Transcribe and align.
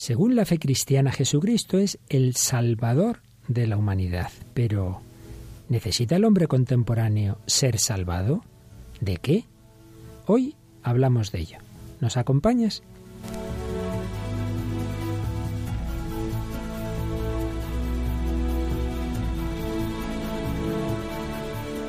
Según 0.00 0.34
la 0.34 0.46
fe 0.46 0.58
cristiana, 0.58 1.12
Jesucristo 1.12 1.76
es 1.76 1.98
el 2.08 2.34
Salvador 2.34 3.20
de 3.48 3.66
la 3.66 3.76
humanidad. 3.76 4.30
Pero, 4.54 5.02
¿necesita 5.68 6.16
el 6.16 6.24
hombre 6.24 6.46
contemporáneo 6.46 7.36
ser 7.44 7.78
salvado? 7.78 8.42
¿De 9.02 9.18
qué? 9.18 9.44
Hoy 10.24 10.56
hablamos 10.82 11.32
de 11.32 11.40
ello. 11.40 11.58
¿Nos 12.00 12.16
acompañas? 12.16 12.82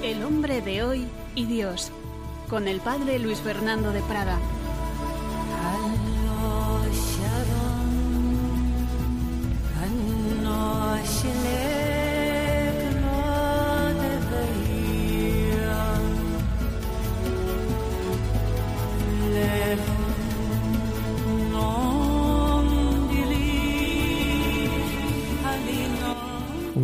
El 0.04 0.22
hombre 0.24 0.60
de 0.60 0.84
hoy 0.84 1.08
y 1.34 1.46
Dios, 1.46 1.94
con 2.50 2.68
el 2.68 2.82
padre 2.82 3.20
Luis 3.20 3.40
Fernando 3.40 3.94
de 3.94 4.02
Prada. 4.02 4.38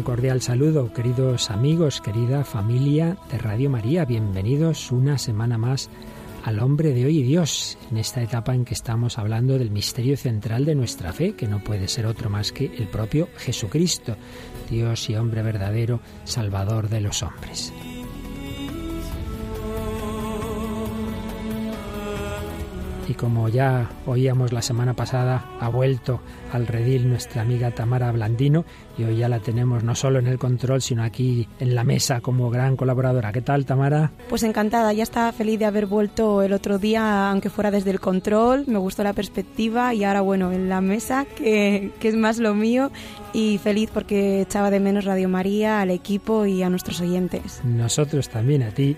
Cordial 0.07 0.41
saludo, 0.41 0.93
queridos 0.93 1.51
amigos, 1.51 1.99
querida 1.99 2.45
familia 2.45 3.17
de 3.29 3.37
Radio 3.39 3.69
María. 3.69 4.05
Bienvenidos 4.05 4.91
una 4.91 5.17
semana 5.17 5.57
más 5.57 5.89
al 6.47 6.61
hombre 6.61 6.93
de 6.93 7.05
hoy 7.05 7.23
Dios, 7.23 7.77
en 7.91 7.97
esta 7.97 8.21
etapa 8.21 8.55
en 8.55 8.63
que 8.63 8.73
estamos 8.73 9.17
hablando 9.17 9.59
del 9.59 9.69
misterio 9.69 10.15
central 10.15 10.63
de 10.63 10.75
nuestra 10.75 11.11
fe, 11.11 11.33
que 11.33 11.45
no 11.45 11.61
puede 11.61 11.89
ser 11.89 12.05
otro 12.05 12.29
más 12.29 12.53
que 12.53 12.71
el 12.77 12.87
propio 12.87 13.27
Jesucristo, 13.35 14.15
Dios 14.69 15.09
y 15.09 15.17
hombre 15.17 15.41
verdadero, 15.41 15.99
Salvador 16.23 16.87
de 16.87 17.01
los 17.01 17.21
hombres. 17.21 17.73
Y 23.07 23.13
como 23.13 23.47
ya 23.47 23.89
oíamos 24.05 24.51
la 24.51 24.61
semana 24.61 24.93
pasada, 24.93 25.45
ha 25.61 25.69
vuelto 25.69 26.19
al 26.51 26.67
redil 26.67 27.07
nuestra 27.07 27.41
amiga 27.41 27.71
Tamara 27.71 28.11
Blandino 28.11 28.65
y 28.97 29.03
hoy 29.03 29.17
ya 29.17 29.29
la 29.29 29.39
tenemos 29.39 29.83
no 29.83 29.95
solo 29.95 30.19
en 30.19 30.27
el 30.27 30.37
control, 30.37 30.81
sino 30.81 31.03
aquí 31.03 31.47
en 31.59 31.73
la 31.73 31.85
mesa 31.85 32.19
como 32.19 32.49
gran 32.49 32.75
colaboradora. 32.75 33.31
¿Qué 33.31 33.41
tal, 33.41 33.65
Tamara? 33.65 34.11
Pues 34.27 34.43
encantada, 34.43 34.91
ya 34.91 35.03
estaba 35.03 35.31
feliz 35.31 35.57
de 35.57 35.65
haber 35.65 35.85
vuelto 35.85 36.41
el 36.41 36.51
otro 36.51 36.79
día, 36.79 37.29
aunque 37.29 37.49
fuera 37.49 37.71
desde 37.71 37.91
el 37.91 38.01
control, 38.01 38.65
me 38.67 38.77
gustó 38.77 39.03
la 39.03 39.13
perspectiva 39.13 39.93
y 39.93 40.03
ahora, 40.03 40.19
bueno, 40.19 40.51
en 40.51 40.67
la 40.67 40.81
mesa, 40.81 41.25
que, 41.25 41.91
que 42.01 42.09
es 42.09 42.15
más 42.15 42.39
lo 42.39 42.55
mío, 42.55 42.91
y 43.31 43.57
feliz 43.59 43.89
porque 43.93 44.41
echaba 44.41 44.69
de 44.69 44.81
menos 44.81 45.05
Radio 45.05 45.29
María, 45.29 45.79
al 45.79 45.91
equipo 45.91 46.45
y 46.45 46.61
a 46.61 46.69
nuestros 46.69 46.99
oyentes. 46.99 47.61
Nosotros 47.63 48.27
también 48.29 48.63
a 48.63 48.71
ti 48.71 48.97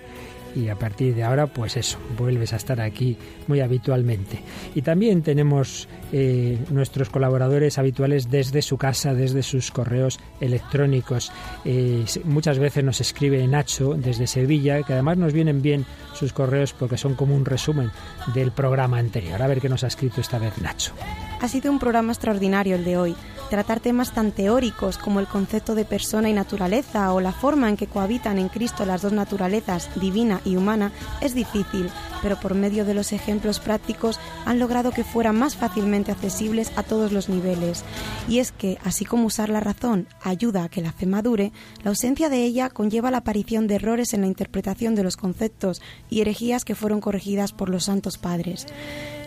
y 0.54 0.68
a 0.68 0.76
partir 0.78 1.14
de 1.14 1.24
ahora 1.24 1.46
pues 1.46 1.76
eso, 1.76 1.98
vuelves 2.18 2.52
a 2.52 2.56
estar 2.56 2.80
aquí 2.80 3.16
muy 3.46 3.60
habitualmente. 3.60 4.40
Y 4.74 4.82
también 4.82 5.22
tenemos 5.22 5.88
eh, 6.12 6.58
nuestros 6.70 7.10
colaboradores 7.10 7.78
habituales 7.78 8.30
desde 8.30 8.62
su 8.62 8.76
casa, 8.76 9.14
desde 9.14 9.42
sus 9.42 9.70
correos 9.70 10.18
electrónicos. 10.40 11.32
Eh, 11.64 12.04
muchas 12.24 12.58
veces 12.58 12.84
nos 12.84 13.00
escribe 13.00 13.46
Nacho 13.46 13.94
desde 13.94 14.26
Sevilla, 14.26 14.82
que 14.82 14.92
además 14.92 15.18
nos 15.18 15.32
vienen 15.32 15.62
bien 15.62 15.86
sus 16.14 16.32
correos 16.32 16.72
porque 16.72 16.96
son 16.96 17.14
como 17.14 17.34
un 17.34 17.44
resumen 17.44 17.90
del 18.34 18.52
programa 18.52 18.98
anterior. 18.98 19.40
A 19.42 19.46
ver 19.46 19.60
qué 19.60 19.68
nos 19.68 19.84
ha 19.84 19.88
escrito 19.88 20.20
esta 20.20 20.38
vez 20.38 20.58
Nacho. 20.60 20.92
Ha 21.40 21.48
sido 21.48 21.72
un 21.72 21.78
programa 21.78 22.12
extraordinario 22.12 22.76
el 22.76 22.84
de 22.84 22.98
hoy. 22.98 23.16
Tratar 23.48 23.80
temas 23.80 24.12
tan 24.12 24.30
teóricos 24.30 24.96
como 24.98 25.18
el 25.18 25.26
concepto 25.26 25.74
de 25.74 25.84
persona 25.84 26.28
y 26.28 26.32
naturaleza 26.32 27.12
o 27.12 27.20
la 27.20 27.32
forma 27.32 27.68
en 27.68 27.76
que 27.76 27.86
cohabitan 27.86 28.38
en 28.38 28.48
Cristo 28.48 28.84
las 28.84 29.02
dos 29.02 29.12
naturalezas, 29.12 29.88
divina 29.98 30.39
y 30.44 30.56
humana, 30.56 30.92
es 31.20 31.34
difícil, 31.34 31.90
pero 32.22 32.38
por 32.38 32.54
medio 32.54 32.84
de 32.84 32.94
los 32.94 33.12
ejemplos 33.12 33.60
prácticos 33.60 34.18
han 34.44 34.58
logrado 34.58 34.90
que 34.90 35.04
fueran 35.04 35.38
más 35.38 35.56
fácilmente 35.56 36.12
accesibles 36.12 36.72
a 36.76 36.82
todos 36.82 37.12
los 37.12 37.28
niveles. 37.28 37.84
Y 38.28 38.38
es 38.38 38.52
que, 38.52 38.78
así 38.84 39.04
como 39.04 39.26
usar 39.26 39.48
la 39.48 39.60
razón 39.60 40.06
ayuda 40.22 40.64
a 40.64 40.68
que 40.68 40.82
la 40.82 40.92
fe 40.92 41.06
madure, 41.06 41.52
la 41.82 41.90
ausencia 41.90 42.28
de 42.28 42.44
ella 42.44 42.70
conlleva 42.70 43.10
la 43.10 43.18
aparición 43.18 43.66
de 43.66 43.76
errores 43.76 44.14
en 44.14 44.22
la 44.22 44.26
interpretación 44.26 44.94
de 44.94 45.02
los 45.02 45.16
conceptos 45.16 45.82
y 46.08 46.20
herejías 46.20 46.64
que 46.64 46.74
fueron 46.74 47.00
corregidas 47.00 47.52
por 47.52 47.68
los 47.68 47.84
santos 47.84 48.18
padres. 48.18 48.66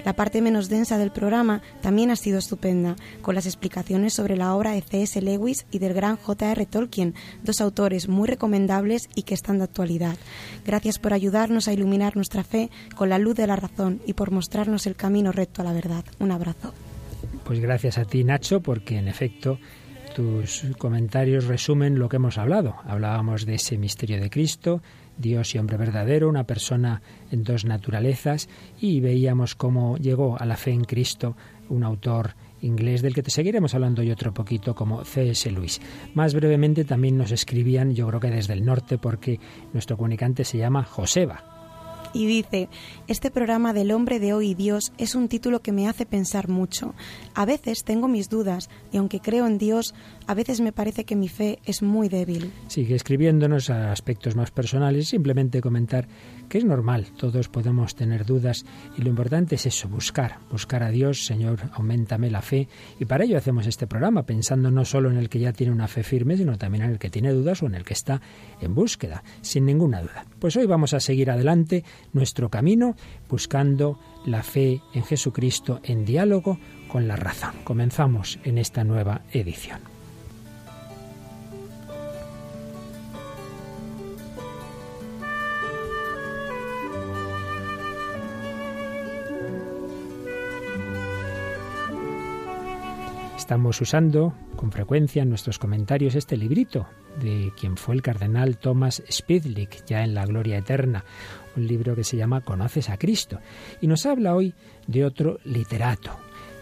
La 0.05 0.13
parte 0.13 0.41
menos 0.41 0.69
densa 0.69 0.97
del 0.97 1.11
programa 1.11 1.61
también 1.81 2.11
ha 2.11 2.15
sido 2.15 2.39
estupenda, 2.39 2.95
con 3.21 3.35
las 3.35 3.45
explicaciones 3.45 4.13
sobre 4.13 4.35
la 4.35 4.53
obra 4.53 4.71
de 4.71 4.81
C.S. 4.81 5.21
Lewis 5.21 5.65
y 5.71 5.79
del 5.79 5.93
gran 5.93 6.17
J.R. 6.17 6.65
Tolkien, 6.65 7.13
dos 7.43 7.61
autores 7.61 8.07
muy 8.09 8.27
recomendables 8.27 9.09
y 9.15 9.23
que 9.23 9.33
están 9.33 9.59
de 9.59 9.65
actualidad. 9.65 10.17
Gracias 10.65 10.99
por 10.99 11.13
ayudarnos 11.13 11.67
a 11.67 11.73
iluminar 11.73 12.15
nuestra 12.15 12.43
fe 12.43 12.69
con 12.95 13.09
la 13.09 13.19
luz 13.19 13.35
de 13.35 13.47
la 13.47 13.55
razón 13.55 14.01
y 14.05 14.13
por 14.13 14.31
mostrarnos 14.31 14.87
el 14.87 14.95
camino 14.95 15.31
recto 15.31 15.61
a 15.61 15.65
la 15.65 15.73
verdad. 15.73 16.03
Un 16.19 16.31
abrazo. 16.31 16.73
Pues 17.43 17.59
gracias 17.59 17.97
a 17.97 18.05
ti, 18.05 18.23
Nacho, 18.23 18.61
porque 18.61 18.97
en 18.97 19.07
efecto 19.07 19.59
tus 20.15 20.63
comentarios 20.77 21.45
resumen 21.45 21.97
lo 21.97 22.07
que 22.07 22.17
hemos 22.17 22.37
hablado. 22.37 22.75
Hablábamos 22.85 23.45
de 23.45 23.55
ese 23.55 23.77
misterio 23.77 24.21
de 24.21 24.29
Cristo, 24.29 24.81
Dios 25.17 25.53
y 25.53 25.57
hombre 25.57 25.77
verdadero, 25.77 26.29
una 26.29 26.45
persona 26.45 27.01
en 27.31 27.43
dos 27.43 27.65
naturalezas, 27.65 28.49
y 28.79 28.99
veíamos 28.99 29.55
cómo 29.55 29.97
llegó 29.97 30.39
a 30.39 30.45
la 30.45 30.57
fe 30.57 30.71
en 30.71 30.83
Cristo 30.83 31.35
un 31.69 31.83
autor 31.83 32.35
inglés 32.61 33.01
del 33.01 33.13
que 33.13 33.23
te 33.23 33.31
seguiremos 33.31 33.75
hablando 33.75 34.01
hoy 34.01 34.11
otro 34.11 34.33
poquito 34.33 34.73
como 34.73 35.03
C.S. 35.03 35.51
Lewis. 35.51 35.81
Más 36.13 36.33
brevemente 36.33 36.85
también 36.85 37.17
nos 37.17 37.31
escribían, 37.31 37.93
yo 37.93 38.07
creo 38.07 38.19
que 38.19 38.31
desde 38.31 38.53
el 38.53 38.65
norte, 38.65 38.97
porque 38.97 39.39
nuestro 39.73 39.97
comunicante 39.97 40.43
se 40.45 40.57
llama 40.57 40.83
Joseba 40.83 41.52
y 42.13 42.25
dice, 42.25 42.69
este 43.07 43.31
programa 43.31 43.73
del 43.73 43.91
hombre 43.91 44.19
de 44.19 44.33
hoy 44.33 44.51
y 44.51 44.55
Dios 44.55 44.93
es 44.97 45.15
un 45.15 45.27
título 45.27 45.61
que 45.61 45.71
me 45.71 45.87
hace 45.87 46.05
pensar 46.05 46.47
mucho. 46.47 46.93
A 47.33 47.45
veces 47.45 47.83
tengo 47.83 48.07
mis 48.07 48.29
dudas 48.29 48.69
y 48.91 48.97
aunque 48.97 49.19
creo 49.19 49.47
en 49.47 49.57
Dios, 49.57 49.93
a 50.27 50.33
veces 50.33 50.61
me 50.61 50.71
parece 50.71 51.05
que 51.05 51.15
mi 51.15 51.27
fe 51.27 51.59
es 51.65 51.81
muy 51.81 52.09
débil. 52.09 52.51
Sigue 52.67 52.95
escribiéndonos 52.95 53.69
a 53.69 53.91
aspectos 53.91 54.35
más 54.35 54.51
personales, 54.51 55.09
simplemente 55.09 55.61
comentar 55.61 56.07
que 56.53 56.59
es 56.59 56.65
normal, 56.65 57.07
todos 57.17 57.49
podemos 57.49 57.95
tener 57.95 58.27
dudas 58.27 58.63
y 58.95 59.01
lo 59.01 59.09
importante 59.09 59.55
es 59.55 59.65
eso, 59.65 59.89
buscar, 59.89 60.37
buscar 60.51 60.83
a 60.83 60.91
Dios, 60.91 61.25
Señor, 61.25 61.57
aumentame 61.73 62.29
la 62.29 62.43
fe 62.43 62.67
y 62.99 63.05
para 63.05 63.23
ello 63.23 63.39
hacemos 63.39 63.65
este 63.65 63.87
programa, 63.87 64.27
pensando 64.27 64.69
no 64.69 64.85
solo 64.85 65.09
en 65.09 65.17
el 65.17 65.29
que 65.29 65.39
ya 65.39 65.51
tiene 65.51 65.73
una 65.73 65.87
fe 65.87 66.03
firme, 66.03 66.37
sino 66.37 66.55
también 66.59 66.83
en 66.83 66.91
el 66.91 66.99
que 66.99 67.09
tiene 67.09 67.31
dudas 67.31 67.63
o 67.63 67.65
en 67.65 67.73
el 67.73 67.83
que 67.83 67.93
está 67.93 68.21
en 68.61 68.75
búsqueda, 68.75 69.23
sin 69.41 69.65
ninguna 69.65 70.03
duda. 70.03 70.27
Pues 70.37 70.55
hoy 70.55 70.67
vamos 70.67 70.93
a 70.93 70.99
seguir 70.99 71.31
adelante 71.31 71.83
nuestro 72.11 72.49
camino 72.49 72.95
buscando 73.27 73.97
la 74.27 74.43
fe 74.43 74.79
en 74.93 75.03
Jesucristo 75.05 75.79
en 75.83 76.05
diálogo 76.05 76.59
con 76.87 77.07
la 77.07 77.15
razón. 77.15 77.55
Comenzamos 77.63 78.37
en 78.43 78.59
esta 78.59 78.83
nueva 78.83 79.21
edición. 79.31 79.92
Estamos 93.43 93.81
usando 93.81 94.33
con 94.55 94.71
frecuencia 94.71 95.21
en 95.21 95.27
nuestros 95.27 95.59
comentarios 95.59 96.15
este 96.15 96.37
librito 96.37 96.87
de 97.19 97.51
quien 97.59 97.75
fue 97.75 97.93
el 97.93 98.01
cardenal 98.01 98.57
Thomas 98.57 99.03
Spidlick, 99.11 99.83
ya 99.85 100.05
en 100.05 100.13
la 100.13 100.25
gloria 100.25 100.59
eterna, 100.59 101.03
un 101.57 101.67
libro 101.67 101.93
que 101.93 102.05
se 102.05 102.15
llama 102.15 102.39
Conoces 102.39 102.89
a 102.89 102.97
Cristo, 102.97 103.39
y 103.81 103.87
nos 103.87 104.05
habla 104.05 104.33
hoy 104.33 104.53
de 104.87 105.03
otro 105.03 105.39
literato, 105.43 106.11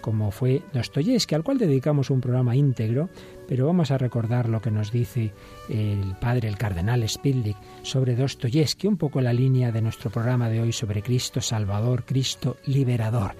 como 0.01 0.31
fue 0.31 0.63
Dostoyevsky, 0.73 1.35
al 1.35 1.43
cual 1.43 1.59
dedicamos 1.59 2.09
un 2.09 2.19
programa 2.19 2.55
íntegro, 2.55 3.09
pero 3.47 3.67
vamos 3.67 3.91
a 3.91 3.99
recordar 3.99 4.49
lo 4.49 4.59
que 4.59 4.71
nos 4.71 4.91
dice 4.91 5.33
el 5.69 6.15
padre, 6.19 6.47
el 6.47 6.57
cardenal 6.57 7.07
Spidlick, 7.07 7.57
sobre 7.83 8.15
Dostoyevsky, 8.15 8.87
un 8.87 8.97
poco 8.97 9.21
la 9.21 9.33
línea 9.33 9.71
de 9.71 9.83
nuestro 9.83 10.09
programa 10.09 10.49
de 10.49 10.61
hoy 10.61 10.71
sobre 10.71 11.03
Cristo 11.03 11.41
Salvador, 11.41 12.05
Cristo 12.05 12.57
Liberador. 12.65 13.35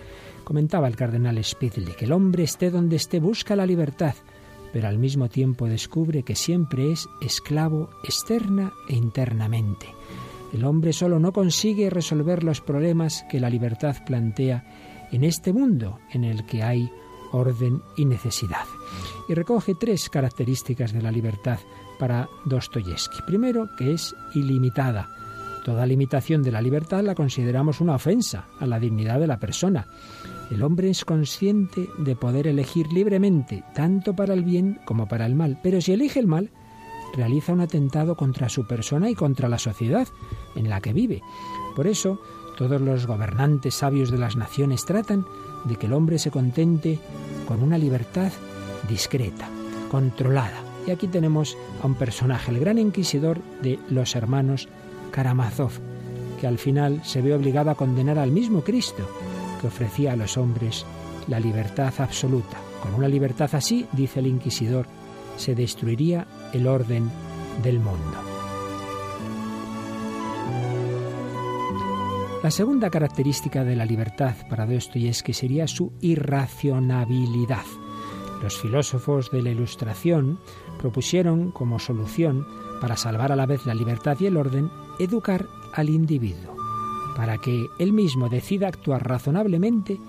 Comentaba 0.52 0.90
el 0.90 0.98
cardenal 0.98 1.40
que 1.98 2.04
el 2.04 2.12
hombre 2.12 2.44
esté 2.44 2.72
donde 2.72 2.98
esté 2.98 3.22
busca 3.22 3.56
la 3.56 3.66
libertad, 3.66 4.16
pero 4.74 4.90
al 4.90 5.00
mismo 5.00 5.30
tiempo 5.30 5.66
descubre 5.66 6.24
que 6.24 6.36
siempre 6.36 6.92
es 6.92 7.08
esclavo 7.22 7.90
externa 8.04 8.74
e 8.90 8.96
internamente. 8.96 9.86
El 10.52 10.66
hombre 10.66 10.92
solo 10.92 11.20
no 11.20 11.32
consigue 11.32 11.90
resolver 11.90 12.44
los 12.44 12.60
problemas 12.60 13.24
que 13.32 13.40
la 13.40 13.50
libertad 13.50 13.96
plantea 14.06 15.08
en 15.14 15.24
este 15.24 15.54
mundo 15.54 16.00
en 16.12 16.26
el 16.26 16.46
que 16.46 16.64
hay 16.64 16.92
orden 17.32 17.82
y 17.96 18.04
necesidad. 18.04 18.66
Y 19.30 19.34
recoge 19.36 19.76
tres 19.80 20.10
características 20.10 20.92
de 20.92 21.02
la 21.02 21.14
libertad 21.14 21.60
para 21.98 22.28
Dostoyevsky. 22.44 23.22
Primero, 23.26 23.70
que 23.78 23.94
es 23.94 24.14
ilimitada, 24.36 25.08
Toda 25.64 25.86
limitación 25.86 26.42
de 26.42 26.52
la 26.52 26.62
libertad 26.62 27.04
la 27.04 27.14
consideramos 27.14 27.82
una 27.82 27.94
ofensa 27.94 28.46
a 28.60 28.66
la 28.66 28.80
dignidad 28.80 29.20
de 29.20 29.28
la 29.28 29.38
persona. 29.38 29.86
El 30.52 30.64
hombre 30.64 30.90
es 30.90 31.06
consciente 31.06 31.88
de 31.98 32.16
poder 32.18 32.46
elegir 32.46 32.92
libremente, 32.92 33.64
tanto 33.74 34.14
para 34.14 34.34
el 34.34 34.44
bien 34.44 34.80
como 34.84 35.08
para 35.08 35.26
el 35.26 35.34
mal, 35.34 35.58
pero 35.64 35.80
si 35.80 35.94
elige 35.94 36.20
el 36.20 36.28
mal, 36.28 36.52
realiza 37.16 37.54
un 37.54 37.62
atentado 37.62 38.18
contra 38.18 38.50
su 38.50 38.68
persona 38.68 39.10
y 39.10 39.16
contra 39.16 39.48
la 39.48 39.58
sociedad 39.58 40.10
en 40.56 40.70
la 40.70 40.82
que 40.82 40.92
vive. 40.92 41.22
Por 41.74 41.88
eso, 41.88 42.20
todos 42.58 42.82
los 42.82 43.08
gobernantes 43.08 43.76
sabios 43.76 44.12
de 44.12 44.18
las 44.18 44.36
naciones 44.36 44.86
tratan 44.86 45.26
de 45.64 45.78
que 45.78 45.86
el 45.86 45.94
hombre 45.94 46.20
se 46.20 46.32
contente 46.32 47.00
con 47.48 47.64
una 47.64 47.78
libertad 47.78 48.32
discreta, 48.90 49.48
controlada. 49.90 50.62
Y 50.86 50.92
aquí 50.92 51.08
tenemos 51.08 51.58
a 51.82 51.88
un 51.88 51.96
personaje, 51.96 52.52
el 52.52 52.60
gran 52.60 52.78
inquisidor 52.78 53.40
de 53.62 53.80
los 53.90 54.16
hermanos 54.18 54.68
Karamazov, 55.12 55.72
que 56.42 56.48
al 56.48 56.58
final 56.58 57.02
se 57.06 57.22
ve 57.22 57.34
obligado 57.34 57.70
a 57.70 57.76
condenar 57.76 58.18
al 58.18 58.32
mismo 58.32 58.64
Cristo, 58.64 59.08
que 59.62 59.68
ofrecía 59.68 60.14
a 60.14 60.16
los 60.16 60.38
hombres 60.38 60.86
la 61.28 61.40
libertad 61.40 61.94
absoluta. 62.00 62.58
Con 62.82 62.96
una 62.96 63.08
libertad 63.08 63.50
así, 63.54 63.86
dice 63.92 64.20
el 64.20 64.28
inquisidor, 64.28 64.88
se 65.38 65.56
destruiría 65.56 66.28
el 66.52 66.68
orden 66.68 67.10
del 67.64 67.80
mundo. 67.80 68.18
La 72.44 72.50
segunda 72.50 72.90
característica 72.90 73.64
de 73.64 73.76
la 73.76 73.86
libertad 73.86 74.34
para 74.50 74.66
Dostoyevsky 74.66 75.32
sería 75.32 75.68
su 75.68 75.94
irracionabilidad. 76.02 77.66
Los 78.42 78.60
filósofos 78.60 79.30
de 79.30 79.44
la 79.44 79.52
Ilustración 79.52 80.40
propusieron 80.80 81.52
como 81.52 81.78
solución 81.78 82.48
para 82.82 82.98
salvar 82.98 83.32
a 83.32 83.36
la 83.36 83.46
vez 83.46 83.68
la 83.68 83.76
libertad 83.76 84.18
y 84.20 84.26
el 84.26 84.38
orden, 84.38 84.72
educar 84.98 85.46
al 85.76 85.90
individuo, 85.90 86.56
para 87.16 87.38
que 87.38 87.68
él 87.80 87.94
mismo 87.94 88.30
decida 88.30 88.68
actuar 88.68 89.08
razonablemente, 89.08 90.00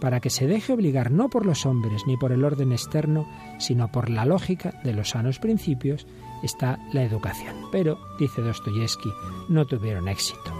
para 0.00 0.20
que 0.20 0.30
se 0.30 0.46
deje 0.46 0.72
obligar 0.72 1.10
no 1.10 1.28
por 1.30 1.46
los 1.46 1.66
hombres 1.66 2.02
ni 2.06 2.16
por 2.16 2.32
el 2.32 2.44
orden 2.44 2.72
externo, 2.72 3.26
sino 3.58 3.90
por 3.90 4.10
la 4.10 4.24
lógica 4.24 4.80
de 4.84 4.92
los 4.92 5.10
sanos 5.10 5.38
principios, 5.38 6.06
está 6.42 6.78
la 6.92 7.02
educación. 7.02 7.54
Pero, 7.72 7.98
dice 8.18 8.42
Dostoyevsky, 8.42 9.10
no 9.48 9.66
tuvieron 9.66 10.08
éxito. 10.08 10.52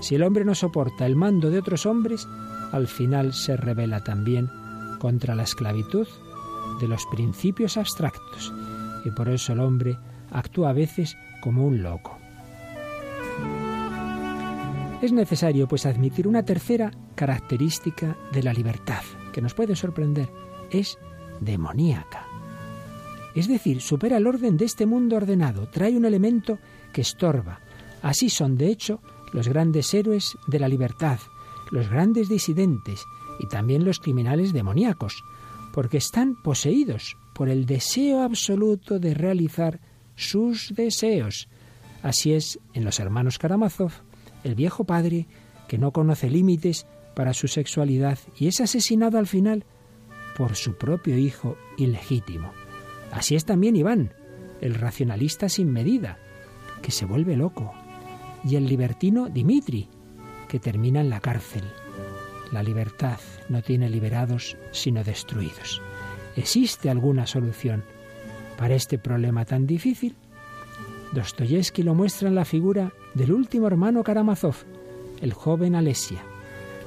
Si 0.00 0.14
el 0.14 0.22
hombre 0.22 0.44
no 0.44 0.54
soporta 0.54 1.06
el 1.06 1.16
mando 1.16 1.50
de 1.50 1.58
otros 1.58 1.86
hombres, 1.86 2.26
al 2.72 2.88
final 2.88 3.32
se 3.32 3.56
revela 3.56 4.02
también 4.04 4.50
contra 4.98 5.34
la 5.34 5.44
esclavitud 5.44 6.06
de 6.80 6.88
los 6.88 7.06
principios 7.06 7.76
abstractos, 7.76 8.52
y 9.04 9.10
por 9.10 9.28
eso 9.28 9.52
el 9.52 9.60
hombre 9.60 9.96
actúa 10.30 10.70
a 10.70 10.74
veces 10.74 11.16
como 11.40 11.64
un 11.66 11.82
loco. 11.82 12.17
Es 15.00 15.12
necesario, 15.12 15.68
pues, 15.68 15.86
admitir 15.86 16.26
una 16.26 16.44
tercera 16.44 16.90
característica 17.14 18.16
de 18.32 18.42
la 18.42 18.52
libertad, 18.52 19.02
que 19.32 19.40
nos 19.40 19.54
puede 19.54 19.76
sorprender. 19.76 20.28
Es 20.70 20.98
demoníaca. 21.40 22.26
Es 23.34 23.46
decir, 23.46 23.80
supera 23.80 24.16
el 24.16 24.26
orden 24.26 24.56
de 24.56 24.64
este 24.64 24.86
mundo 24.86 25.14
ordenado, 25.16 25.68
trae 25.68 25.96
un 25.96 26.04
elemento 26.04 26.58
que 26.92 27.02
estorba. 27.02 27.60
Así 28.02 28.28
son, 28.28 28.56
de 28.56 28.68
hecho, 28.68 29.00
los 29.32 29.46
grandes 29.46 29.94
héroes 29.94 30.36
de 30.48 30.58
la 30.58 30.66
libertad, 30.66 31.20
los 31.70 31.88
grandes 31.88 32.28
disidentes 32.28 33.04
y 33.38 33.46
también 33.46 33.84
los 33.84 34.00
criminales 34.00 34.52
demoníacos, 34.52 35.22
porque 35.72 35.98
están 35.98 36.34
poseídos 36.42 37.16
por 37.34 37.48
el 37.48 37.66
deseo 37.66 38.22
absoluto 38.22 38.98
de 38.98 39.14
realizar 39.14 39.78
sus 40.16 40.74
deseos. 40.74 41.48
Así 42.02 42.32
es 42.32 42.58
en 42.74 42.84
los 42.84 42.98
hermanos 42.98 43.38
Karamazov, 43.38 43.92
el 44.44 44.54
viejo 44.54 44.84
padre 44.84 45.26
que 45.68 45.78
no 45.78 45.92
conoce 45.92 46.30
límites 46.30 46.86
para 47.14 47.34
su 47.34 47.48
sexualidad 47.48 48.18
y 48.38 48.48
es 48.48 48.60
asesinado 48.60 49.18
al 49.18 49.26
final 49.26 49.64
por 50.36 50.54
su 50.54 50.76
propio 50.76 51.18
hijo 51.18 51.56
ilegítimo. 51.76 52.52
Así 53.10 53.34
es 53.34 53.44
también 53.44 53.76
Iván, 53.76 54.12
el 54.60 54.74
racionalista 54.74 55.48
sin 55.48 55.72
medida, 55.72 56.18
que 56.82 56.92
se 56.92 57.04
vuelve 57.04 57.36
loco, 57.36 57.72
y 58.44 58.56
el 58.56 58.66
libertino 58.66 59.28
Dimitri, 59.28 59.88
que 60.48 60.60
termina 60.60 61.00
en 61.00 61.10
la 61.10 61.20
cárcel. 61.20 61.64
La 62.52 62.62
libertad 62.62 63.18
no 63.48 63.62
tiene 63.62 63.90
liberados 63.90 64.56
sino 64.70 65.04
destruidos. 65.04 65.82
¿Existe 66.36 66.88
alguna 66.88 67.26
solución 67.26 67.84
para 68.56 68.74
este 68.74 68.98
problema 68.98 69.44
tan 69.44 69.66
difícil? 69.66 70.16
Dostoyevsky 71.12 71.82
lo 71.82 71.94
muestra 71.94 72.28
en 72.28 72.34
la 72.34 72.44
figura 72.44 72.92
del 73.14 73.32
último 73.32 73.66
hermano 73.66 74.04
Karamazov, 74.04 74.56
el 75.20 75.32
joven 75.32 75.74
Alesia. 75.74 76.22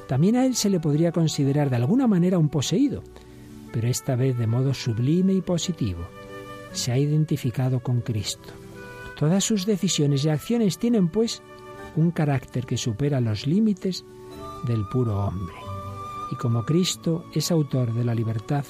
También 0.06 0.36
a 0.36 0.46
él 0.46 0.54
se 0.54 0.70
le 0.70 0.78
podría 0.78 1.12
considerar 1.12 1.70
de 1.70 1.76
alguna 1.76 2.06
manera 2.06 2.38
un 2.38 2.48
poseído, 2.48 3.02
pero 3.72 3.88
esta 3.88 4.14
vez 4.14 4.38
de 4.38 4.46
modo 4.46 4.74
sublime 4.74 5.32
y 5.32 5.40
positivo. 5.40 6.00
Se 6.72 6.92
ha 6.92 6.98
identificado 6.98 7.80
con 7.80 8.00
Cristo. 8.00 8.50
Todas 9.18 9.44
sus 9.44 9.66
decisiones 9.66 10.24
y 10.24 10.28
acciones 10.28 10.78
tienen, 10.78 11.08
pues, 11.08 11.42
un 11.96 12.10
carácter 12.10 12.64
que 12.64 12.76
supera 12.76 13.20
los 13.20 13.46
límites 13.46 14.04
del 14.66 14.86
puro 14.88 15.26
hombre. 15.26 15.56
Y 16.30 16.36
como 16.36 16.64
Cristo 16.64 17.24
es 17.34 17.50
autor 17.50 17.92
de 17.92 18.04
la 18.04 18.14
libertad, 18.14 18.64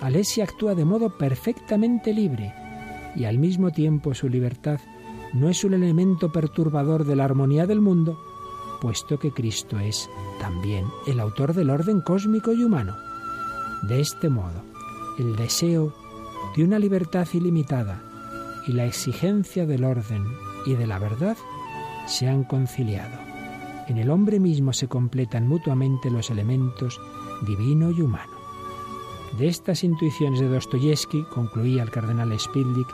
Alesia 0.00 0.44
actúa 0.44 0.74
de 0.74 0.84
modo 0.84 1.16
perfectamente 1.16 2.12
libre 2.12 2.52
y 3.16 3.24
al 3.24 3.38
mismo 3.38 3.70
tiempo 3.70 4.14
su 4.14 4.28
libertad 4.28 4.80
no 5.32 5.48
es 5.48 5.64
un 5.64 5.74
elemento 5.74 6.32
perturbador 6.32 7.04
de 7.04 7.16
la 7.16 7.24
armonía 7.24 7.66
del 7.66 7.80
mundo, 7.80 8.18
puesto 8.80 9.18
que 9.18 9.32
Cristo 9.32 9.78
es 9.78 10.08
también 10.40 10.86
el 11.06 11.20
autor 11.20 11.54
del 11.54 11.70
orden 11.70 12.00
cósmico 12.00 12.52
y 12.52 12.64
humano. 12.64 12.96
De 13.82 14.00
este 14.00 14.28
modo, 14.28 14.62
el 15.18 15.36
deseo 15.36 15.94
de 16.56 16.64
una 16.64 16.78
libertad 16.78 17.26
ilimitada 17.32 18.02
y 18.66 18.72
la 18.72 18.86
exigencia 18.86 19.66
del 19.66 19.84
orden 19.84 20.24
y 20.66 20.74
de 20.74 20.86
la 20.86 20.98
verdad 20.98 21.36
se 22.06 22.28
han 22.28 22.44
conciliado. 22.44 23.18
En 23.86 23.98
el 23.98 24.10
hombre 24.10 24.40
mismo 24.40 24.72
se 24.72 24.88
completan 24.88 25.48
mutuamente 25.48 26.10
los 26.10 26.30
elementos 26.30 27.00
divino 27.46 27.90
y 27.90 28.02
humano. 28.02 28.37
De 29.36 29.46
estas 29.46 29.84
intuiciones 29.84 30.40
de 30.40 30.48
Dostoyevsky, 30.48 31.24
concluía 31.24 31.82
el 31.82 31.90
cardenal 31.90 32.38
Spidlik, 32.38 32.88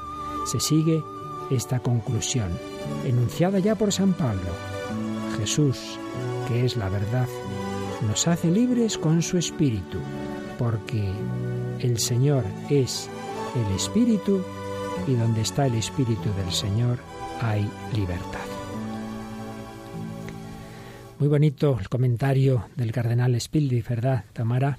se 0.47 0.61
sigue 0.61 1.03
esta 1.51 1.81
conclusión, 1.81 2.51
enunciada 3.05 3.59
ya 3.59 3.75
por 3.75 3.93
San 3.93 4.13
Pablo. 4.13 4.51
Jesús, 5.39 5.99
que 6.49 6.65
es 6.65 6.77
la 6.77 6.89
verdad, 6.89 7.29
nos 8.07 8.27
hace 8.29 8.51
libres 8.51 8.99
con 8.99 9.23
su 9.23 9.39
espíritu, 9.39 9.99
porque 10.59 11.11
el 11.81 11.99
Señor 11.99 12.45
es 12.69 13.09
el 13.55 13.75
espíritu 13.75 14.43
y 15.07 15.14
donde 15.14 15.43
está 15.43 15.67
el 15.67 15.75
espíritu 15.75 16.31
del 16.37 16.53
Señor 16.53 16.99
hay 17.41 17.69
libertad. 17.95 18.41
Muy 21.19 21.29
bonito 21.29 21.79
el 21.81 21.88
comentario 21.88 22.64
del 22.76 22.93
cardenal 22.93 23.41
Spildi, 23.41 23.83
¿verdad, 23.83 24.25
Tamara? 24.33 24.79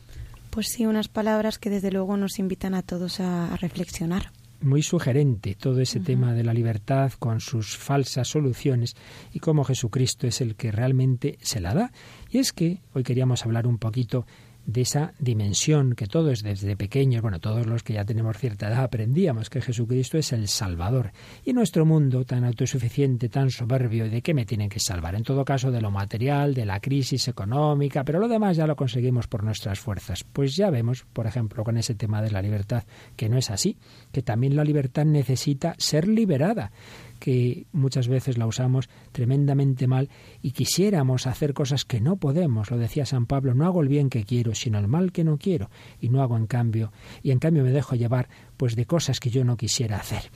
Pues 0.56 0.70
sí, 0.70 0.86
unas 0.86 1.10
palabras 1.10 1.60
que 1.60 1.70
desde 1.70 1.92
luego 1.92 2.16
nos 2.16 2.40
invitan 2.40 2.76
a 2.76 2.82
todos 2.82 3.20
a, 3.20 3.58
reflexionar. 3.58 4.32
Muy 4.62 4.84
sugerente 4.84 5.54
todo 5.54 5.82
ese 5.82 6.00
tema 6.00 6.32
de 6.32 6.46
la 6.46 6.54
libertad 6.54 7.12
con 7.20 7.42
sus 7.42 7.76
falsas 7.76 8.30
soluciones 8.30 8.96
y 9.34 9.40
cómo 9.40 9.66
Jesucristo 9.66 10.28
es 10.28 10.40
el 10.40 10.56
que 10.56 10.72
realmente 10.72 11.38
se 11.42 11.60
la 11.60 11.74
da. 11.74 11.92
Y 12.30 12.38
es 12.38 12.54
que 12.54 12.82
hoy 12.94 13.04
queríamos 13.04 13.44
hablar 13.46 13.68
un 13.68 13.80
poquito 13.80 14.26
de 14.66 14.82
esa 14.82 15.14
dimensión 15.20 15.94
que 15.94 16.08
todos 16.08 16.42
desde 16.42 16.76
pequeños, 16.76 17.22
bueno, 17.22 17.40
todos 17.40 17.66
los 17.66 17.84
que 17.84 17.94
ya 17.94 18.06
tenemos 18.06 18.38
cierta 18.38 18.68
edad 18.68 18.84
aprendíamos 18.84 19.50
que 19.50 19.62
Jesucristo 19.62 20.18
es 20.18 20.34
el 20.34 20.48
Salvador. 20.48 21.12
Y 21.44 21.54
nuestro 21.54 21.86
mundo 21.86 22.26
tan 22.26 22.44
autosuficiente, 22.44 23.30
tan 23.30 23.50
soberbio, 23.50 24.10
¿de 24.10 24.22
qué 24.22 24.34
me 24.34 24.46
tienen 24.46 24.70
que 24.70 24.80
salvar? 24.80 25.16
En 25.16 25.24
todo 25.24 25.46
caso, 25.46 25.72
de 25.72 25.82
lo 25.82 25.92
material, 25.92 26.54
de 26.54 26.66
la 26.66 26.80
crisis 26.80 27.28
económica, 27.28 28.04
pero 28.04 28.20
lo 28.20 28.28
demás 28.28 28.58
ya 28.58 28.68
lo 28.68 28.76
conseguimos 28.76 29.28
por 29.28 29.44
nuestras 29.44 29.80
fuerzas. 29.80 30.24
Pues 30.24 30.56
ya 30.56 30.70
vemos, 30.70 31.06
por 31.14 31.28
ejemplo, 31.28 31.64
con 31.64 31.78
ese 31.78 31.96
tema 31.96 32.22
de 32.22 32.32
la 32.32 32.42
libertad, 32.42 32.84
que 33.16 33.30
no 33.30 33.38
es 33.38 33.52
así, 33.52 33.78
que 34.12 34.22
también 34.22 34.56
la 34.56 34.64
libertad 34.64 35.06
necesita 35.06 35.76
ser 35.78 36.08
liberada 36.08 36.72
que 37.20 37.66
muchas 37.72 38.08
veces 38.08 38.38
la 38.38 38.48
usamos 38.48 38.90
tremendamente 39.12 39.88
mal 39.88 40.10
y 40.42 40.52
quisiéramos 40.52 41.28
hacer 41.28 41.54
cosas 41.54 41.86
que 41.86 42.02
no 42.02 42.18
podemos. 42.18 42.72
Lo 42.72 42.78
decía 42.78 43.06
San 43.06 43.26
Pablo, 43.26 43.54
no 43.54 43.66
hago 43.66 43.82
el 43.82 43.88
bien 43.88 44.10
que 44.10 44.24
quiero, 44.24 44.56
sino 44.56 44.80
el 44.80 44.88
mal 44.88 45.12
que 45.12 45.24
no 45.24 45.38
quiero 45.38 45.70
y 46.00 46.10
no 46.10 46.22
hago 46.22 46.38
en 46.38 46.48
cambio 46.48 46.92
y 47.24 47.32
en 47.32 47.40
cambio 47.40 47.64
me 47.64 47.72
dejo 47.72 47.96
llevar 47.96 48.30
pues 48.58 48.76
de 48.76 48.86
cosas 48.86 49.20
que 49.20 49.30
yo 49.30 49.44
no 49.44 49.58
quisiera 49.58 49.98
hacer. 49.98 50.32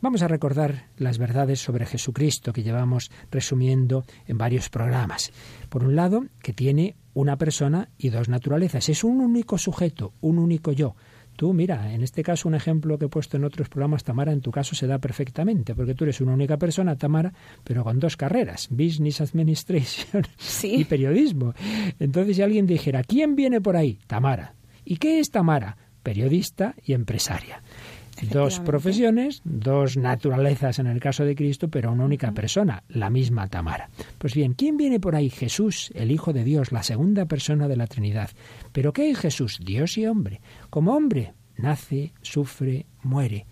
Vamos 0.00 0.20
a 0.20 0.28
recordar 0.28 0.88
las 0.98 1.16
verdades 1.16 1.60
sobre 1.60 1.86
Jesucristo 1.86 2.52
que 2.52 2.62
llevamos 2.62 3.10
resumiendo 3.30 4.04
en 4.26 4.36
varios 4.36 4.68
programas. 4.68 5.32
Por 5.70 5.82
un 5.82 5.96
lado, 5.96 6.26
que 6.42 6.52
tiene 6.52 6.94
una 7.14 7.38
persona 7.38 7.88
y 7.96 8.10
dos 8.10 8.28
naturalezas. 8.28 8.90
Es 8.90 9.02
un 9.02 9.22
único 9.22 9.56
sujeto, 9.56 10.12
un 10.20 10.38
único 10.38 10.72
yo 10.72 10.94
Tú, 11.36 11.52
mira, 11.52 11.92
en 11.92 12.02
este 12.02 12.22
caso 12.22 12.48
un 12.48 12.54
ejemplo 12.54 12.98
que 12.98 13.06
he 13.06 13.08
puesto 13.08 13.36
en 13.36 13.44
otros 13.44 13.68
programas, 13.68 14.04
Tamara, 14.04 14.32
en 14.32 14.40
tu 14.40 14.50
caso 14.50 14.74
se 14.74 14.86
da 14.86 14.98
perfectamente, 14.98 15.74
porque 15.74 15.94
tú 15.94 16.04
eres 16.04 16.20
una 16.20 16.34
única 16.34 16.56
persona, 16.56 16.96
Tamara, 16.96 17.32
pero 17.64 17.82
con 17.82 17.98
dos 17.98 18.16
carreras, 18.16 18.68
Business 18.70 19.20
Administration 19.20 20.22
y 20.62 20.84
periodismo. 20.84 21.54
Entonces, 21.98 22.36
si 22.36 22.42
alguien 22.42 22.66
dijera, 22.66 23.02
¿quién 23.02 23.34
viene 23.34 23.60
por 23.60 23.76
ahí? 23.76 23.98
Tamara. 24.06 24.54
¿Y 24.84 24.96
qué 24.96 25.18
es 25.18 25.30
Tamara? 25.30 25.76
Periodista 26.02 26.74
y 26.84 26.92
empresaria. 26.92 27.62
Dos 28.22 28.60
profesiones, 28.60 29.42
dos 29.44 29.96
naturalezas 29.96 30.78
en 30.78 30.86
el 30.86 31.00
caso 31.00 31.24
de 31.24 31.34
Cristo, 31.34 31.68
pero 31.68 31.92
una 31.92 32.04
única 32.04 32.32
persona, 32.32 32.84
la 32.88 33.10
misma 33.10 33.48
Tamara. 33.48 33.90
Pues 34.18 34.34
bien, 34.34 34.54
¿quién 34.54 34.76
viene 34.76 35.00
por 35.00 35.16
ahí? 35.16 35.30
Jesús, 35.30 35.90
el 35.94 36.10
Hijo 36.10 36.32
de 36.32 36.44
Dios, 36.44 36.70
la 36.70 36.82
segunda 36.82 37.26
persona 37.26 37.66
de 37.66 37.76
la 37.76 37.86
Trinidad. 37.86 38.30
¿Pero 38.72 38.92
qué 38.92 39.10
es 39.10 39.18
Jesús? 39.18 39.58
Dios 39.62 39.98
y 39.98 40.06
hombre. 40.06 40.40
Como 40.74 40.96
hombre, 40.96 41.34
nace, 41.56 42.12
sufre, 42.20 42.86
muere. 43.04 43.46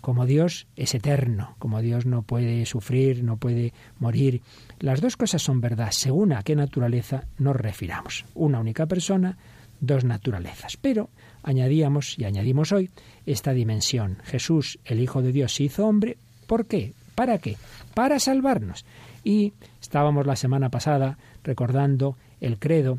Como 0.00 0.24
Dios 0.24 0.68
es 0.74 0.94
eterno, 0.94 1.54
como 1.58 1.82
Dios 1.82 2.06
no 2.06 2.22
puede 2.22 2.64
sufrir, 2.64 3.22
no 3.22 3.36
puede 3.36 3.74
morir. 3.98 4.40
Las 4.78 5.02
dos 5.02 5.18
cosas 5.18 5.42
son 5.42 5.60
verdad, 5.60 5.90
según 5.90 6.32
a 6.32 6.42
qué 6.42 6.56
naturaleza 6.56 7.26
nos 7.36 7.56
refiramos. 7.56 8.24
Una 8.34 8.58
única 8.58 8.86
persona, 8.86 9.36
dos 9.80 10.04
naturalezas. 10.04 10.78
Pero 10.78 11.10
añadíamos 11.42 12.18
y 12.18 12.24
añadimos 12.24 12.72
hoy 12.72 12.88
esta 13.26 13.52
dimensión. 13.52 14.16
Jesús, 14.24 14.78
el 14.86 15.00
Hijo 15.00 15.20
de 15.20 15.32
Dios, 15.32 15.52
se 15.52 15.64
hizo 15.64 15.86
hombre. 15.86 16.16
¿Por 16.46 16.64
qué? 16.64 16.94
¿Para 17.14 17.36
qué? 17.36 17.58
Para 17.92 18.18
salvarnos. 18.18 18.86
Y 19.24 19.52
estábamos 19.78 20.26
la 20.26 20.36
semana 20.36 20.70
pasada 20.70 21.18
recordando 21.44 22.16
el 22.40 22.58
credo 22.58 22.98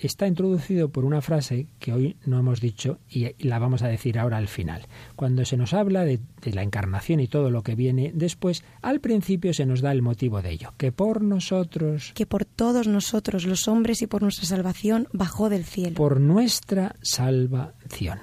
está 0.00 0.26
introducido 0.26 0.90
por 0.90 1.04
una 1.04 1.20
frase 1.20 1.66
que 1.78 1.92
hoy 1.92 2.16
no 2.24 2.38
hemos 2.38 2.60
dicho 2.60 2.98
y 3.08 3.34
la 3.46 3.58
vamos 3.58 3.82
a 3.82 3.88
decir 3.88 4.18
ahora 4.18 4.36
al 4.36 4.48
final. 4.48 4.86
Cuando 5.16 5.44
se 5.44 5.56
nos 5.56 5.74
habla 5.74 6.04
de, 6.04 6.20
de, 6.42 6.52
la 6.52 6.62
encarnación 6.62 7.20
y 7.20 7.28
todo 7.28 7.50
lo 7.50 7.62
que 7.62 7.74
viene 7.74 8.12
después, 8.14 8.64
al 8.82 9.00
principio 9.00 9.52
se 9.54 9.66
nos 9.66 9.80
da 9.80 9.92
el 9.92 10.02
motivo 10.02 10.42
de 10.42 10.50
ello, 10.50 10.74
que 10.76 10.92
por 10.92 11.22
nosotros... 11.22 12.12
Que 12.14 12.26
por 12.26 12.44
todos 12.44 12.86
nosotros 12.86 13.46
los 13.46 13.68
hombres 13.68 14.02
y 14.02 14.06
por 14.06 14.22
nuestra 14.22 14.46
salvación 14.46 15.08
bajó 15.12 15.48
del 15.48 15.64
cielo. 15.64 15.94
Por 15.94 16.20
nuestra 16.20 16.96
salvación. 17.02 18.18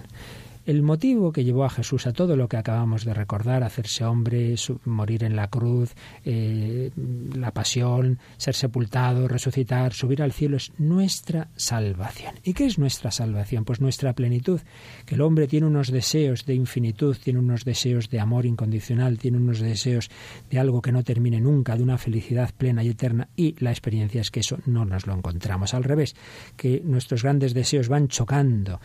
El 0.65 0.81
motivo 0.81 1.31
que 1.31 1.43
llevó 1.43 1.63
a 1.63 1.69
Jesús 1.69 2.07
a 2.07 2.13
todo 2.13 2.35
lo 2.35 2.47
que 2.47 2.57
acabamos 2.57 3.05
de 3.05 3.13
recordar, 3.13 3.63
hacerse 3.63 4.03
hombre, 4.03 4.55
morir 4.85 5.23
en 5.23 5.35
la 5.35 5.47
cruz, 5.47 5.93
eh, 6.23 6.89
la 7.35 7.51
pasión, 7.51 8.17
ser 8.37 8.55
sepultado, 8.55 9.27
resucitar, 9.27 9.93
subir 9.93 10.23
al 10.23 10.31
cielo, 10.31 10.57
es 10.57 10.71
nuestra 10.79 11.49
salvación. 11.55 12.33
¿Y 12.43 12.53
qué 12.53 12.65
es 12.65 12.79
nuestra 12.79 13.11
salvación? 13.11 13.63
Pues 13.63 13.79
nuestra 13.79 14.13
plenitud, 14.13 14.59
que 15.05 15.13
el 15.13 15.21
hombre 15.21 15.47
tiene 15.47 15.67
unos 15.67 15.91
deseos 15.91 16.47
de 16.47 16.55
infinitud, 16.55 17.15
tiene 17.23 17.37
unos 17.37 17.63
deseos 17.63 18.09
de 18.09 18.19
amor 18.19 18.47
incondicional, 18.47 19.19
tiene 19.19 19.37
unos 19.37 19.59
deseos 19.59 20.09
de 20.49 20.57
algo 20.57 20.81
que 20.81 20.91
no 20.91 21.03
termine 21.03 21.39
nunca, 21.39 21.75
de 21.75 21.83
una 21.83 21.99
felicidad 21.99 22.49
plena 22.57 22.83
y 22.83 22.89
eterna, 22.89 23.29
y 23.35 23.55
la 23.59 23.69
experiencia 23.69 24.21
es 24.21 24.31
que 24.31 24.39
eso 24.39 24.57
no 24.65 24.83
nos 24.83 25.05
lo 25.05 25.13
encontramos. 25.13 25.75
Al 25.75 25.83
revés, 25.83 26.15
que 26.57 26.81
nuestros 26.83 27.21
grandes 27.21 27.53
deseos 27.53 27.87
van 27.87 28.07
chocando 28.07 28.79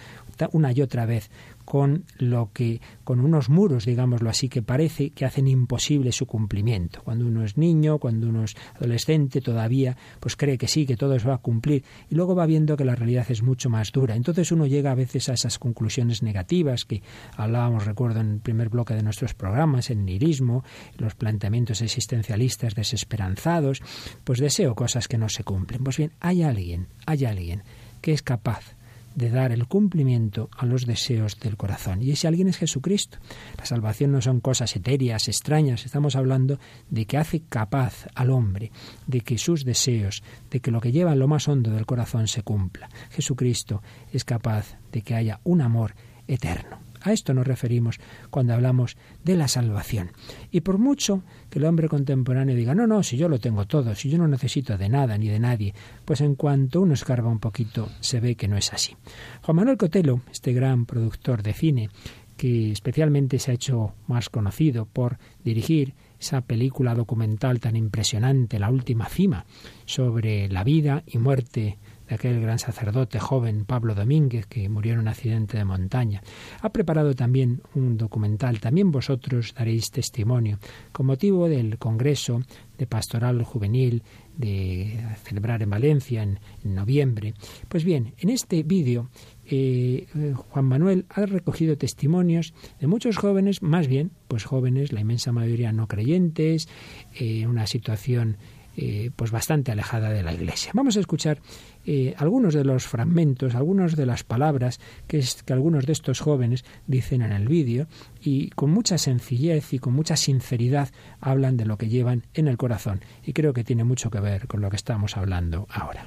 una 0.53 0.73
y 0.73 0.83
otra 0.83 1.07
vez 1.07 1.31
con 1.71 2.05
lo 2.19 2.51
que 2.53 2.81
con 3.05 3.21
unos 3.21 3.49
muros, 3.49 3.85
digámoslo 3.85 4.29
así, 4.29 4.49
que 4.49 4.61
parece 4.61 5.11
que 5.11 5.25
hacen 5.25 5.47
imposible 5.47 6.11
su 6.11 6.27
cumplimiento. 6.27 7.01
Cuando 7.05 7.29
uno 7.29 7.45
es 7.45 7.57
niño, 7.57 7.99
cuando 7.99 8.29
uno 8.29 8.43
es 8.43 8.57
adolescente, 8.75 9.41
todavía 9.41 9.97
pues 10.19 10.35
cree 10.35 10.59
que 10.59 10.67
sí, 10.67 10.85
que 10.85 10.97
todo 10.97 11.17
se 11.17 11.29
va 11.29 11.35
a 11.35 11.39
cumplir 11.39 11.85
y 12.09 12.17
luego 12.17 12.35
va 12.35 12.45
viendo 12.47 12.77
que 12.77 12.85
la 12.85 12.97
realidad 12.97 13.25
es 13.29 13.45
mucho 13.45 13.71
más 13.71 13.93
dura. 13.93 14.17
Entonces 14.17 14.51
uno 14.51 14.67
llega 14.67 14.91
a 14.91 14.97
veces 14.97 15.29
a 15.29 15.35
esas 15.35 15.61
conclusiones 15.61 16.25
negativas 16.25 16.85
que 16.85 17.05
hablábamos, 17.37 17.87
recuerdo, 17.87 18.19
en 18.19 18.33
el 18.33 18.41
primer 18.41 18.69
bloque 18.69 18.95
de 18.95 19.05
nuestros 19.05 19.35
programas, 19.35 19.91
el 19.91 20.05
nihilismo, 20.05 20.65
los 20.99 21.15
planteamientos 21.15 21.83
existencialistas 21.83 22.75
desesperanzados, 22.75 23.81
pues 24.25 24.41
deseo 24.41 24.75
cosas 24.75 25.07
que 25.07 25.19
no 25.19 25.29
se 25.29 25.45
cumplen. 25.45 25.85
Pues 25.85 25.99
bien, 25.99 26.11
hay 26.19 26.43
alguien, 26.43 26.89
hay 27.07 27.27
alguien 27.27 27.63
que 28.01 28.13
es 28.13 28.23
capaz 28.23 28.75
de 29.15 29.31
dar 29.31 29.53
el 29.53 29.67
cumplimiento 29.67 30.49
a 30.57 30.67
los 30.67 30.87
deseos 30.87 31.39
del 31.41 31.57
corazón. 31.57 32.03
Y 32.03 32.11
ese 32.11 32.29
alguien 32.29 32.49
es 32.49 32.59
Jesucristo. 32.59 33.19
La 33.59 33.67
salvación 33.67 34.13
no 34.13 34.21
son 34.21 34.41
cosas 34.41 34.75
etéreas, 34.77 35.29
extrañas, 35.29 35.85
estamos 35.85 36.17
hablando 36.17 36.59
de 36.89 37.07
que 37.07 37.19
hace 37.19 37.41
capaz 37.41 38.07
al 38.15 38.31
hombre 38.31 38.71
de 39.07 39.21
que 39.21 39.39
sus 39.39 39.65
deseos, 39.65 40.23
de 40.51 40.61
que 40.61 40.71
lo 40.71 40.81
que 40.81 40.93
lleva 40.93 41.13
en 41.13 41.19
lo 41.19 41.29
más 41.29 41.49
hondo 41.49 41.71
del 41.71 41.87
corazón 41.87 42.29
se 42.29 42.43
cumpla. 42.43 42.89
Jesucristo 43.11 43.83
es 44.13 44.25
capaz 44.25 44.77
de 44.93 45.03
que 45.03 45.15
haya 45.15 45.41
un 45.45 45.61
amor 45.61 45.95
eterno. 46.27 46.90
A 47.03 47.13
esto 47.13 47.35
nos 47.35 47.47
referimos 47.47 47.99
cuando 48.31 48.55
hablamos 48.55 48.97
de 49.25 49.37
la 49.37 49.49
salvación. 49.49 50.13
Y 50.51 50.61
por 50.61 50.79
mucho 50.79 51.23
que 51.49 51.59
el 51.59 51.65
hombre 51.65 51.89
contemporáneo 51.89 52.57
diga, 52.57 52.75
no, 52.75 52.87
no, 52.87 53.03
si 53.03 53.17
yo 53.17 53.29
lo 53.29 53.39
tengo 53.39 53.67
todo, 53.67 53.95
si 53.95 54.11
yo 54.11 54.19
no 54.19 54.29
necesito 54.29 54.77
de 54.77 54.89
nada 54.89 55.17
ni 55.19 55.29
de 55.29 55.41
nadie, 55.41 55.75
pues 56.05 56.21
en 56.21 56.35
cuanto 56.35 56.81
uno 56.81 56.95
escarba 56.95 57.31
un 57.31 57.41
poquito 57.41 57.89
se 58.01 58.21
ve 58.21 58.37
que 58.37 58.49
no 58.49 58.57
es 58.57 58.73
así. 58.73 58.97
Juan 59.43 59.57
Manuel 59.57 59.77
Cotelo, 59.77 60.21
este 60.31 60.53
gran 60.53 60.87
productor 60.87 61.43
de 61.43 61.53
cine, 61.53 61.91
que 62.37 62.71
especialmente 62.71 63.39
se 63.39 63.51
ha 63.51 63.55
hecho 63.55 63.95
más 64.07 64.31
conocido 64.31 64.87
por 64.87 65.19
dirigir 65.45 65.95
esa 66.19 66.43
película 66.43 66.95
documental 66.95 67.61
tan 67.61 67.77
impresionante, 67.77 68.59
La 68.59 68.71
Última 68.71 69.07
Cima, 69.09 69.45
sobre 69.85 70.49
la 70.49 70.65
vida 70.65 71.03
y 71.07 71.19
muerte 71.19 71.79
de 72.11 72.17
aquel 72.17 72.41
gran 72.41 72.59
sacerdote 72.59 73.21
joven 73.21 73.65
Pablo 73.65 73.95
Domínguez 73.95 74.47
que 74.47 74.69
murió 74.69 74.95
en 74.95 74.99
un 74.99 75.09
accidente 75.09 75.57
de 75.57 75.65
montaña. 75.65 76.23
Ha 76.61 76.71
preparado 76.71 77.15
también 77.15 77.63
un 77.75 77.97
documental, 77.97 78.59
también 78.59 78.91
vosotros 78.91 79.55
daréis 79.57 79.93
testimonio, 79.93 80.59
con 80.91 81.07
motivo 81.07 81.49
del 81.49 81.79
Congreso 81.79 82.43
de 82.77 82.87
Pastoral 82.87 83.45
Juvenil 83.45 84.03
de 84.37 84.99
celebrar 85.23 85.63
en 85.63 85.71
Valencia 85.71 86.23
en, 86.25 86.41
noviembre. 86.65 87.35
Pues 87.69 87.85
bien, 87.85 88.15
en 88.19 88.31
este 88.31 88.65
vídeo 88.65 89.09
eh, 89.47 90.07
Juan 90.51 90.65
Manuel 90.65 91.07
ha 91.11 91.27
recogido 91.27 91.77
testimonios 91.77 92.55
de 92.81 92.87
muchos 92.89 93.19
jóvenes, 93.19 93.63
más 93.63 93.87
bien, 93.87 94.11
pues 94.27 94.45
jóvenes, 94.45 94.93
la 94.93 95.01
inmensa 95.01 95.31
mayoría 95.31 95.73
no 95.73 95.87
creyentes, 95.87 96.69
en 97.15 97.43
eh, 97.43 97.47
una 97.47 97.67
situación 97.67 98.37
eh, 98.77 99.11
pues 99.15 99.31
bastante 99.31 99.73
alejada 99.73 100.11
de 100.11 100.23
la 100.23 100.33
Iglesia. 100.33 100.71
Vamos 100.75 100.97
a 100.97 101.01
escuchar 101.01 101.41
eh, 101.87 102.15
algunos 102.19 102.55
de 102.55 102.65
los 102.65 102.87
fragmentos, 102.87 103.55
algunas 103.55 103.97
de 103.97 104.07
las 104.07 104.25
palabras 104.25 104.81
que, 105.07 105.19
es, 105.19 105.43
que 105.43 105.53
algunos 105.53 105.87
de 105.87 105.93
estos 105.93 106.21
jóvenes 106.21 106.65
dicen 106.87 107.23
en 107.23 107.33
el 107.33 107.49
vídeo 107.49 107.87
y 108.21 108.51
con 108.51 108.71
mucha 108.71 108.99
sencillez 108.99 109.73
y 109.73 109.79
con 109.79 109.95
mucha 109.95 110.17
sinceridad 110.17 110.91
hablan 111.21 111.57
de 111.57 111.67
lo 111.67 111.79
que 111.79 111.89
llevan 111.89 112.25
en 112.35 112.49
el 112.49 112.57
corazón 112.57 113.01
y 113.25 113.33
creo 113.33 113.53
que 113.53 113.65
tiene 113.65 113.85
mucho 113.85 114.11
que 114.11 114.21
ver 114.21 114.47
con 114.47 114.61
lo 114.61 114.71
que 114.71 114.77
estamos 114.77 115.17
hablando 115.17 115.67
ahora. 115.71 116.07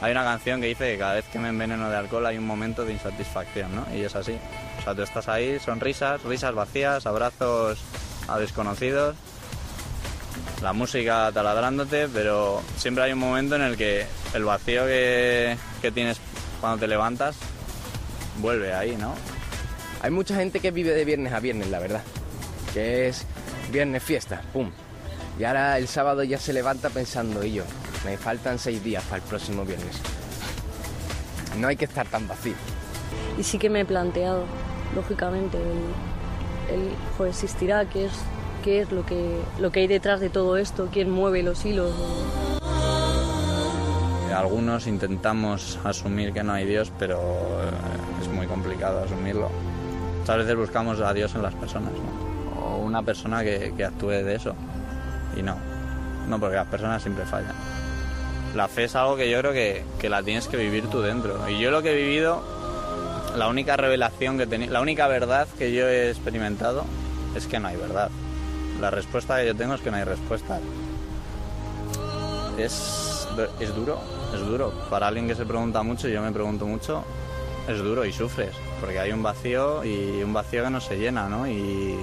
Hay 0.00 0.12
una 0.12 0.22
canción 0.22 0.60
que 0.60 0.68
dice 0.68 0.92
que 0.92 0.98
cada 0.98 1.14
vez 1.14 1.24
que 1.32 1.38
me 1.38 1.48
enveneno 1.48 1.88
de 1.90 1.96
alcohol 1.96 2.26
hay 2.26 2.38
un 2.38 2.46
momento 2.46 2.84
de 2.84 2.92
insatisfacción, 2.92 3.74
¿no? 3.74 3.86
Y 3.96 4.02
es 4.02 4.14
así. 4.14 4.36
O 4.78 4.82
sea, 4.82 4.94
tú 4.94 5.02
estás 5.02 5.28
ahí, 5.28 5.58
sonrisas, 5.58 6.22
risas 6.22 6.54
vacías, 6.54 7.06
abrazos 7.06 7.82
a 8.28 8.38
desconocidos 8.38 9.16
la 10.62 10.72
música 10.72 11.30
taladrándote, 11.32 12.08
pero 12.08 12.62
siempre 12.76 13.04
hay 13.04 13.12
un 13.12 13.20
momento 13.20 13.56
en 13.56 13.62
el 13.62 13.76
que 13.76 14.06
el 14.34 14.44
vacío 14.44 14.84
que, 14.86 15.56
tienes 15.94 16.18
cuando 16.60 16.78
te 16.78 16.88
levantas 16.88 17.36
vuelve 18.40 18.74
ahí, 18.74 18.96
¿no? 18.96 19.14
Hay 20.02 20.10
mucha 20.10 20.34
gente 20.34 20.60
que 20.60 20.70
vive 20.70 20.90
de 20.90 21.04
viernes 21.04 21.32
a 21.32 21.40
viernes, 21.40 21.68
la 21.68 21.78
verdad. 21.78 22.02
Que 22.72 23.08
es 23.08 23.24
viernes 23.70 24.02
fiesta, 24.02 24.42
pum. 24.52 24.70
Y 25.38 25.44
ahora 25.44 25.78
el 25.78 25.88
sábado 25.88 26.22
ya 26.24 26.38
se 26.38 26.52
levanta 26.52 26.90
pensando, 26.90 27.44
y 27.44 27.54
yo, 27.54 27.64
me 28.04 28.16
faltan 28.16 28.58
seis 28.58 28.82
días 28.82 29.02
para 29.04 29.16
el 29.16 29.22
próximo 29.22 29.64
viernes. 29.64 29.96
No 31.58 31.68
hay 31.68 31.76
que 31.76 31.84
estar 31.84 32.06
tan 32.06 32.26
vacío. 32.28 32.54
Y 33.38 33.42
sí 33.42 33.58
que 33.58 33.70
me 33.70 33.80
he 33.80 33.84
planteado, 33.84 34.44
lógicamente, 34.94 35.58
el, 35.58 36.74
el 36.74 36.92
joder, 37.16 37.30
existirá, 37.30 37.84
que 37.88 38.06
es 38.06 38.12
qué 38.58 38.80
es 38.80 38.92
lo 38.92 39.04
que, 39.04 39.38
lo 39.58 39.70
que 39.70 39.80
hay 39.80 39.86
detrás 39.86 40.20
de 40.20 40.30
todo 40.30 40.56
esto, 40.56 40.88
quién 40.92 41.10
mueve 41.10 41.42
los 41.42 41.64
hilos. 41.64 41.92
Algunos 44.34 44.86
intentamos 44.86 45.78
asumir 45.82 46.32
que 46.32 46.44
no 46.44 46.52
hay 46.52 46.64
Dios, 46.64 46.92
pero 46.98 47.18
eh, 47.18 48.22
es 48.22 48.28
muy 48.28 48.46
complicado 48.46 49.02
asumirlo. 49.02 49.50
Muchas 50.20 50.36
veces 50.38 50.56
buscamos 50.56 51.00
a 51.00 51.12
Dios 51.12 51.34
en 51.34 51.42
las 51.42 51.54
personas, 51.54 51.92
¿no? 51.92 52.62
O 52.62 52.78
una 52.78 53.02
persona 53.02 53.42
que, 53.42 53.72
que 53.76 53.84
actúe 53.84 54.10
de 54.10 54.34
eso. 54.34 54.54
Y 55.36 55.42
no, 55.42 55.56
no, 56.28 56.38
porque 56.38 56.56
las 56.56 56.68
personas 56.68 57.02
siempre 57.02 57.24
fallan. 57.24 57.54
La 58.54 58.68
fe 58.68 58.84
es 58.84 58.94
algo 58.94 59.16
que 59.16 59.28
yo 59.28 59.40
creo 59.40 59.52
que, 59.52 59.84
que 59.98 60.08
la 60.08 60.22
tienes 60.22 60.46
que 60.46 60.56
vivir 60.56 60.88
tú 60.88 61.00
dentro. 61.00 61.48
Y 61.48 61.58
yo 61.58 61.70
lo 61.70 61.82
que 61.82 61.92
he 61.92 61.96
vivido, 61.96 62.42
la 63.36 63.48
única 63.48 63.76
revelación 63.76 64.38
que 64.38 64.46
tenía, 64.46 64.70
la 64.70 64.80
única 64.80 65.08
verdad 65.08 65.48
que 65.58 65.72
yo 65.72 65.88
he 65.88 66.10
experimentado 66.10 66.84
es 67.34 67.46
que 67.46 67.58
no 67.58 67.68
hay 67.68 67.76
verdad. 67.76 68.10
La 68.80 68.90
respuesta 68.90 69.38
que 69.38 69.46
yo 69.46 69.56
tengo 69.56 69.74
es 69.74 69.80
que 69.80 69.90
no 69.90 69.96
hay 69.96 70.04
respuesta. 70.04 70.60
Es, 72.56 73.28
es 73.60 73.74
duro, 73.74 74.00
es 74.34 74.40
duro. 74.40 74.72
Para 74.90 75.08
alguien 75.08 75.28
que 75.28 75.34
se 75.34 75.44
pregunta 75.44 75.82
mucho, 75.82 76.08
yo 76.08 76.22
me 76.22 76.32
pregunto 76.32 76.66
mucho, 76.66 77.04
es 77.68 77.78
duro 77.78 78.04
y 78.04 78.12
sufres, 78.12 78.54
porque 78.80 78.98
hay 78.98 79.12
un 79.12 79.22
vacío 79.22 79.84
y 79.84 80.22
un 80.22 80.32
vacío 80.32 80.64
que 80.64 80.70
no 80.70 80.80
se 80.80 80.98
llena, 80.98 81.28
¿no? 81.28 81.48
Y 81.48 81.96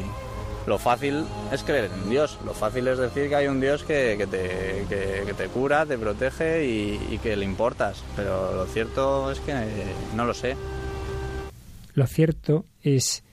lo 0.66 0.78
fácil 0.78 1.26
es 1.52 1.64
creer 1.64 1.92
en 1.94 2.10
Dios, 2.10 2.40
lo 2.46 2.54
fácil 2.54 2.88
es 2.88 2.98
decir 2.98 3.30
que 3.30 3.36
hay 3.36 3.48
un 3.48 3.60
Dios 3.60 3.84
que, 3.84 4.16
que, 4.18 4.28
te, 4.28 4.86
que, 4.90 5.34
te, 5.34 5.48
cura, 5.48 5.86
te 5.86 5.98
protege 5.98 6.66
y 6.66 7.20
que 7.22 7.36
le 7.36 7.46
importas, 7.46 8.04
pero 8.16 8.54
lo 8.54 8.66
cierto 8.66 9.32
es 9.32 9.40
que 9.40 9.54
no 10.16 10.26
lo 10.26 10.34
sé. 10.34 10.56
Lo 11.94 12.08
cierto 12.08 12.66
es 12.82 13.24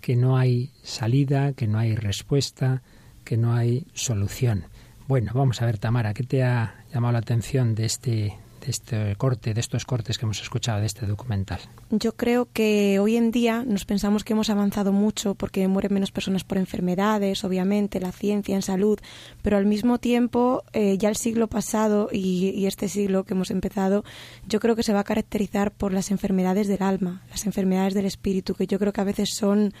que 0.00 0.16
no 0.16 0.36
hay 0.36 0.72
salida, 0.82 1.52
que 1.52 1.66
no 1.66 1.78
hay 1.78 1.94
respuesta, 1.94 2.82
que 3.24 3.36
no 3.36 3.54
hay 3.54 3.86
solución. 3.94 4.64
Bueno, 5.06 5.32
vamos 5.34 5.60
a 5.60 5.66
ver, 5.66 5.78
Tamara, 5.78 6.14
¿qué 6.14 6.22
te 6.22 6.42
ha 6.42 6.84
llamado 6.92 7.12
la 7.12 7.18
atención 7.18 7.74
de 7.74 7.84
este, 7.84 8.38
de 8.60 8.70
este 8.70 9.16
corte, 9.16 9.54
de 9.54 9.60
estos 9.60 9.84
cortes 9.84 10.18
que 10.18 10.26
hemos 10.26 10.40
escuchado 10.40 10.80
de 10.80 10.86
este 10.86 11.06
documental? 11.06 11.60
Yo 11.90 12.14
creo 12.14 12.48
que 12.52 12.98
hoy 12.98 13.16
en 13.16 13.30
día 13.30 13.64
nos 13.66 13.84
pensamos 13.84 14.24
que 14.24 14.32
hemos 14.34 14.50
avanzado 14.50 14.92
mucho 14.92 15.34
porque 15.34 15.66
mueren 15.68 15.94
menos 15.94 16.12
personas 16.12 16.44
por 16.44 16.58
enfermedades, 16.58 17.42
obviamente, 17.44 18.00
la 18.00 18.12
ciencia 18.12 18.54
en 18.54 18.62
salud, 18.62 18.98
pero 19.42 19.56
al 19.56 19.66
mismo 19.66 19.98
tiempo 19.98 20.62
eh, 20.72 20.98
ya 20.98 21.08
el 21.08 21.16
siglo 21.16 21.48
pasado 21.48 22.08
y, 22.12 22.50
y, 22.50 22.66
este 22.66 22.88
siglo 22.88 23.24
que 23.24 23.34
hemos 23.34 23.50
empezado, 23.50 24.04
yo 24.46 24.60
creo 24.60 24.76
que 24.76 24.82
se 24.82 24.92
va 24.92 25.00
a 25.00 25.04
caracterizar 25.04 25.72
por 25.72 25.92
las 25.92 26.10
enfermedades 26.10 26.68
del 26.68 26.82
alma, 26.82 27.22
las 27.30 27.46
enfermedades 27.46 27.94
del 27.94 28.06
espíritu, 28.06 28.54
que 28.54 28.66
yo 28.66 28.78
creo 28.78 28.92
que 28.92 29.00
a 29.00 29.04
veces 29.04 29.34
son 29.34 29.72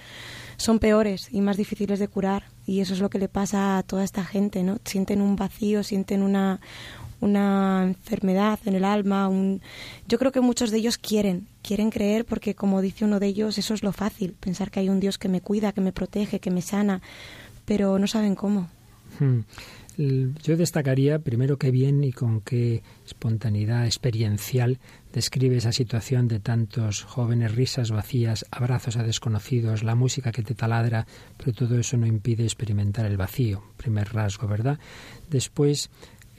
son 0.60 0.78
peores 0.78 1.28
y 1.32 1.40
más 1.40 1.56
difíciles 1.56 1.98
de 1.98 2.08
curar 2.08 2.44
y 2.66 2.80
eso 2.80 2.92
es 2.92 3.00
lo 3.00 3.08
que 3.08 3.18
le 3.18 3.28
pasa 3.28 3.78
a 3.78 3.82
toda 3.82 4.04
esta 4.04 4.24
gente, 4.24 4.62
¿no? 4.62 4.76
Sienten 4.84 5.22
un 5.22 5.34
vacío, 5.34 5.82
sienten 5.82 6.22
una 6.22 6.60
una 7.20 7.84
enfermedad 7.84 8.58
en 8.64 8.74
el 8.74 8.84
alma, 8.84 9.28
un... 9.28 9.60
yo 10.08 10.18
creo 10.18 10.32
que 10.32 10.40
muchos 10.40 10.70
de 10.70 10.78
ellos 10.78 10.98
quieren, 10.98 11.46
quieren 11.62 11.90
creer 11.90 12.24
porque 12.24 12.54
como 12.54 12.80
dice 12.80 13.04
uno 13.04 13.20
de 13.20 13.26
ellos, 13.26 13.58
eso 13.58 13.74
es 13.74 13.82
lo 13.82 13.92
fácil, 13.92 14.32
pensar 14.32 14.70
que 14.70 14.80
hay 14.80 14.88
un 14.88 15.00
Dios 15.00 15.18
que 15.18 15.28
me 15.28 15.40
cuida, 15.40 15.72
que 15.72 15.80
me 15.80 15.92
protege, 15.92 16.40
que 16.40 16.50
me 16.50 16.62
sana, 16.62 17.02
pero 17.64 17.98
no 17.98 18.06
saben 18.06 18.34
cómo. 18.34 18.68
Hmm. 19.18 19.40
Yo 20.42 20.56
destacaría 20.56 21.18
primero 21.18 21.58
qué 21.58 21.70
bien 21.70 22.02
y 22.04 22.12
con 22.12 22.40
qué 22.40 22.82
espontaneidad 23.04 23.84
experiencial 23.84 24.78
describe 25.12 25.58
esa 25.58 25.72
situación 25.72 26.26
de 26.26 26.40
tantos 26.40 27.02
jóvenes, 27.02 27.54
risas 27.54 27.90
vacías, 27.90 28.46
abrazos 28.50 28.96
a 28.96 29.02
desconocidos, 29.02 29.82
la 29.82 29.94
música 29.94 30.32
que 30.32 30.42
te 30.42 30.54
taladra, 30.54 31.06
pero 31.36 31.52
todo 31.52 31.78
eso 31.78 31.98
no 31.98 32.06
impide 32.06 32.44
experimentar 32.44 33.04
el 33.04 33.18
vacío, 33.18 33.62
primer 33.76 34.14
rasgo, 34.14 34.48
¿verdad? 34.48 34.78
Después 35.28 35.90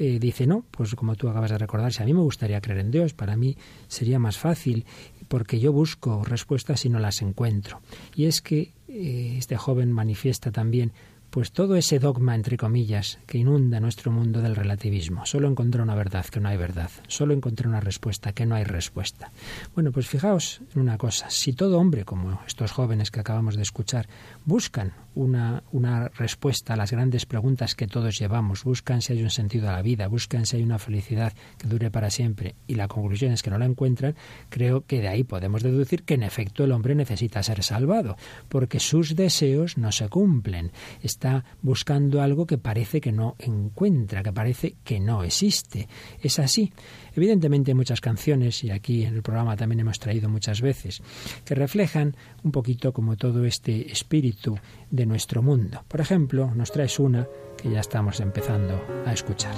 eh, 0.03 0.17
dice, 0.17 0.48
no, 0.48 0.65
pues 0.72 0.96
como 0.96 1.15
tú 1.15 1.29
acabas 1.29 1.51
de 1.51 1.60
recordar, 1.60 1.93
si 1.93 2.01
a 2.01 2.08
mí 2.08 2.13
me 2.15 2.22
gustaría 2.22 2.60
creer 2.60 2.79
en 2.79 2.89
Dios, 2.89 3.13
para 3.13 3.36
mí 3.36 3.55
sería 3.88 4.17
más 4.17 4.36
fácil, 4.36 4.84
porque 5.27 5.60
yo 5.60 5.72
busco 5.72 6.24
respuestas 6.24 6.84
y 6.86 6.89
no 6.89 6.98
las 6.98 7.22
encuentro. 7.22 7.81
Y 8.15 8.25
es 8.25 8.41
que 8.41 8.74
eh, 8.88 9.36
este 9.38 9.58
joven 9.58 9.91
manifiesta 9.91 10.51
también 10.51 10.91
pues 11.31 11.53
todo 11.53 11.77
ese 11.77 11.98
dogma, 11.98 12.36
entre 12.36 12.58
comillas, 12.58 13.17
que 13.25 13.38
inunda 13.38 13.79
nuestro 13.79 14.12
mundo 14.12 14.41
del 14.41 14.55
relativismo. 14.55 15.25
Solo 15.25 15.48
encontré 15.48 15.81
una 15.81 15.96
verdad, 15.96 16.25
que 16.25 16.41
no 16.41 16.50
hay 16.50 16.58
verdad. 16.58 16.91
Solo 17.08 17.34
encontré 17.34 17.70
una 17.70 17.79
respuesta, 17.79 18.34
que 18.34 18.46
no 18.46 18.55
hay 18.55 18.65
respuesta. 18.65 19.31
Bueno, 19.74 19.93
pues 19.93 20.08
fijaos 20.08 20.62
en 20.75 20.81
una 20.81 20.98
cosa. 20.98 21.29
Si 21.29 21.53
todo 21.53 21.79
hombre, 21.79 22.03
como 22.03 22.41
estos 22.46 22.72
jóvenes 22.74 23.12
que 23.12 23.22
acabamos 23.22 23.55
de 23.55 23.62
escuchar, 23.62 24.10
buscan 24.45 24.93
una, 25.13 25.63
una 25.71 26.07
respuesta 26.10 26.74
a 26.74 26.77
las 26.77 26.91
grandes 26.91 27.25
preguntas 27.25 27.75
que 27.75 27.88
todos 27.88 28.17
llevamos, 28.17 28.63
buscan 28.63 29.01
si 29.01 29.13
hay 29.13 29.24
un 29.24 29.29
sentido 29.29 29.70
a 29.70 29.74
la 29.74 29.81
vida, 29.81 30.07
buscan 30.07 30.46
si 30.46 30.57
hay 30.57 30.63
una 30.63 30.79
felicidad 30.79 31.33
que 31.57 31.68
dure 31.68 31.92
para 31.92 32.09
siempre, 32.09 32.55
y 32.68 32.75
la 32.75 32.87
conclusión 32.87 33.33
es 33.33 33.44
que 33.44 33.50
no 33.50 33.57
la 33.57 33.66
encuentran, 33.66 34.16
creo 34.50 34.85
que 34.85 35.01
de 35.01 35.09
ahí 35.09 35.24
podemos 35.24 35.63
deducir 35.63 36.03
que 36.03 36.13
en 36.13 36.24
efecto 36.24 36.63
el 36.63 36.72
hombre 36.72 36.96
necesita 36.96 37.44
ser 37.44 37.61
salvado, 37.63 38.16
porque 38.48 38.79
sus 38.79 39.16
deseos 39.16 39.77
no 39.77 39.92
se 39.92 40.07
cumplen. 40.07 40.72
Está 41.01 41.44
buscando 41.61 42.22
algo 42.22 42.46
que 42.46 42.57
parece 42.57 43.01
que 43.01 43.11
no 43.11 43.35
encuentra, 43.39 44.24
que 44.24 44.31
parece 44.31 44.75
que 44.83 45.00
no 45.00 45.24
existe. 45.24 45.87
Es 46.22 46.39
así. 46.39 46.72
Evidentemente 47.13 47.72
hay 47.72 47.75
muchas 47.75 48.00
canciones, 48.00 48.63
y 48.63 48.72
aquí 48.72 49.03
en 49.03 49.16
el 49.16 49.22
programa 49.22 49.57
también 49.57 49.81
hemos 49.81 50.00
traído 50.00 50.29
muchas 50.29 50.61
veces, 50.61 51.01
que 51.44 51.55
reflejan 51.55 52.16
un 52.44 52.51
poquito 52.51 52.94
como 52.94 53.18
todo 53.18 53.44
este 53.46 53.92
espíritu 53.92 54.30
de 54.89 55.05
nuestro 55.05 55.41
mundo. 55.41 55.83
Por 55.87 56.01
ejemplo, 56.01 56.51
nos 56.55 56.72
traes 56.72 57.00
una 57.00 57.27
que 57.57 57.70
ya 57.70 57.79
estamos 57.79 58.20
empezando 58.20 58.81
a 59.05 59.13
escuchar. 59.13 59.53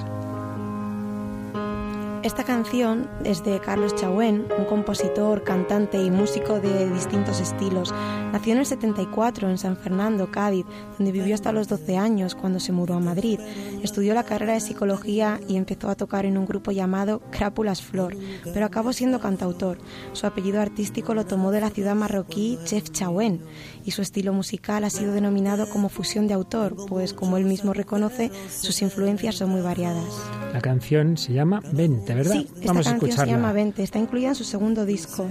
Esta 2.24 2.46
canción 2.46 3.10
es 3.26 3.44
de 3.44 3.60
Carlos 3.60 3.96
Chauen, 3.96 4.48
un 4.58 4.64
compositor, 4.64 5.44
cantante 5.44 6.02
y 6.02 6.10
músico 6.10 6.62
de 6.62 6.90
distintos 6.90 7.42
estilos. 7.42 7.94
Nació 8.34 8.54
en 8.54 8.60
el 8.60 8.66
74 8.66 9.48
en 9.48 9.60
San 9.60 9.78
Fernando, 9.78 10.32
Cádiz, 10.32 10.66
donde 10.98 11.12
vivió 11.12 11.36
hasta 11.36 11.52
los 11.52 11.68
12 11.68 11.98
años 11.98 12.34
cuando 12.34 12.60
se 12.60 12.72
mudó 12.72 12.96
a 12.96 13.00
Madrid. 13.00 13.40
Estudió 13.84 14.16
la 14.16 14.24
carrera 14.24 14.54
de 14.54 14.60
psicología 14.60 15.40
y 15.48 15.56
empezó 15.56 15.88
a 15.88 15.96
tocar 15.96 16.26
en 16.26 16.40
un 16.40 16.48
grupo 16.48 16.72
llamado 16.72 17.22
Crápulas 17.30 17.84
Flor, 17.84 18.18
pero 18.52 18.66
acabó 18.66 18.92
siendo 18.92 19.20
cantautor. 19.20 19.78
Su 20.14 20.26
apellido 20.26 20.62
artístico 20.62 21.14
lo 21.14 21.28
tomó 21.28 21.52
de 21.52 21.62
la 21.62 21.70
ciudad 21.70 21.94
marroquí 21.94 22.58
Chef 22.66 22.90
Chauen 22.90 23.40
y 23.86 23.92
su 23.92 24.02
estilo 24.02 24.34
musical 24.34 24.84
ha 24.84 24.90
sido 24.90 25.14
denominado 25.14 25.70
como 25.70 25.90
fusión 25.90 26.28
de 26.28 26.34
autor, 26.34 26.76
pues 26.88 27.14
como 27.14 27.38
él 27.38 27.46
mismo 27.46 27.72
reconoce, 27.72 28.32
sus 28.50 28.82
influencias 28.82 29.36
son 29.36 29.52
muy 29.52 29.62
variadas. 29.62 30.10
La 30.52 30.62
canción 30.62 31.18
se 31.18 31.34
llama 31.34 31.62
Vente, 31.72 32.16
¿verdad? 32.16 32.34
Sí, 32.34 32.48
esta 32.56 32.68
Vamos 32.68 32.88
a 32.88 32.94
escucharla. 32.94 33.26
se 33.26 33.32
llama 33.32 33.54
Vente, 33.54 33.84
está 33.84 34.00
incluida 34.00 34.30
en 34.30 34.36
su 34.36 34.44
segundo 34.44 34.86
disco. 34.86 35.28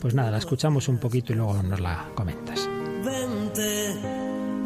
Pues 0.00 0.14
nada, 0.14 0.30
la 0.30 0.38
escuchamos 0.38 0.88
un 0.88 0.98
poquito 0.98 1.32
y 1.32 1.36
luego 1.36 1.62
nos 1.62 1.80
la 1.80 2.06
comentas. 2.46 2.68
Vente, 3.04 3.96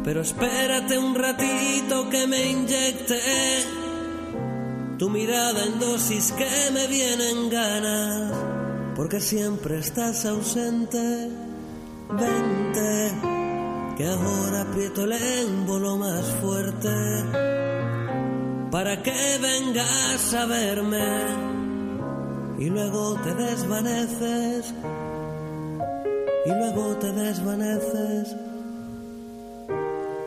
pero 0.03 0.21
espérate 0.21 0.97
un 0.97 1.15
ratito 1.15 2.09
que 2.09 2.27
me 2.27 2.49
inyecte 2.49 3.19
tu 4.97 5.09
mirada 5.09 5.65
en 5.65 5.79
dosis 5.79 6.31
que 6.31 6.71
me 6.73 6.87
vienen 6.87 7.49
ganas, 7.49 8.33
porque 8.95 9.19
siempre 9.19 9.79
estás 9.79 10.25
ausente. 10.25 11.29
Vente, 12.09 13.11
que 13.97 14.05
ahora 14.05 14.61
aprieto 14.61 15.03
el 15.05 15.13
émbolo 15.13 15.97
más 15.97 16.25
fuerte 16.41 16.89
para 18.71 19.01
que 19.03 19.37
vengas 19.41 20.33
a 20.33 20.45
verme 20.45 21.51
y 22.57 22.69
luego 22.69 23.15
te 23.21 23.33
desvaneces 23.33 24.73
y 26.45 26.49
luego 26.49 26.95
te 26.97 27.11
desvaneces. 27.11 28.35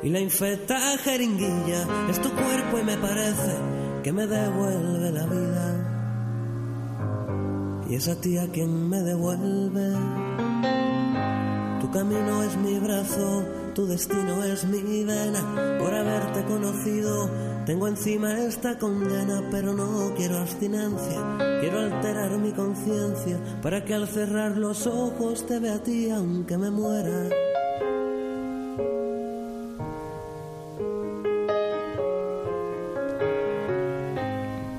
Y 0.02 0.10
la 0.10 0.20
infecta 0.20 0.98
jeringuilla 0.98 1.86
es 2.10 2.20
tu 2.20 2.30
cuerpo 2.30 2.78
y 2.78 2.84
me 2.84 2.96
parece 2.98 3.56
que 4.02 4.12
me 4.12 4.26
devuelve 4.26 5.12
la 5.12 5.26
vida. 5.26 5.90
Y 7.88 7.94
es 7.94 8.08
a 8.08 8.20
ti 8.20 8.36
a 8.38 8.46
quien 8.48 8.88
me 8.88 9.00
devuelve. 9.00 9.92
Tu 11.80 11.90
camino 11.90 12.42
es 12.42 12.56
mi 12.58 12.78
brazo 12.78 13.44
tu 13.74 13.86
destino 13.86 14.44
es 14.44 14.64
mi 14.64 15.04
vena. 15.04 15.78
Por 15.80 15.92
haberte 15.92 16.44
conocido 16.44 17.28
tengo 17.66 17.88
encima 17.88 18.32
esta 18.44 18.78
condena, 18.78 19.42
pero 19.50 19.72
no 19.72 20.14
quiero 20.16 20.38
abstinencia. 20.38 21.36
Quiero 21.60 21.80
alterar 21.80 22.30
mi 22.38 22.52
conciencia 22.52 23.38
para 23.62 23.84
que 23.84 23.94
al 23.94 24.06
cerrar 24.06 24.56
los 24.56 24.86
ojos 24.86 25.46
te 25.46 25.58
vea 25.58 25.76
a 25.76 25.82
ti 25.82 26.10
aunque 26.10 26.58
me 26.58 26.70
muera. 26.70 27.30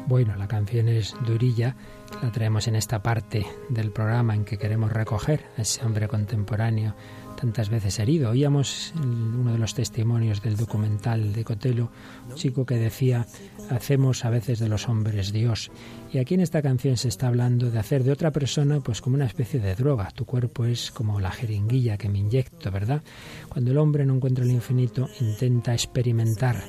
Bueno, 0.08 0.36
la 0.38 0.48
canción 0.48 0.88
es 0.88 1.16
Durilla, 1.26 1.76
la 2.22 2.32
traemos 2.32 2.68
en 2.68 2.76
esta 2.76 3.02
parte 3.02 3.46
del 3.70 3.92
programa 3.92 4.36
en 4.36 4.46
que 4.46 4.58
queremos 4.58 4.94
recoger 4.94 5.46
a 5.58 5.62
ese 5.64 5.84
hombre 5.84 6.08
contemporáneo 6.08 6.96
tantas 7.36 7.70
veces 7.70 8.00
herido. 8.00 8.32
Oíamos 8.32 8.94
uno 8.96 9.52
de 9.52 9.58
los 9.58 9.74
testimonios 9.74 10.42
del 10.42 10.58
documental 10.58 11.34
de 11.34 11.44
Cotelo, 11.44 11.92
un 12.30 12.36
chico 12.36 12.66
que 12.66 12.78
decía, 12.78 13.26
hacemos 13.70 14.26
a 14.26 14.30
veces 14.30 14.60
de 14.60 14.70
los 14.70 14.88
hombres 14.90 15.32
Dios. 15.32 15.72
Y 16.12 16.18
aquí 16.18 16.36
en 16.36 16.42
esta 16.42 16.62
canción 16.62 16.98
se 16.98 17.10
está 17.10 17.28
hablando 17.28 17.70
de 17.70 17.80
hacer 17.80 18.04
de 18.04 18.12
otra 18.12 18.32
persona 18.32 18.80
pues 18.80 19.02
como 19.02 19.16
una 19.16 19.26
especie 19.26 19.60
de 19.60 19.76
droga. 19.76 20.12
Tu 20.12 20.26
cuerpo 20.26 20.66
es 20.66 20.92
como 20.92 21.20
la 21.20 21.32
jeringuilla 21.32 21.98
que 21.98 22.10
me 22.10 22.20
inyecto, 22.20 22.72
¿verdad? 22.72 23.04
Cuando 23.50 23.72
el 23.72 23.78
hombre 23.78 24.06
no 24.06 24.16
encuentra 24.16 24.44
el 24.44 24.52
infinito, 24.52 25.10
intenta 25.20 25.74
experimentar 25.74 26.64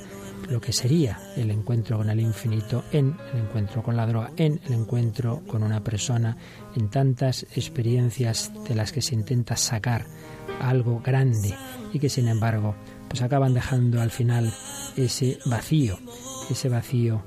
lo 0.48 0.60
que 0.60 0.72
sería 0.72 1.18
el 1.36 1.50
encuentro 1.50 1.96
con 1.96 2.10
el 2.10 2.20
infinito 2.20 2.84
en 2.92 3.16
el 3.32 3.40
encuentro 3.40 3.82
con 3.82 3.96
la 3.96 4.06
droga, 4.06 4.30
en 4.36 4.60
el 4.66 4.74
encuentro 4.74 5.42
con 5.46 5.62
una 5.62 5.82
persona, 5.82 6.36
en 6.74 6.88
tantas 6.88 7.44
experiencias 7.54 8.52
de 8.68 8.74
las 8.74 8.92
que 8.92 9.02
se 9.02 9.14
intenta 9.14 9.56
sacar 9.56 10.06
algo 10.60 11.00
grande 11.04 11.54
y 11.92 11.98
que 11.98 12.08
sin 12.08 12.28
embargo 12.28 12.74
pues 13.08 13.22
acaban 13.22 13.54
dejando 13.54 14.00
al 14.00 14.10
final 14.10 14.52
ese 14.96 15.38
vacío, 15.46 15.98
ese 16.50 16.68
vacío 16.68 17.22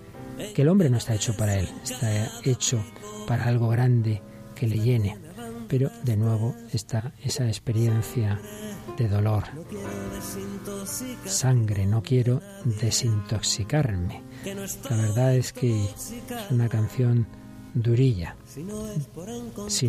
que 0.54 0.62
el 0.62 0.70
hombre 0.70 0.90
no 0.90 0.98
está 0.98 1.16
hecho 1.16 1.36
para 1.36 1.56
él, 1.56 1.68
está 1.84 2.30
hecho 2.44 2.84
para 3.28 3.46
algo 3.46 3.70
grande 3.70 4.22
que 4.56 4.68
le 4.68 4.80
llene. 4.80 5.18
Pero 5.68 5.92
de 6.04 6.18
nuevo 6.18 6.56
está 6.74 7.14
esa 7.24 7.48
experiencia 7.48 8.40
de 8.98 9.08
dolor. 9.08 9.44
Sangre, 11.26 11.86
no 11.86 12.02
quiero 12.02 12.42
desintoxicarme. 12.66 14.24
La 14.90 14.98
verdad 14.98 15.36
es 15.36 15.54
que 15.54 15.86
es 15.86 16.14
una 16.50 16.68
canción 16.70 17.28
durilla. 17.74 18.36
Si 18.46 18.64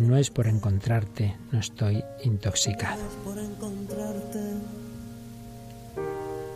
no 0.01 0.17
es 0.17 0.29
por 0.29 0.47
encontrarte, 0.47 1.37
no 1.51 1.59
estoy 1.59 2.03
intoxicado. 2.23 3.01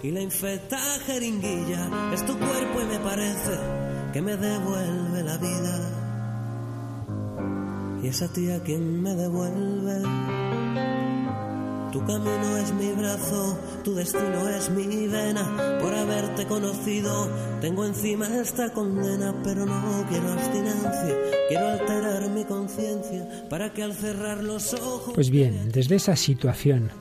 Y 0.03 0.11
la 0.11 0.21
infecta 0.21 0.77
jeringuilla 1.05 2.11
es 2.13 2.25
tu 2.25 2.37
cuerpo 2.37 2.81
y 2.81 2.85
me 2.85 2.99
parece 2.99 3.57
que 4.13 4.21
me 4.21 4.37
devuelve 4.37 5.23
la 5.23 5.37
vida. 5.37 5.91
Y 8.03 8.07
esa 8.07 8.27
tía 8.31 8.61
quien 8.61 9.01
me 9.01 9.15
devuelve 9.15 10.03
tu 11.95 12.05
camino 12.05 12.57
es 12.57 12.73
mi 12.73 12.91
brazo, 12.91 13.57
tu 13.85 13.95
destino 13.95 14.49
es 14.49 14.69
mi 14.69 15.07
vena. 15.07 15.79
Por 15.81 15.95
haberte 15.95 16.45
conocido, 16.45 17.29
tengo 17.61 17.85
encima 17.85 18.27
esta 18.37 18.73
condena, 18.73 19.33
pero 19.45 19.65
no 19.65 20.05
quiero 20.09 20.33
abstinencia. 20.33 21.15
Quiero 21.47 21.69
alterar 21.69 22.29
mi 22.31 22.43
conciencia 22.43 23.47
para 23.49 23.71
que 23.71 23.83
al 23.83 23.93
cerrar 23.93 24.43
los 24.43 24.73
ojos. 24.73 25.13
Pues 25.15 25.29
bien, 25.29 25.71
desde 25.71 25.95
esa 25.95 26.17
situación, 26.17 26.91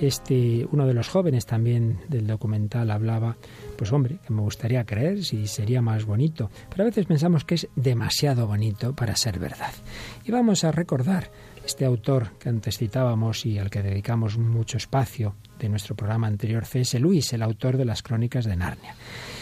este, 0.00 0.66
uno 0.72 0.88
de 0.88 0.94
los 0.94 1.08
jóvenes 1.08 1.46
también 1.46 2.00
del 2.08 2.26
documental 2.26 2.90
hablaba, 2.90 3.36
pues 3.78 3.92
hombre, 3.92 4.18
que 4.26 4.32
me 4.32 4.42
gustaría 4.42 4.84
creer 4.84 5.22
si 5.22 5.46
sería 5.46 5.82
más 5.82 6.04
bonito, 6.04 6.50
pero 6.68 6.82
a 6.82 6.86
veces 6.86 7.06
pensamos 7.06 7.44
que 7.44 7.54
es 7.54 7.68
demasiado 7.76 8.48
bonito 8.48 8.92
para 8.96 9.14
ser 9.14 9.38
verdad. 9.38 9.72
Y 10.24 10.32
vamos 10.32 10.64
a 10.64 10.72
recordar 10.72 11.30
este 11.64 11.84
autor 11.84 12.32
que 12.38 12.48
antes 12.48 12.78
citábamos 12.78 13.46
y 13.46 13.58
al 13.58 13.70
que 13.70 13.82
dedicamos 13.82 14.38
mucho 14.38 14.76
espacio 14.76 15.34
de 15.58 15.68
nuestro 15.68 15.94
programa 15.94 16.26
anterior, 16.26 16.64
C.S. 16.64 16.98
Luis, 16.98 17.32
el 17.32 17.42
autor 17.42 17.76
de 17.76 17.84
las 17.84 18.02
Crónicas 18.02 18.44
de 18.44 18.56
Narnia. 18.56 18.94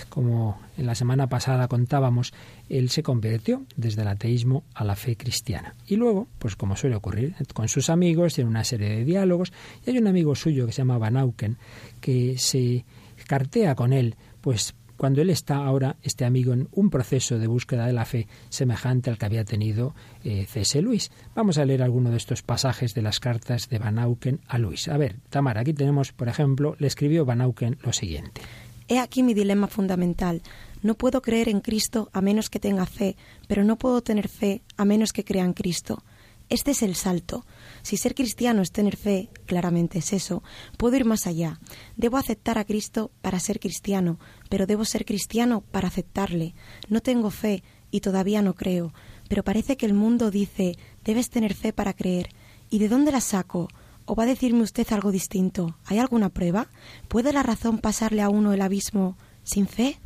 Como 0.09 0.61
en 0.76 0.87
la 0.87 0.94
semana 0.94 1.28
pasada 1.28 1.68
contábamos, 1.68 2.33
él 2.68 2.90
se 2.90 3.02
convirtió 3.02 3.64
desde 3.76 4.02
el 4.02 4.09
ateísmo 4.09 4.64
a 4.74 4.85
la 4.85 4.96
fe 4.96 5.16
cristiana. 5.16 5.76
Y 5.87 5.96
luego, 5.96 6.26
pues 6.38 6.56
como 6.56 6.76
suele 6.76 6.96
ocurrir, 6.96 7.35
con 7.54 7.68
sus 7.68 7.90
amigos 7.90 8.35
tiene 8.35 8.50
una 8.50 8.64
serie 8.64 8.88
de 8.90 9.04
diálogos 9.04 9.52
y 9.87 9.90
hay 9.90 9.98
un 9.98 10.09
amigo 10.09 10.35
suyo 10.35 10.66
que 10.66 10.72
se 10.72 10.78
llama 10.78 10.98
Van 10.98 11.16
Auken 11.16 11.56
que 12.00 12.37
se 12.38 12.85
cartea 13.26 13.76
con 13.76 13.92
él 13.92 14.16
pues 14.40 14.74
cuando 15.01 15.23
él 15.23 15.31
está 15.31 15.57
ahora, 15.65 15.97
este 16.03 16.27
amigo, 16.27 16.53
en 16.53 16.69
un 16.73 16.91
proceso 16.91 17.39
de 17.39 17.47
búsqueda 17.47 17.87
de 17.87 17.95
la 17.95 18.05
fe 18.05 18.29
semejante 18.51 19.09
al 19.09 19.17
que 19.17 19.25
había 19.25 19.47
tenido 19.47 19.95
eh, 20.25 20.45
C.S. 20.47 20.83
Luis. 20.83 21.11
Vamos 21.35 21.57
a 21.57 21.65
leer 21.65 21.83
alguno 21.83 22.11
de 22.11 22.19
estos 22.19 22.43
pasajes 22.43 22.93
de 22.93 23.01
las 23.01 23.19
cartas 23.19 23.71
de 23.71 23.79
Van 23.79 23.99
Auken 23.99 24.41
a 24.47 24.59
Luis. 24.59 24.89
A 24.89 24.99
ver, 24.99 25.17
Tamara, 25.31 25.63
aquí 25.63 25.73
tenemos, 25.73 26.13
por 26.13 26.29
ejemplo, 26.29 26.77
le 26.79 26.87
escribió 26.87 27.25
Van 27.25 27.41
Auken 27.41 27.79
lo 27.83 27.95
siguiente. 27.95 28.43
He 28.89 28.99
aquí 28.99 29.23
mi 29.23 29.33
dilema 29.33 29.69
fundamental. 29.69 30.43
No 30.83 30.97
puedo 30.97 31.23
creer 31.23 31.49
en 31.49 31.61
Cristo 31.61 32.11
a 32.13 32.21
menos 32.21 32.51
que 32.51 32.61
tenga 32.61 32.85
fe, 32.85 33.17
pero 33.49 33.65
no 33.65 33.79
puedo 33.79 34.03
tener 34.03 34.29
fe 34.29 34.61
a 34.77 34.85
menos 34.85 35.15
que 35.15 35.25
crea 35.25 35.47
en 35.47 35.55
Cristo. 35.55 36.05
Este 36.51 36.73
es 36.73 36.83
el 36.83 36.95
salto. 36.95 37.47
Si 37.83 37.97
ser 37.97 38.14
cristiano 38.14 38.62
es 38.62 38.73
tener 38.73 38.97
fe, 38.97 39.31
claramente 39.47 39.99
es 39.99 40.12
eso, 40.12 40.43
puedo 40.77 40.97
ir 40.97 41.05
más 41.05 41.27
allá. 41.27 41.61
Debo 41.97 42.16
aceptar 42.16 42.59
a 42.59 42.64
Cristo 42.64 43.11
para 43.23 43.40
ser 43.40 43.61
cristiano, 43.61 44.19
pero 44.49 44.66
debo 44.66 44.85
ser 44.85 45.05
cristiano 45.05 45.62
para 45.62 45.88
aceptarle. 45.88 46.55
No 46.88 47.01
tengo 47.01 47.31
fe 47.31 47.62
y 47.90 48.01
todavía 48.01 48.43
no 48.43 48.55
creo, 48.55 48.93
pero 49.29 49.45
parece 49.45 49.77
que 49.77 49.87
el 49.87 49.95
mundo 49.95 50.31
dice 50.31 50.77
debes 51.05 51.31
tener 51.31 51.55
fe 51.55 51.73
para 51.73 51.93
creer. 51.93 52.31
¿Y 52.69 52.79
de 52.79 52.88
dónde 52.88 53.12
la 53.12 53.21
saco? 53.21 53.69
¿O 54.05 54.14
va 54.14 54.25
a 54.25 54.27
decirme 54.27 54.62
usted 54.62 54.87
algo 54.93 55.12
distinto? 55.12 55.77
¿Hay 55.85 55.99
alguna 55.99 56.31
prueba? 56.31 56.69
¿Puede 57.09 57.33
la 57.33 57.43
razón 57.43 57.79
pasarle 57.79 58.23
a 58.23 58.29
uno 58.29 58.53
el 58.53 58.62
abismo 58.62 59.16
sin 59.43 59.66
fe? 59.66 59.99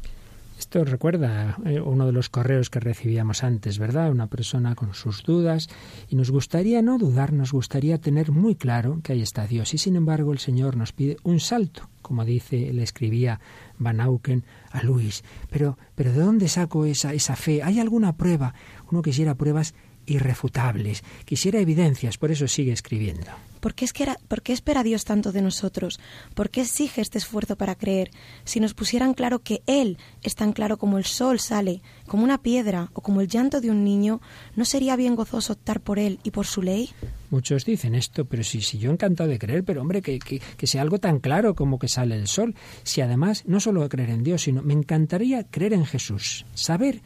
Esto 0.59 0.85
recuerda 0.85 1.57
eh, 1.65 1.81
uno 1.81 2.07
de 2.07 2.13
los 2.13 2.29
correos 2.29 2.71
que 2.71 2.81
recibíamos 2.81 3.43
antes, 3.43 3.79
¿verdad? 3.79 4.11
Una 4.11 4.29
persona 4.29 4.75
con 4.75 4.95
sus 4.95 5.23
dudas 5.23 5.69
y 6.09 6.17
nos 6.17 6.31
gustaría 6.31 6.81
no 6.81 6.99
dudar, 6.99 7.33
nos 7.33 7.53
gustaría 7.53 7.99
tener 7.99 8.31
muy 8.31 8.55
claro 8.55 9.01
que 9.03 9.13
ahí 9.13 9.23
está 9.23 9.47
Dios 9.47 9.75
y 9.75 9.79
sin 9.79 9.97
embargo 9.97 10.33
el 10.33 10.39
Señor 10.39 10.77
nos 10.77 10.93
pide 10.93 11.17
un 11.23 11.41
salto, 11.41 11.89
como 12.03 12.25
dice, 12.25 12.73
le 12.73 12.83
escribía 12.83 13.41
Van 13.79 14.01
Auken 14.01 14.45
a 14.71 14.83
Luis. 14.83 15.25
Pero, 15.51 15.77
pero 15.95 16.13
¿de 16.13 16.21
dónde 16.21 16.49
saco 16.49 16.85
esa, 16.87 17.13
esa 17.13 17.37
fe? 17.37 17.63
¿Hay 17.63 17.81
alguna 17.81 18.17
prueba? 18.17 18.55
Uno 18.91 19.03
quisiera 19.03 19.35
pruebas 19.35 19.75
irrefutables, 20.07 21.03
quisiera 21.25 21.61
evidencias, 21.61 22.19
por 22.19 22.31
eso 22.31 22.47
sigue 22.47 22.73
escribiendo. 22.73 23.31
¿Por 23.65 23.73
qué, 23.73 23.87
es 23.87 23.95
que 23.95 24.03
era, 24.03 24.19
¿Por 24.29 24.43
qué 24.43 24.53
espera 24.53 24.83
Dios 24.83 25.07
tanto 25.07 25.33
de 25.33 25.41
nosotros? 25.41 25.99
¿Por 26.35 26.51
qué 26.51 26.61
exige 26.61 27.01
este 27.01 27.17
esfuerzo 27.17 27.57
para 27.57 27.75
creer? 27.75 28.11
Si 28.45 28.61
nos 28.61 28.75
pusieran 28.75 29.15
claro 29.15 29.39
que 29.39 29.63
Él 29.67 29.97
es 30.23 30.35
tan 30.35 30.53
claro 30.53 30.77
como 30.77 30.99
el 30.99 31.07
sol 31.07 31.41
sale, 31.41 31.81
como 32.07 32.25
una 32.25 32.43
piedra 32.43 32.91
o 32.93 33.01
como 33.01 33.23
el 33.23 33.27
llanto 33.29 33.63
de 33.63 33.71
un 33.71 33.83
niño, 33.83 34.21
¿no 34.55 34.67
sería 34.67 34.97
bien 34.97 35.17
gozoso 35.17 35.55
optar 35.55 35.81
por 35.81 35.99
Él 35.99 36.21
y 36.25 36.31
por 36.31 36.45
su 36.45 36.61
ley? 36.61 36.91
Muchos 37.31 37.65
dicen 37.65 37.95
esto, 37.95 38.27
pero 38.27 38.45
si, 38.45 38.61
si 38.61 38.77
yo 38.77 38.91
encantado 38.91 39.31
de 39.31 39.39
creer, 39.39 39.65
pero 39.65 39.81
hombre, 39.81 40.03
que, 40.03 40.19
que, 40.19 40.43
que, 40.59 40.67
sea 40.67 40.83
algo 40.83 40.99
tan 40.99 41.19
claro 41.19 41.55
como 41.55 41.79
que 41.79 41.89
sale 41.89 42.17
el 42.17 42.29
sol. 42.29 42.55
Si 42.83 43.01
además 43.01 43.45
no 43.47 43.61
solo 43.61 43.89
creer 43.89 44.11
en 44.11 44.25
Dios, 44.25 44.43
sino 44.43 44.61
me 44.61 44.75
encantaría 44.75 45.45
creer 45.45 45.73
en 45.73 45.87
Jesús, 45.87 46.45
saber 46.53 47.01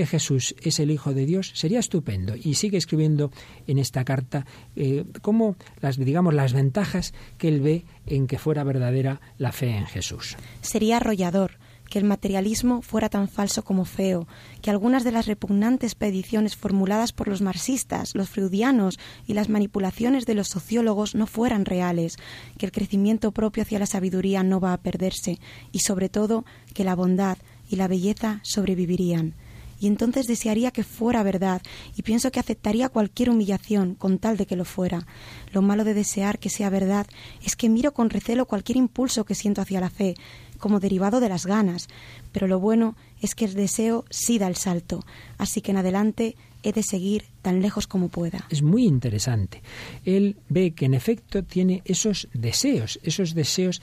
que 0.00 0.06
Jesús 0.06 0.54
es 0.62 0.80
el 0.80 0.90
Hijo 0.90 1.12
de 1.12 1.26
Dios, 1.26 1.52
sería 1.54 1.78
estupendo. 1.78 2.32
Y 2.34 2.54
sigue 2.54 2.78
escribiendo 2.78 3.30
en 3.66 3.76
esta 3.76 4.02
carta 4.02 4.46
eh, 4.74 5.04
cómo 5.20 5.56
las, 5.82 5.98
digamos, 5.98 6.32
las 6.32 6.54
ventajas 6.54 7.12
que 7.36 7.48
él 7.48 7.60
ve 7.60 7.84
en 8.06 8.26
que 8.26 8.38
fuera 8.38 8.64
verdadera 8.64 9.20
la 9.36 9.52
fe 9.52 9.76
en 9.76 9.84
Jesús. 9.84 10.38
Sería 10.62 10.96
arrollador 10.96 11.58
que 11.90 11.98
el 11.98 12.06
materialismo 12.06 12.80
fuera 12.80 13.10
tan 13.10 13.28
falso 13.28 13.62
como 13.62 13.84
feo, 13.84 14.26
que 14.62 14.70
algunas 14.70 15.04
de 15.04 15.12
las 15.12 15.26
repugnantes 15.26 15.94
peticiones 15.94 16.56
formuladas 16.56 17.12
por 17.12 17.28
los 17.28 17.42
marxistas, 17.42 18.14
los 18.14 18.30
freudianos 18.30 18.98
y 19.26 19.34
las 19.34 19.50
manipulaciones 19.50 20.24
de 20.24 20.34
los 20.34 20.48
sociólogos 20.48 21.14
no 21.14 21.26
fueran 21.26 21.66
reales, 21.66 22.16
que 22.56 22.64
el 22.64 22.72
crecimiento 22.72 23.32
propio 23.32 23.64
hacia 23.64 23.80
la 23.80 23.86
sabiduría 23.86 24.42
no 24.42 24.60
va 24.60 24.72
a 24.72 24.80
perderse 24.80 25.40
y 25.72 25.80
sobre 25.80 26.08
todo 26.08 26.46
que 26.72 26.84
la 26.84 26.94
bondad 26.94 27.36
y 27.68 27.76
la 27.76 27.86
belleza 27.86 28.40
sobrevivirían 28.44 29.34
y 29.80 29.86
entonces 29.86 30.26
desearía 30.26 30.70
que 30.70 30.84
fuera 30.84 31.22
verdad 31.22 31.62
y 31.96 32.02
pienso 32.02 32.30
que 32.30 32.38
aceptaría 32.38 32.90
cualquier 32.90 33.30
humillación 33.30 33.94
con 33.94 34.18
tal 34.18 34.36
de 34.36 34.46
que 34.46 34.56
lo 34.56 34.64
fuera. 34.64 35.06
Lo 35.52 35.62
malo 35.62 35.84
de 35.84 35.94
desear 35.94 36.38
que 36.38 36.50
sea 36.50 36.70
verdad 36.70 37.06
es 37.44 37.56
que 37.56 37.68
miro 37.68 37.92
con 37.92 38.10
recelo 38.10 38.46
cualquier 38.46 38.76
impulso 38.76 39.24
que 39.24 39.34
siento 39.34 39.62
hacia 39.62 39.80
la 39.80 39.90
fe, 39.90 40.14
como 40.58 40.78
derivado 40.78 41.20
de 41.20 41.28
las 41.28 41.46
ganas, 41.46 41.88
pero 42.30 42.46
lo 42.46 42.60
bueno 42.60 42.94
es 43.20 43.34
que 43.34 43.46
el 43.46 43.54
deseo 43.54 44.04
sí 44.10 44.38
da 44.38 44.46
el 44.46 44.56
salto, 44.56 45.04
así 45.38 45.62
que 45.62 45.72
en 45.72 45.78
adelante 45.78 46.36
he 46.62 46.72
de 46.72 46.82
seguir 46.82 47.24
tan 47.42 47.62
lejos 47.62 47.86
como 47.86 48.08
pueda. 48.08 48.46
Es 48.50 48.62
muy 48.62 48.84
interesante. 48.84 49.62
Él 50.04 50.36
ve 50.48 50.72
que 50.72 50.84
en 50.84 50.94
efecto 50.94 51.42
tiene 51.42 51.82
esos 51.84 52.28
deseos, 52.34 53.00
esos 53.02 53.34
deseos, 53.34 53.82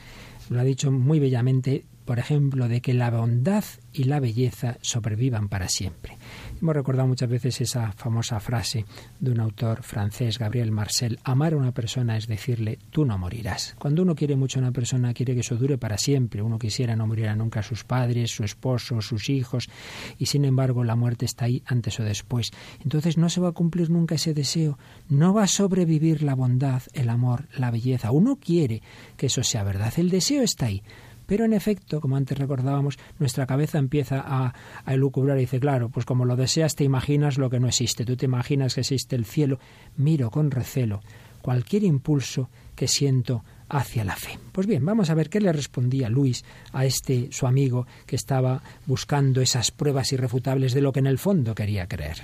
lo 0.50 0.60
ha 0.60 0.64
dicho 0.64 0.92
muy 0.92 1.20
bellamente, 1.20 1.86
por 2.06 2.20
ejemplo, 2.20 2.68
de 2.68 2.82
que 2.82 2.94
la 2.94 3.10
bondad 3.10 3.66
y 3.98 4.04
la 4.04 4.20
belleza 4.20 4.78
sobrevivan 4.82 5.50
para 5.50 5.68
siempre. 5.68 6.18
Hemos 6.62 6.76
recordado 6.76 7.08
muchas 7.08 7.30
veces 7.30 7.62
esa 7.62 7.92
famosa 7.92 8.40
frase 8.40 8.86
de 9.20 9.32
un 9.32 9.40
autor 9.40 9.84
francés, 9.84 10.38
Gabriel 10.38 10.72
Marcel, 10.72 11.20
amar 11.24 11.54
a 11.54 11.58
una 11.58 11.72
persona 11.72 12.16
es 12.16 12.28
decirle, 12.28 12.78
tú 12.92 13.06
no 13.06 13.18
morirás. 13.18 13.76
Cuando 13.80 14.04
uno 14.04 14.16
quiere 14.16 14.36
mucho 14.36 14.60
a 14.60 14.62
una 14.62 14.72
persona, 14.72 15.14
quiere 15.14 15.34
que 15.34 15.42
eso 15.42 15.56
dure 15.56 15.78
para 15.78 15.98
siempre. 15.98 16.42
Uno 16.42 16.60
quisiera 16.60 16.96
no 16.96 17.08
morir 17.08 17.28
nunca 17.36 17.64
sus 17.64 17.84
padres, 17.84 18.32
su 18.32 18.44
esposo, 18.44 19.02
sus 19.02 19.30
hijos, 19.30 19.70
y 20.18 20.28
sin 20.28 20.46
embargo 20.46 20.84
la 20.84 20.96
muerte 20.96 21.26
está 21.26 21.46
ahí 21.46 21.64
antes 21.66 22.00
o 22.00 22.04
después. 22.04 22.52
Entonces 22.84 23.18
no 23.18 23.30
se 23.30 23.42
va 23.42 23.50
a 23.50 23.54
cumplir 23.54 23.90
nunca 23.90 24.16
ese 24.16 24.34
deseo, 24.34 24.78
no 25.10 25.34
va 25.34 25.44
a 25.44 25.48
sobrevivir 25.48 26.22
la 26.22 26.36
bondad, 26.36 26.84
el 26.94 27.10
amor, 27.10 27.48
la 27.58 27.72
belleza. 27.72 28.12
Uno 28.12 28.38
quiere 28.38 28.82
que 29.18 29.26
eso 29.26 29.44
sea 29.44 29.64
verdad, 29.64 29.94
el 29.98 30.10
deseo 30.10 30.44
está 30.44 30.68
ahí, 30.68 30.84
pero 31.28 31.46
en 31.46 31.54
efecto, 31.54 32.02
como 32.02 32.16
antes 32.16 32.38
recordábamos, 32.38 32.98
nuestra 33.20 33.46
cabeza 33.46 33.78
empieza 33.78 34.24
a, 34.26 34.56
a 34.84 34.94
elucubrar 34.94 35.38
y 35.38 35.42
dice, 35.42 35.60
claro, 35.60 35.90
pues 35.90 36.06
como 36.06 36.26
lo 36.26 36.36
deseas, 36.36 36.76
te 36.76 36.84
imaginas 36.84 37.38
lo 37.38 37.52
que 37.52 37.60
no 37.60 37.68
existe. 37.68 38.06
Tú 38.06 38.18
te 38.18 38.26
imaginas 38.26 38.74
que 38.74 38.82
existe 38.82 39.16
el 39.16 39.26
cielo. 39.26 39.60
Miro 39.98 40.32
con 40.32 40.50
recelo 40.50 41.02
cualquier 41.48 41.84
impulso 41.84 42.50
que 42.76 42.90
siento 42.90 43.44
hacia 43.70 44.04
la 44.04 44.18
fe. 44.18 44.38
Pues 44.52 44.68
bien, 44.68 44.86
vamos 44.86 45.10
a 45.10 45.14
ver 45.14 45.30
qué 45.30 45.40
le 45.40 45.54
respondía 45.54 46.10
Luis 46.10 46.44
a 46.74 46.84
este 46.86 47.30
su 47.32 47.48
amigo 47.48 47.88
que 48.06 48.18
estaba 48.18 48.62
buscando 48.86 49.40
esas 49.40 49.72
pruebas 49.72 50.12
irrefutables 50.12 50.74
de 50.74 50.82
lo 50.82 50.92
que 50.92 51.00
en 51.00 51.08
el 51.08 51.18
fondo 51.18 51.56
quería 51.56 51.88
creer. 51.88 52.18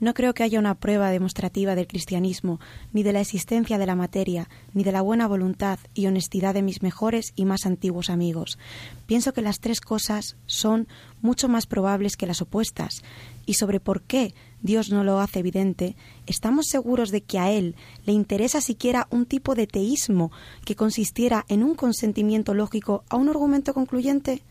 No 0.00 0.14
creo 0.14 0.32
que 0.32 0.42
haya 0.42 0.58
una 0.58 0.74
prueba 0.74 1.10
demostrativa 1.10 1.74
del 1.74 1.86
cristianismo, 1.86 2.58
ni 2.92 3.02
de 3.02 3.12
la 3.12 3.20
existencia 3.20 3.76
de 3.76 3.86
la 3.86 3.94
materia, 3.94 4.48
ni 4.72 4.82
de 4.82 4.92
la 4.92 5.02
buena 5.02 5.28
voluntad 5.28 5.78
y 5.94 6.06
honestidad 6.06 6.54
de 6.54 6.62
mis 6.62 6.82
mejores 6.82 7.32
y 7.36 7.44
más 7.44 7.66
antiguos 7.66 8.08
amigos. 8.08 8.58
Pienso 9.06 9.34
que 9.34 9.42
las 9.42 9.60
tres 9.60 9.80
cosas 9.82 10.36
son 10.46 10.88
mucho 11.20 11.48
más 11.48 11.66
probables 11.66 12.16
que 12.16 12.26
las 12.26 12.40
opuestas, 12.40 13.02
y 13.44 13.54
sobre 13.54 13.78
por 13.78 14.00
qué 14.00 14.34
Dios 14.62 14.90
no 14.90 15.04
lo 15.04 15.20
hace 15.20 15.40
evidente, 15.40 15.96
¿estamos 16.26 16.66
seguros 16.66 17.10
de 17.10 17.22
que 17.22 17.38
a 17.38 17.50
Él 17.50 17.76
le 18.04 18.12
interesa 18.12 18.60
siquiera 18.60 19.06
un 19.10 19.26
tipo 19.26 19.54
de 19.54 19.66
teísmo 19.66 20.30
que 20.64 20.76
consistiera 20.76 21.44
en 21.48 21.62
un 21.62 21.74
consentimiento 21.74 22.54
lógico 22.54 23.04
a 23.08 23.16
un 23.16 23.28
argumento 23.28 23.74
concluyente? 23.74 24.42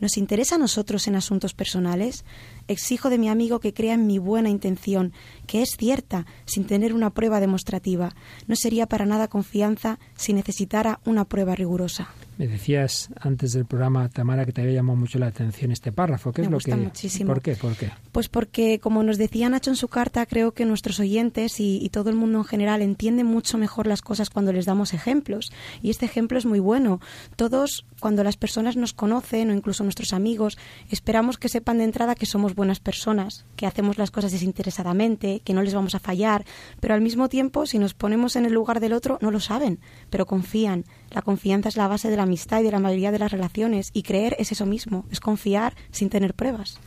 ¿Nos 0.00 0.16
interesa 0.16 0.54
a 0.54 0.58
nosotros 0.58 1.08
en 1.08 1.16
asuntos 1.16 1.54
personales? 1.54 2.24
Exijo 2.68 3.10
de 3.10 3.18
mi 3.18 3.28
amigo 3.28 3.60
que 3.60 3.72
crea 3.72 3.94
en 3.94 4.06
mi 4.06 4.18
buena 4.18 4.50
intención, 4.50 5.12
que 5.48 5.62
es 5.62 5.76
cierta, 5.76 6.26
sin 6.44 6.64
tener 6.66 6.94
una 6.94 7.10
prueba 7.10 7.40
demostrativa. 7.40 8.14
No 8.46 8.54
sería 8.54 8.86
para 8.86 9.06
nada 9.06 9.26
confianza 9.26 9.98
si 10.14 10.32
necesitara 10.32 11.00
una 11.04 11.24
prueba 11.24 11.56
rigurosa. 11.56 12.08
Me 12.36 12.46
decías 12.46 13.08
antes 13.18 13.52
del 13.52 13.64
programa, 13.64 14.08
Tamara, 14.10 14.46
que 14.46 14.52
te 14.52 14.60
había 14.60 14.74
llamado 14.74 14.96
mucho 14.96 15.18
la 15.18 15.26
atención 15.26 15.72
este 15.72 15.90
párrafo. 15.90 16.30
¿Qué 16.30 16.42
Me 16.42 16.46
es 16.46 16.52
lo 16.52 16.58
que.? 16.60 16.76
muchísimo. 16.76 17.26
¿Por 17.32 17.42
qué? 17.42 17.56
¿Por 17.56 17.74
qué? 17.74 17.90
Pues 18.12 18.28
porque, 18.28 18.78
como 18.78 19.02
nos 19.02 19.18
decía 19.18 19.48
Nacho 19.48 19.70
en 19.70 19.76
su 19.76 19.88
carta, 19.88 20.24
creo 20.24 20.52
que 20.52 20.64
nuestros 20.64 21.00
oyentes 21.00 21.58
y, 21.58 21.78
y 21.84 21.88
todo 21.88 22.10
el 22.10 22.16
mundo 22.16 22.38
en 22.38 22.44
general 22.44 22.80
entienden 22.82 23.26
mucho 23.26 23.58
mejor 23.58 23.88
las 23.88 24.02
cosas 24.02 24.30
cuando 24.30 24.52
les 24.52 24.66
damos 24.66 24.94
ejemplos. 24.94 25.50
Y 25.82 25.90
este 25.90 26.06
ejemplo 26.06 26.38
es 26.38 26.46
muy 26.46 26.60
bueno. 26.60 27.00
Todos, 27.34 27.84
cuando 27.98 28.22
las 28.22 28.36
personas 28.36 28.76
nos 28.76 28.92
conocen 28.92 29.50
o 29.50 29.54
incluso 29.54 29.82
nuestros 29.82 30.12
amigos, 30.12 30.58
esperamos 30.90 31.38
que 31.38 31.48
sepan 31.48 31.78
de 31.78 31.84
entrada 31.84 32.14
que 32.14 32.26
somos 32.26 32.54
buenas 32.54 32.78
personas, 32.78 33.46
que 33.56 33.66
hacemos 33.66 33.98
las 33.98 34.12
cosas 34.12 34.30
desinteresadamente, 34.30 35.37
que 35.40 35.54
no 35.54 35.62
les 35.62 35.74
vamos 35.74 35.94
a 35.94 35.98
fallar. 35.98 36.44
Pero 36.80 36.94
al 36.94 37.00
mismo 37.00 37.28
tiempo, 37.28 37.66
si 37.66 37.78
nos 37.78 37.94
ponemos 37.94 38.36
en 38.36 38.46
el 38.46 38.52
lugar 38.52 38.80
del 38.80 38.92
otro, 38.92 39.18
no 39.20 39.30
lo 39.30 39.40
saben, 39.40 39.80
pero 40.10 40.26
confían. 40.26 40.84
La 41.10 41.22
confianza 41.22 41.68
es 41.68 41.76
la 41.76 41.88
base 41.88 42.10
de 42.10 42.16
la 42.16 42.24
amistad 42.24 42.60
y 42.60 42.64
de 42.64 42.72
la 42.72 42.80
mayoría 42.80 43.12
de 43.12 43.18
las 43.18 43.32
relaciones. 43.32 43.90
Y 43.92 44.02
creer 44.02 44.36
es 44.38 44.52
eso 44.52 44.66
mismo, 44.66 45.06
es 45.10 45.20
confiar 45.20 45.74
sin 45.90 46.10
tener 46.10 46.34
pruebas. 46.34 46.78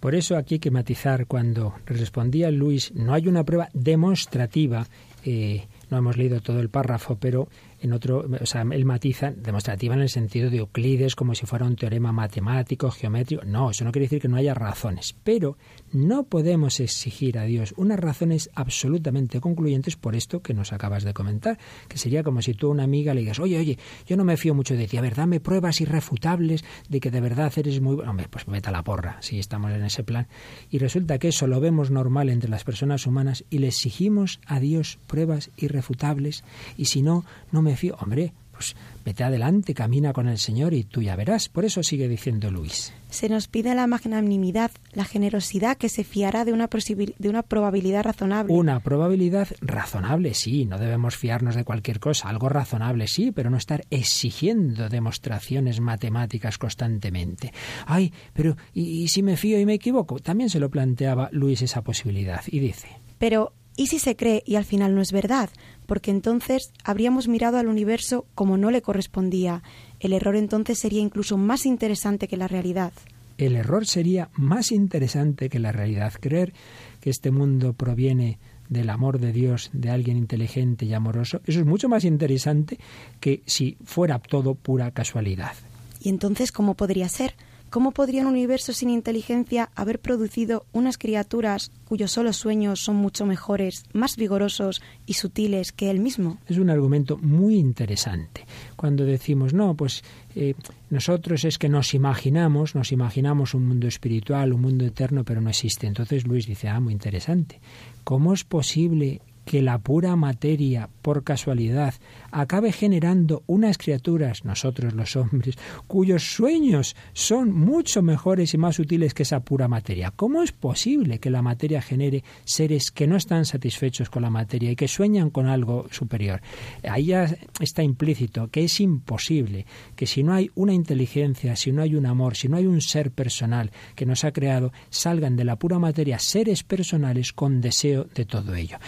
Por 0.00 0.14
eso 0.14 0.36
aquí 0.36 0.54
hay 0.54 0.58
que 0.60 0.70
matizar 0.70 1.26
cuando 1.26 1.74
respondía 1.86 2.50
Luis, 2.50 2.92
no 2.94 3.12
hay 3.14 3.28
una 3.28 3.44
prueba 3.44 3.68
demostrativa, 3.74 4.86
eh, 5.24 5.66
no 5.90 5.98
hemos 5.98 6.16
leído 6.16 6.40
todo 6.40 6.60
el 6.60 6.68
párrafo, 6.68 7.16
pero 7.16 7.48
en 7.86 7.92
otro, 7.92 8.26
o 8.40 8.46
sea, 8.46 8.62
él 8.62 8.84
matiza 8.84 9.30
demostrativa 9.30 9.94
en 9.94 10.00
el 10.00 10.08
sentido 10.08 10.50
de 10.50 10.58
Euclides, 10.58 11.16
como 11.16 11.34
si 11.34 11.46
fuera 11.46 11.64
un 11.64 11.76
teorema 11.76 12.12
matemático, 12.12 12.90
geométrico. 12.90 13.44
No, 13.44 13.70
eso 13.70 13.84
no 13.84 13.92
quiere 13.92 14.06
decir 14.06 14.20
que 14.20 14.28
no 14.28 14.36
haya 14.36 14.54
razones, 14.54 15.16
pero 15.24 15.56
no 15.92 16.24
podemos 16.24 16.80
exigir 16.80 17.38
a 17.38 17.44
Dios 17.44 17.74
unas 17.76 17.98
razones 17.98 18.50
absolutamente 18.54 19.40
concluyentes 19.40 19.96
por 19.96 20.14
esto 20.14 20.42
que 20.42 20.54
nos 20.54 20.72
acabas 20.72 21.04
de 21.04 21.14
comentar, 21.14 21.58
que 21.88 21.98
sería 21.98 22.22
como 22.22 22.42
si 22.42 22.54
tú 22.54 22.68
a 22.68 22.70
una 22.70 22.84
amiga 22.84 23.14
le 23.14 23.20
digas, 23.20 23.38
oye, 23.38 23.58
oye, 23.58 23.78
yo 24.06 24.16
no 24.16 24.24
me 24.24 24.36
fío 24.36 24.54
mucho 24.54 24.76
de 24.76 24.86
ti, 24.86 24.96
a 24.96 25.00
ver, 25.00 25.14
dame 25.14 25.40
pruebas 25.40 25.80
irrefutables 25.80 26.64
de 26.88 27.00
que 27.00 27.10
de 27.10 27.20
verdad 27.20 27.52
eres 27.56 27.80
muy 27.80 27.94
bueno. 27.94 28.10
Hombre, 28.10 28.28
pues 28.28 28.44
vete 28.46 28.68
a 28.68 28.72
la 28.72 28.82
porra, 28.82 29.18
si 29.20 29.38
estamos 29.38 29.72
en 29.72 29.84
ese 29.84 30.04
plan. 30.04 30.26
Y 30.70 30.78
resulta 30.78 31.18
que 31.18 31.28
eso 31.28 31.46
lo 31.46 31.60
vemos 31.60 31.90
normal 31.90 32.28
entre 32.28 32.50
las 32.50 32.64
personas 32.64 33.06
humanas 33.06 33.44
y 33.50 33.58
le 33.58 33.68
exigimos 33.68 34.40
a 34.46 34.60
Dios 34.60 34.98
pruebas 35.06 35.50
irrefutables 35.56 36.44
y 36.76 36.86
si 36.86 37.02
no, 37.02 37.24
no 37.52 37.62
me 37.62 37.75
Hombre, 38.00 38.32
pues 38.56 38.74
vete 39.04 39.22
adelante, 39.22 39.74
camina 39.74 40.12
con 40.12 40.28
el 40.28 40.38
Señor 40.38 40.72
y 40.72 40.84
tú 40.84 41.02
ya 41.02 41.14
verás. 41.14 41.48
Por 41.48 41.64
eso 41.64 41.82
sigue 41.82 42.08
diciendo 42.08 42.50
Luis. 42.50 42.92
Se 43.10 43.28
nos 43.28 43.48
pide 43.48 43.74
la 43.74 43.86
magnanimidad, 43.86 44.70
la 44.92 45.04
generosidad 45.04 45.76
que 45.76 45.88
se 45.88 46.04
fiará 46.04 46.44
de 46.44 46.52
una, 46.52 46.68
de 46.68 47.28
una 47.28 47.42
probabilidad 47.42 48.02
razonable. 48.02 48.52
Una 48.52 48.80
probabilidad 48.80 49.48
razonable, 49.60 50.34
sí, 50.34 50.64
no 50.64 50.78
debemos 50.78 51.16
fiarnos 51.16 51.54
de 51.54 51.64
cualquier 51.64 52.00
cosa, 52.00 52.28
algo 52.28 52.48
razonable, 52.48 53.06
sí, 53.06 53.30
pero 53.30 53.50
no 53.50 53.58
estar 53.58 53.84
exigiendo 53.90 54.88
demostraciones 54.88 55.80
matemáticas 55.80 56.58
constantemente. 56.58 57.52
Ay, 57.86 58.12
pero 58.32 58.56
¿y, 58.72 59.02
y 59.02 59.08
si 59.08 59.22
me 59.22 59.36
fío 59.36 59.60
y 59.60 59.66
me 59.66 59.74
equivoco? 59.74 60.18
También 60.18 60.50
se 60.50 60.60
lo 60.60 60.70
planteaba 60.70 61.28
Luis 61.32 61.62
esa 61.62 61.82
posibilidad 61.82 62.42
y 62.46 62.58
dice, 62.58 62.88
Pero, 63.18 63.52
¿y 63.76 63.86
si 63.86 63.98
se 63.98 64.16
cree 64.16 64.42
y 64.46 64.56
al 64.56 64.64
final 64.64 64.94
no 64.94 65.00
es 65.00 65.12
verdad? 65.12 65.50
Porque 65.86 66.10
entonces 66.10 66.72
habríamos 66.84 67.28
mirado 67.28 67.58
al 67.58 67.68
universo 67.68 68.26
como 68.34 68.56
no 68.56 68.70
le 68.70 68.82
correspondía. 68.82 69.62
El 70.00 70.12
error 70.12 70.36
entonces 70.36 70.78
sería 70.78 71.00
incluso 71.00 71.36
más 71.36 71.64
interesante 71.66 72.28
que 72.28 72.36
la 72.36 72.48
realidad. 72.48 72.92
el 73.38 73.54
error 73.56 73.86
sería 73.86 74.30
más 74.34 74.72
interesante 74.72 75.48
que 75.50 75.58
la 75.58 75.70
realidad. 75.70 76.14
Creer 76.18 76.54
que 77.00 77.10
este 77.10 77.30
mundo 77.30 77.74
proviene 77.74 78.38
del 78.68 78.90
amor 78.90 79.20
de 79.20 79.32
Dios, 79.32 79.70
de 79.72 79.90
alguien 79.90 80.16
inteligente 80.16 80.86
y 80.86 80.94
amoroso, 80.94 81.40
eso 81.46 81.60
es 81.60 81.66
mucho 81.66 81.88
más 81.88 82.04
interesante 82.04 82.78
que 83.20 83.42
si 83.46 83.76
fuera 83.84 84.18
todo 84.18 84.54
pura 84.54 84.90
casualidad. 84.90 85.52
¿Y 86.00 86.08
entonces 86.08 86.52
cómo 86.52 86.74
podría 86.74 87.08
ser? 87.08 87.34
¿Cómo 87.76 87.90
podría 87.90 88.22
un 88.22 88.28
universo 88.28 88.72
sin 88.72 88.88
inteligencia 88.88 89.68
haber 89.74 89.98
producido 89.98 90.64
unas 90.72 90.96
criaturas 90.96 91.70
cuyos 91.84 92.10
solos 92.10 92.38
sueños 92.38 92.80
son 92.80 92.96
mucho 92.96 93.26
mejores, 93.26 93.84
más 93.92 94.16
vigorosos 94.16 94.80
y 95.04 95.12
sutiles 95.12 95.72
que 95.72 95.90
él 95.90 96.00
mismo? 96.00 96.38
Es 96.48 96.56
un 96.56 96.70
argumento 96.70 97.18
muy 97.18 97.56
interesante. 97.56 98.46
Cuando 98.76 99.04
decimos, 99.04 99.52
no, 99.52 99.74
pues 99.74 100.02
eh, 100.34 100.54
nosotros 100.88 101.44
es 101.44 101.58
que 101.58 101.68
nos 101.68 101.92
imaginamos, 101.92 102.74
nos 102.74 102.92
imaginamos 102.92 103.52
un 103.52 103.68
mundo 103.68 103.88
espiritual, 103.88 104.54
un 104.54 104.62
mundo 104.62 104.86
eterno, 104.86 105.22
pero 105.22 105.42
no 105.42 105.50
existe. 105.50 105.86
Entonces 105.86 106.26
Luis 106.26 106.46
dice, 106.46 106.68
ah, 106.68 106.80
muy 106.80 106.94
interesante. 106.94 107.60
¿Cómo 108.04 108.32
es 108.32 108.44
posible 108.44 109.20
que 109.46 109.62
la 109.62 109.78
pura 109.78 110.16
materia, 110.16 110.90
por 111.02 111.22
casualidad, 111.22 111.94
acabe 112.32 112.72
generando 112.72 113.44
unas 113.46 113.78
criaturas, 113.78 114.44
nosotros 114.44 114.92
los 114.92 115.14
hombres, 115.14 115.56
cuyos 115.86 116.34
sueños 116.34 116.96
son 117.12 117.52
mucho 117.52 118.02
mejores 118.02 118.52
y 118.52 118.58
más 118.58 118.80
útiles 118.80 119.14
que 119.14 119.22
esa 119.22 119.40
pura 119.40 119.68
materia. 119.68 120.12
¿Cómo 120.14 120.42
es 120.42 120.50
posible 120.50 121.20
que 121.20 121.30
la 121.30 121.42
materia 121.42 121.80
genere 121.80 122.24
seres 122.44 122.90
que 122.90 123.06
no 123.06 123.16
están 123.16 123.44
satisfechos 123.44 124.10
con 124.10 124.22
la 124.22 124.30
materia 124.30 124.72
y 124.72 124.76
que 124.76 124.88
sueñan 124.88 125.30
con 125.30 125.46
algo 125.46 125.86
superior? 125.92 126.42
Ahí 126.82 127.06
ya 127.06 127.32
está 127.60 127.84
implícito 127.84 128.48
que 128.48 128.64
es 128.64 128.80
imposible 128.80 129.64
que 129.94 130.06
si 130.06 130.24
no 130.24 130.34
hay 130.34 130.50
una 130.56 130.74
inteligencia, 130.74 131.54
si 131.54 131.70
no 131.70 131.82
hay 131.82 131.94
un 131.94 132.06
amor, 132.06 132.36
si 132.36 132.48
no 132.48 132.56
hay 132.56 132.66
un 132.66 132.80
ser 132.80 133.12
personal 133.12 133.70
que 133.94 134.06
nos 134.06 134.24
ha 134.24 134.32
creado, 134.32 134.72
salgan 134.90 135.36
de 135.36 135.44
la 135.44 135.56
pura 135.56 135.78
materia 135.78 136.18
seres 136.18 136.64
personales 136.64 137.32
con 137.32 137.60
deseo 137.60 138.08
de 138.12 138.24
todo 138.24 138.56
ello. 138.56 138.78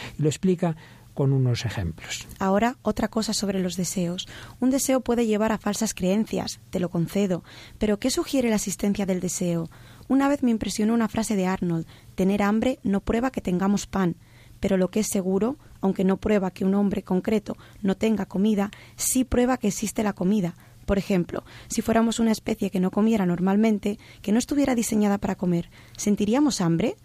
Con 1.14 1.32
unos 1.32 1.64
ejemplos. 1.64 2.28
Ahora, 2.38 2.76
otra 2.82 3.08
cosa 3.08 3.32
sobre 3.32 3.58
los 3.58 3.76
deseos. 3.76 4.28
Un 4.60 4.70
deseo 4.70 5.00
puede 5.00 5.26
llevar 5.26 5.50
a 5.50 5.58
falsas 5.58 5.92
creencias, 5.92 6.60
te 6.70 6.78
lo 6.78 6.90
concedo, 6.90 7.42
pero 7.78 7.98
¿qué 7.98 8.08
sugiere 8.10 8.50
la 8.50 8.54
existencia 8.54 9.04
del 9.04 9.18
deseo? 9.18 9.68
Una 10.06 10.28
vez 10.28 10.44
me 10.44 10.52
impresionó 10.52 10.94
una 10.94 11.08
frase 11.08 11.34
de 11.34 11.46
Arnold, 11.46 11.86
tener 12.14 12.40
hambre 12.40 12.78
no 12.84 13.00
prueba 13.00 13.32
que 13.32 13.40
tengamos 13.40 13.88
pan, 13.88 14.14
pero 14.60 14.76
lo 14.76 14.92
que 14.92 15.00
es 15.00 15.08
seguro, 15.08 15.56
aunque 15.80 16.04
no 16.04 16.18
prueba 16.18 16.52
que 16.52 16.64
un 16.64 16.74
hombre 16.74 17.02
concreto 17.02 17.56
no 17.82 17.96
tenga 17.96 18.26
comida, 18.26 18.70
sí 18.94 19.24
prueba 19.24 19.58
que 19.58 19.68
existe 19.68 20.04
la 20.04 20.12
comida. 20.12 20.54
Por 20.86 20.98
ejemplo, 20.98 21.44
si 21.68 21.82
fuéramos 21.82 22.20
una 22.20 22.32
especie 22.32 22.70
que 22.70 22.80
no 22.80 22.90
comiera 22.90 23.26
normalmente, 23.26 23.98
que 24.22 24.32
no 24.32 24.38
estuviera 24.38 24.74
diseñada 24.74 25.18
para 25.18 25.34
comer, 25.34 25.68
¿sentiríamos 25.96 26.60
hambre? 26.60 26.96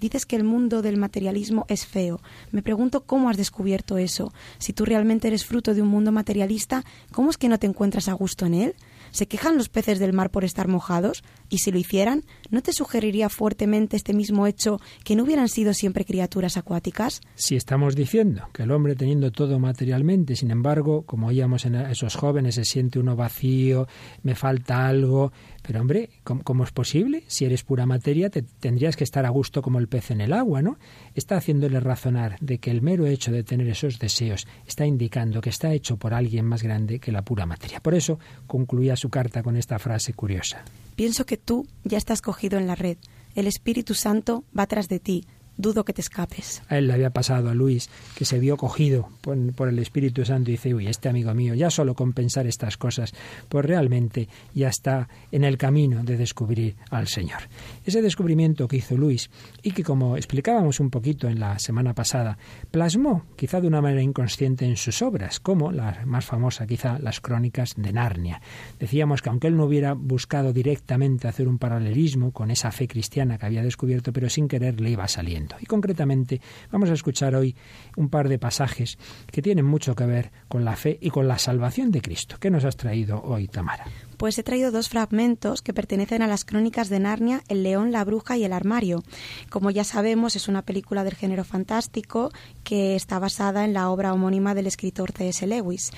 Dices 0.00 0.26
que 0.26 0.36
el 0.36 0.44
mundo 0.44 0.82
del 0.82 0.96
materialismo 0.96 1.64
es 1.68 1.86
feo. 1.86 2.20
Me 2.50 2.62
pregunto 2.62 3.04
cómo 3.04 3.28
has 3.28 3.36
descubierto 3.36 3.98
eso. 3.98 4.32
Si 4.58 4.72
tú 4.72 4.84
realmente 4.84 5.28
eres 5.28 5.44
fruto 5.44 5.74
de 5.74 5.82
un 5.82 5.88
mundo 5.88 6.12
materialista, 6.12 6.84
¿cómo 7.12 7.30
es 7.30 7.38
que 7.38 7.48
no 7.48 7.58
te 7.58 7.66
encuentras 7.66 8.08
a 8.08 8.12
gusto 8.12 8.46
en 8.46 8.54
él? 8.54 8.74
¿Se 9.10 9.28
quejan 9.28 9.56
los 9.56 9.68
peces 9.68 10.00
del 10.00 10.12
mar 10.12 10.30
por 10.30 10.44
estar 10.44 10.66
mojados? 10.66 11.22
Y 11.48 11.58
si 11.58 11.70
lo 11.70 11.78
hicieran, 11.78 12.24
¿no 12.50 12.62
te 12.62 12.72
sugeriría 12.72 13.28
fuertemente 13.28 13.96
este 13.96 14.12
mismo 14.12 14.48
hecho 14.48 14.80
que 15.04 15.14
no 15.14 15.22
hubieran 15.22 15.48
sido 15.48 15.72
siempre 15.72 16.04
criaturas 16.04 16.56
acuáticas? 16.56 17.20
Si 17.36 17.54
estamos 17.54 17.94
diciendo 17.94 18.48
que 18.52 18.64
el 18.64 18.72
hombre 18.72 18.96
teniendo 18.96 19.30
todo 19.30 19.60
materialmente, 19.60 20.34
sin 20.34 20.50
embargo, 20.50 21.02
como 21.02 21.28
oíamos 21.28 21.64
en 21.64 21.76
esos 21.76 22.16
jóvenes, 22.16 22.56
se 22.56 22.64
siente 22.64 22.98
uno 22.98 23.14
vacío, 23.14 23.86
me 24.24 24.34
falta 24.34 24.88
algo, 24.88 25.32
pero 25.66 25.80
hombre, 25.80 26.10
¿cómo, 26.24 26.62
es 26.62 26.72
posible? 26.72 27.24
Si 27.26 27.46
eres 27.46 27.64
pura 27.64 27.86
materia, 27.86 28.28
te, 28.28 28.42
tendrías 28.42 28.96
que 28.96 29.04
estar 29.04 29.24
a 29.24 29.30
gusto 29.30 29.62
como 29.62 29.78
el 29.78 29.88
pez 29.88 30.10
en 30.10 30.20
el 30.20 30.34
agua, 30.34 30.60
¿no? 30.60 30.78
Está 31.14 31.36
haciéndole 31.36 31.80
razonar 31.80 32.36
de 32.40 32.58
que 32.58 32.70
el 32.70 32.82
mero 32.82 33.06
hecho 33.06 33.32
de 33.32 33.44
tener 33.44 33.68
esos 33.68 33.98
deseos 33.98 34.46
está 34.66 34.84
indicando 34.84 35.40
que 35.40 35.48
está 35.48 35.72
hecho 35.72 35.96
por 35.96 36.12
alguien 36.12 36.44
más 36.44 36.62
grande 36.62 36.98
que 36.98 37.12
la 37.12 37.22
pura 37.22 37.46
materia. 37.46 37.80
Por 37.80 37.94
eso 37.94 38.18
concluía 38.46 38.94
su 38.94 39.08
carta 39.08 39.42
con 39.42 39.56
esta 39.56 39.78
frase 39.78 40.12
curiosa. 40.12 40.64
Pienso 40.96 41.24
que 41.24 41.38
tú 41.38 41.66
ya 41.82 41.96
estás 41.96 42.20
cogido 42.20 42.58
en 42.58 42.66
la 42.66 42.74
red. 42.74 42.98
El 43.34 43.46
Espíritu 43.46 43.94
Santo 43.94 44.44
va 44.56 44.66
tras 44.66 44.88
de 44.88 45.00
ti 45.00 45.24
dudo 45.56 45.84
que 45.84 45.92
te 45.92 46.00
escapes. 46.00 46.62
A 46.68 46.78
él 46.78 46.88
le 46.88 46.94
había 46.94 47.10
pasado 47.10 47.50
a 47.50 47.54
Luis, 47.54 47.88
que 48.16 48.24
se 48.24 48.38
vio 48.38 48.56
cogido 48.56 49.08
por, 49.20 49.68
el 49.68 49.78
Espíritu 49.78 50.24
Santo 50.24 50.50
y 50.50 50.54
dice, 50.54 50.74
uy, 50.74 50.86
este 50.86 51.08
amigo 51.08 51.32
mío, 51.34 51.54
ya 51.54 51.70
solo 51.70 51.94
con 51.94 52.12
pensar 52.12 52.46
estas 52.46 52.76
cosas, 52.76 53.12
pues 53.48 53.64
realmente 53.64 54.28
ya 54.54 54.68
está 54.68 55.08
en 55.32 55.44
el 55.44 55.58
camino 55.58 56.02
de 56.04 56.16
descubrir 56.16 56.76
al 56.90 57.08
Señor. 57.08 57.42
Ese 57.84 58.02
descubrimiento 58.02 58.68
que 58.68 58.76
hizo 58.76 58.96
Luis 58.96 59.30
y 59.62 59.72
que, 59.72 59.82
como 59.82 60.16
explicábamos 60.16 60.80
un 60.80 60.90
poquito 60.90 61.28
en 61.28 61.40
la 61.40 61.58
semana 61.58 61.94
pasada, 61.94 62.38
plasmó, 62.70 63.24
quizá 63.36 63.60
de 63.60 63.68
una 63.68 63.80
manera 63.80 64.02
inconsciente, 64.02 64.64
en 64.64 64.76
sus 64.76 65.02
obras, 65.02 65.40
como 65.40 65.72
la 65.72 66.02
más 66.04 66.24
famosa, 66.24 66.66
quizá, 66.66 66.98
las 66.98 67.20
crónicas 67.20 67.74
de 67.76 67.92
Narnia. 67.92 68.40
Decíamos 68.78 69.22
que 69.22 69.30
aunque 69.30 69.48
él 69.48 69.56
no 69.56 69.64
hubiera 69.64 69.94
buscado 69.94 70.52
directamente 70.52 71.28
hacer 71.28 71.48
un 71.48 71.58
paralelismo 71.58 72.32
con 72.32 72.50
esa 72.50 72.70
fe 72.72 72.88
cristiana 72.88 73.38
que 73.38 73.46
había 73.46 73.62
descubierto, 73.62 74.12
pero 74.12 74.28
sin 74.28 74.48
querer 74.48 74.80
le 74.80 74.90
iba 74.90 75.06
saliendo. 75.08 75.43
Y 75.60 75.66
concretamente 75.66 76.40
vamos 76.70 76.90
a 76.90 76.94
escuchar 76.94 77.34
hoy 77.34 77.54
un 77.96 78.08
par 78.08 78.28
de 78.28 78.38
pasajes 78.38 78.98
que 79.30 79.42
tienen 79.42 79.64
mucho 79.64 79.94
que 79.94 80.06
ver 80.06 80.32
con 80.48 80.64
la 80.64 80.76
fe 80.76 80.98
y 81.00 81.10
con 81.10 81.28
la 81.28 81.38
salvación 81.38 81.90
de 81.90 82.00
Cristo. 82.00 82.36
¿Qué 82.40 82.50
nos 82.50 82.64
has 82.64 82.76
traído 82.76 83.22
hoy, 83.22 83.48
Tamara? 83.48 83.84
Pues 84.16 84.38
he 84.38 84.42
traído 84.42 84.70
dos 84.70 84.88
fragmentos 84.88 85.60
que 85.60 85.74
pertenecen 85.74 86.22
a 86.22 86.26
las 86.26 86.44
crónicas 86.44 86.88
de 86.88 87.00
Narnia, 87.00 87.42
El 87.48 87.62
león, 87.62 87.92
la 87.92 88.04
bruja 88.04 88.36
y 88.36 88.44
el 88.44 88.52
armario. 88.52 89.02
Como 89.50 89.70
ya 89.70 89.84
sabemos, 89.84 90.36
es 90.36 90.48
una 90.48 90.62
película 90.62 91.04
del 91.04 91.14
género 91.14 91.44
fantástico 91.44 92.32
que 92.62 92.94
está 92.94 93.18
basada 93.18 93.64
en 93.64 93.74
la 93.74 93.90
obra 93.90 94.12
homónima 94.12 94.54
del 94.54 94.66
escritor 94.66 95.12
C.S. 95.12 95.46
Lewis. 95.46 95.90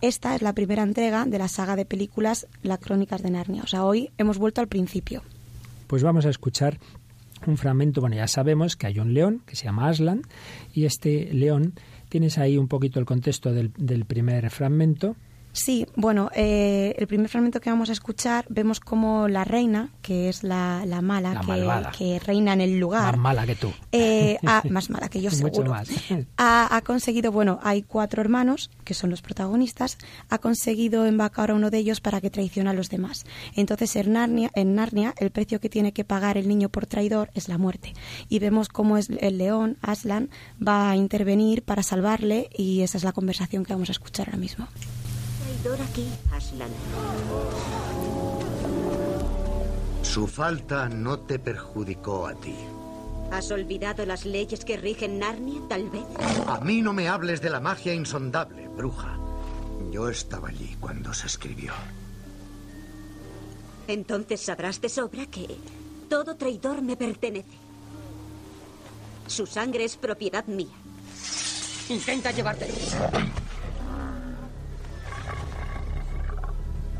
Esta 0.00 0.34
es 0.34 0.42
la 0.42 0.52
primera 0.52 0.82
entrega 0.82 1.24
de 1.24 1.38
la 1.38 1.48
saga 1.48 1.76
de 1.76 1.84
películas 1.84 2.46
Las 2.62 2.78
crónicas 2.78 3.22
de 3.22 3.30
Narnia. 3.30 3.62
O 3.62 3.66
sea, 3.66 3.84
hoy 3.84 4.10
hemos 4.18 4.38
vuelto 4.38 4.60
al 4.60 4.68
principio. 4.68 5.22
Pues 5.86 6.02
vamos 6.02 6.24
a 6.24 6.30
escuchar 6.30 6.78
un 7.50 7.56
fragmento, 7.56 8.00
bueno, 8.00 8.16
ya 8.16 8.28
sabemos 8.28 8.76
que 8.76 8.86
hay 8.86 8.98
un 8.98 9.14
león 9.14 9.42
que 9.46 9.56
se 9.56 9.64
llama 9.64 9.88
Aslan 9.88 10.22
y 10.72 10.84
este 10.84 11.32
león, 11.32 11.74
tienes 12.08 12.38
ahí 12.38 12.56
un 12.56 12.68
poquito 12.68 13.00
el 13.00 13.06
contexto 13.06 13.52
del, 13.52 13.72
del 13.76 14.04
primer 14.04 14.50
fragmento, 14.50 15.16
Sí, 15.52 15.86
bueno, 15.96 16.30
eh, 16.34 16.94
el 16.96 17.06
primer 17.06 17.28
fragmento 17.28 17.60
que 17.60 17.68
vamos 17.68 17.90
a 17.90 17.92
escuchar 17.92 18.46
vemos 18.48 18.80
como 18.80 19.28
la 19.28 19.44
reina, 19.44 19.90
que 20.00 20.30
es 20.30 20.44
la, 20.44 20.84
la 20.86 21.02
mala, 21.02 21.40
que, 21.96 22.18
reina 22.18 22.54
en 22.54 22.62
el 22.62 22.78
lugar. 22.78 23.16
Más 23.16 23.34
mala 23.34 23.46
que 23.46 23.54
tú. 23.54 23.70
Eh, 23.92 24.38
más 24.70 24.88
mala 24.88 25.08
que 25.08 25.20
yo, 25.20 25.30
seguro. 25.30 25.74
Ha, 26.36 26.76
ha, 26.76 26.80
conseguido, 26.82 27.32
bueno, 27.32 27.58
hay 27.62 27.82
cuatro 27.82 28.22
hermanos, 28.22 28.70
que 28.84 28.94
son 28.94 29.10
los 29.10 29.22
protagonistas, 29.22 29.98
ha 30.28 30.38
conseguido 30.38 31.06
embarcar 31.06 31.50
a 31.50 31.54
uno 31.54 31.70
de 31.70 31.78
ellos 31.78 32.00
para 32.00 32.20
que 32.20 32.30
traicione 32.30 32.70
a 32.70 32.72
los 32.72 32.88
demás. 32.88 33.24
Entonces, 33.54 33.94
en 33.96 34.12
Narnia, 34.12 34.50
en 34.54 34.74
Narnia, 34.74 35.14
el 35.18 35.30
precio 35.30 35.60
que 35.60 35.68
tiene 35.68 35.92
que 35.92 36.04
pagar 36.04 36.38
el 36.38 36.48
niño 36.48 36.70
por 36.70 36.86
traidor 36.86 37.30
es 37.34 37.48
la 37.48 37.58
muerte. 37.58 37.94
Y 38.28 38.38
vemos 38.38 38.68
cómo 38.68 38.96
es 38.96 39.10
el 39.10 39.38
león, 39.38 39.76
Aslan, 39.82 40.30
va 40.66 40.90
a 40.90 40.96
intervenir 40.96 41.62
para 41.62 41.82
salvarle 41.82 42.48
y 42.56 42.80
esa 42.80 42.98
es 42.98 43.04
la 43.04 43.12
conversación 43.12 43.64
que 43.64 43.74
vamos 43.74 43.90
a 43.90 43.92
escuchar 43.92 44.28
ahora 44.28 44.38
mismo 44.38 44.68
Aslan. 46.32 46.70
Su 50.02 50.26
falta 50.26 50.88
no 50.88 51.20
te 51.20 51.38
perjudicó 51.38 52.26
a 52.26 52.34
ti. 52.34 52.56
¿Has 53.30 53.50
olvidado 53.52 54.04
las 54.04 54.24
leyes 54.24 54.64
que 54.64 54.76
rigen 54.76 55.20
Narnia, 55.20 55.60
tal 55.68 55.88
vez? 55.88 56.02
A 56.48 56.60
mí 56.60 56.82
no 56.82 56.92
me 56.92 57.08
hables 57.08 57.40
de 57.40 57.50
la 57.50 57.60
magia 57.60 57.94
insondable, 57.94 58.66
bruja. 58.68 59.16
Yo 59.92 60.08
estaba 60.08 60.48
allí 60.48 60.76
cuando 60.80 61.14
se 61.14 61.28
escribió. 61.28 61.72
Entonces 63.86 64.40
sabrás 64.40 64.80
de 64.80 64.88
sobra 64.88 65.26
que 65.26 65.56
todo 66.08 66.34
traidor 66.36 66.82
me 66.82 66.96
pertenece. 66.96 67.56
Su 69.28 69.46
sangre 69.46 69.84
es 69.84 69.96
propiedad 69.96 70.44
mía. 70.46 70.74
Intenta 71.88 72.32
llevártelo. 72.32 72.74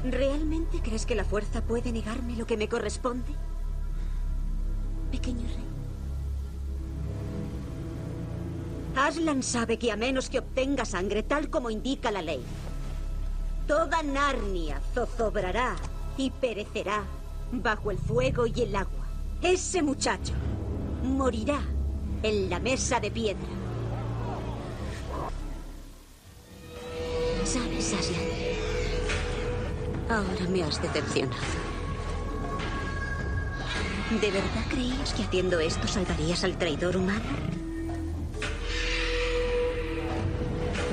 ¿Realmente 0.04 0.80
crees 0.82 1.06
que 1.06 1.14
la 1.14 1.24
fuerza 1.24 1.62
puede 1.62 1.92
negarme 1.92 2.34
lo 2.34 2.46
que 2.46 2.56
me 2.56 2.68
corresponde? 2.68 3.32
Pequeño 5.10 5.46
rey. 5.46 5.72
Aslan 8.96 9.42
sabe 9.42 9.78
que 9.78 9.92
a 9.92 9.96
menos 9.96 10.28
que 10.28 10.40
obtenga 10.40 10.84
sangre 10.84 11.22
tal 11.22 11.48
como 11.48 11.70
indica 11.70 12.10
la 12.10 12.20
ley, 12.20 12.42
toda 13.66 14.02
Narnia 14.02 14.80
zozobrará 14.92 15.76
y 16.16 16.30
perecerá 16.30 17.04
bajo 17.52 17.90
el 17.90 17.98
fuego 17.98 18.46
y 18.46 18.60
el 18.60 18.74
agua. 18.74 19.06
Ese 19.40 19.82
muchacho 19.82 20.34
morirá 21.04 21.60
en 22.22 22.50
la 22.50 22.58
mesa 22.58 23.00
de 23.00 23.10
piedra. 23.10 23.48
¿Sabes, 27.44 27.92
Aslan? 27.94 28.21
Ahora 30.12 30.46
me 30.50 30.62
has 30.62 30.82
decepcionado. 30.82 31.40
¿De 34.20 34.30
verdad 34.30 34.64
creías 34.68 35.14
que 35.14 35.22
haciendo 35.22 35.58
esto 35.58 35.88
salvarías 35.88 36.44
al 36.44 36.58
traidor 36.58 36.98
humano? 36.98 37.24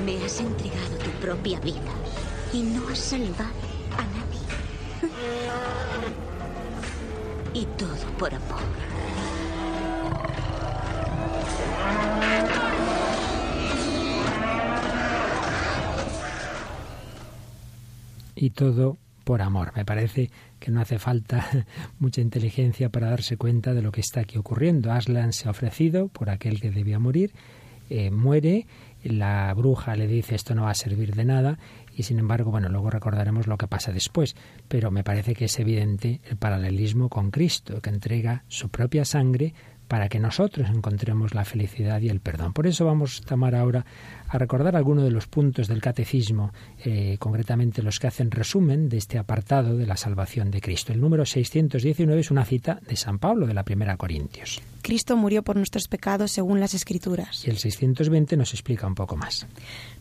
Me 0.06 0.24
has 0.24 0.40
entregado 0.40 0.96
tu 1.04 1.10
propia 1.20 1.60
vida 1.60 1.92
y 2.54 2.62
no 2.62 2.88
has 2.88 2.98
salvado 2.98 3.50
a 3.98 4.04
nadie. 4.06 4.40
Y 7.52 7.66
todo 7.76 8.06
por 8.18 8.34
amor. 8.34 8.62
Y 18.34 18.48
todo 18.48 18.96
por 19.30 19.42
amor. 19.42 19.70
Me 19.76 19.84
parece 19.84 20.28
que 20.58 20.72
no 20.72 20.80
hace 20.80 20.98
falta 20.98 21.46
mucha 22.00 22.20
inteligencia 22.20 22.88
para 22.88 23.10
darse 23.10 23.36
cuenta 23.36 23.74
de 23.74 23.80
lo 23.80 23.92
que 23.92 24.00
está 24.00 24.22
aquí 24.22 24.36
ocurriendo. 24.36 24.90
Aslan 24.90 25.32
se 25.32 25.46
ha 25.46 25.52
ofrecido 25.52 26.08
por 26.08 26.30
aquel 26.30 26.60
que 26.60 26.72
debía 26.72 26.98
morir, 26.98 27.32
eh, 27.90 28.10
muere, 28.10 28.66
la 29.04 29.54
bruja 29.54 29.94
le 29.94 30.08
dice 30.08 30.34
esto 30.34 30.56
no 30.56 30.64
va 30.64 30.72
a 30.72 30.74
servir 30.74 31.14
de 31.14 31.24
nada 31.24 31.60
y 31.96 32.02
sin 32.02 32.18
embargo, 32.18 32.50
bueno, 32.50 32.68
luego 32.70 32.90
recordaremos 32.90 33.46
lo 33.46 33.56
que 33.56 33.68
pasa 33.68 33.92
después, 33.92 34.34
pero 34.66 34.90
me 34.90 35.04
parece 35.04 35.34
que 35.34 35.44
es 35.44 35.56
evidente 35.60 36.20
el 36.28 36.36
paralelismo 36.36 37.08
con 37.08 37.30
Cristo, 37.30 37.80
que 37.80 37.90
entrega 37.90 38.42
su 38.48 38.68
propia 38.68 39.04
sangre 39.04 39.54
para 39.90 40.08
que 40.08 40.20
nosotros 40.20 40.70
encontremos 40.70 41.34
la 41.34 41.44
felicidad 41.44 42.00
y 42.00 42.10
el 42.10 42.20
perdón. 42.20 42.52
Por 42.52 42.68
eso 42.68 42.84
vamos, 42.84 43.22
a 43.22 43.26
tomar 43.26 43.56
ahora 43.56 43.84
a 44.28 44.38
recordar 44.38 44.76
algunos 44.76 45.02
de 45.02 45.10
los 45.10 45.26
puntos 45.26 45.66
del 45.66 45.80
catecismo, 45.80 46.52
eh, 46.84 47.16
concretamente 47.18 47.82
los 47.82 47.98
que 47.98 48.06
hacen 48.06 48.30
resumen 48.30 48.88
de 48.88 48.98
este 48.98 49.18
apartado 49.18 49.76
de 49.76 49.86
la 49.86 49.96
salvación 49.96 50.52
de 50.52 50.60
Cristo. 50.60 50.92
El 50.92 51.00
número 51.00 51.26
619 51.26 52.20
es 52.20 52.30
una 52.30 52.44
cita 52.44 52.78
de 52.86 52.94
San 52.94 53.18
Pablo 53.18 53.48
de 53.48 53.54
la 53.54 53.64
Primera 53.64 53.96
Corintios. 53.96 54.62
Cristo 54.82 55.16
murió 55.16 55.42
por 55.42 55.56
nuestros 55.56 55.88
pecados 55.88 56.30
según 56.30 56.60
las 56.60 56.72
Escrituras. 56.72 57.44
Y 57.44 57.50
el 57.50 57.58
620 57.58 58.36
nos 58.36 58.54
explica 58.54 58.86
un 58.86 58.94
poco 58.94 59.16
más. 59.16 59.48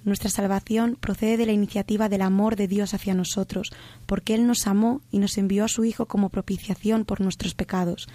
Nuestra 0.03 0.29
salvación 0.29 0.97
procede 0.99 1.35
de 1.35 1.47
la 1.47 1.51
iniciativa 1.51 2.09
del 2.09 2.21
amor 2.21 2.55
de 2.57 2.67
Dios 2.67 2.93
hacia 2.93 3.15
nosotros, 3.15 3.71
porque 4.05 4.35
Él 4.35 4.45
nos 4.45 4.67
amó 4.67 5.01
y 5.09 5.17
nos 5.17 5.39
envió 5.39 5.65
a 5.65 5.67
su 5.67 5.83
Hijo 5.83 6.05
como 6.05 6.29
propiciación 6.29 7.05
por 7.05 7.21
nuestros 7.21 7.55
pecados. 7.55 8.07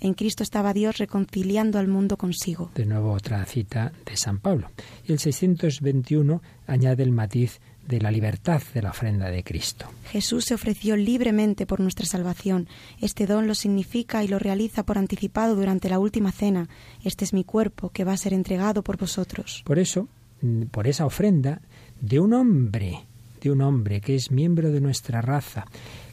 En 0.00 0.14
Cristo 0.14 0.42
estaba 0.42 0.72
Dios 0.72 0.98
reconciliando 0.98 1.78
al 1.78 1.88
mundo 1.88 2.16
consigo. 2.16 2.70
De 2.74 2.86
nuevo 2.86 3.12
otra 3.12 3.44
cita 3.44 3.92
de 4.06 4.16
San 4.16 4.38
Pablo. 4.38 4.70
Y 5.06 5.12
el 5.12 5.18
621 5.18 6.40
añade 6.66 7.02
el 7.02 7.10
matiz 7.10 7.60
de 7.88 8.00
la 8.00 8.10
libertad 8.10 8.62
de 8.74 8.82
la 8.82 8.90
ofrenda 8.90 9.30
de 9.30 9.42
Cristo. 9.42 9.86
Jesús 10.10 10.44
se 10.44 10.54
ofreció 10.54 10.94
libremente 10.96 11.66
por 11.66 11.80
nuestra 11.80 12.04
salvación. 12.04 12.68
Este 13.00 13.26
don 13.26 13.46
lo 13.46 13.54
significa 13.54 14.22
y 14.22 14.28
lo 14.28 14.38
realiza 14.38 14.84
por 14.84 14.98
anticipado 14.98 15.56
durante 15.56 15.88
la 15.88 15.98
última 15.98 16.30
cena. 16.30 16.68
Este 17.02 17.24
es 17.24 17.32
mi 17.32 17.44
cuerpo 17.44 17.88
que 17.88 18.04
va 18.04 18.12
a 18.12 18.18
ser 18.18 18.34
entregado 18.34 18.82
por 18.82 18.98
vosotros. 18.98 19.62
Por 19.64 19.78
eso, 19.78 20.06
mm, 20.42 20.64
por 20.64 20.86
esa 20.86 21.06
ofrenda 21.06 21.62
de 22.00 22.20
un 22.20 22.34
hombre, 22.34 23.06
de 23.40 23.50
un 23.50 23.62
hombre 23.62 24.02
que 24.02 24.14
es 24.14 24.30
miembro 24.30 24.70
de 24.70 24.82
nuestra 24.82 25.22
raza, 25.22 25.64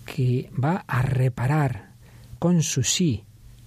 que 0.06 0.50
va 0.58 0.86
a 0.88 1.02
reparar 1.02 1.90
con 2.40 2.64
su 2.64 2.84
sí 2.84 3.26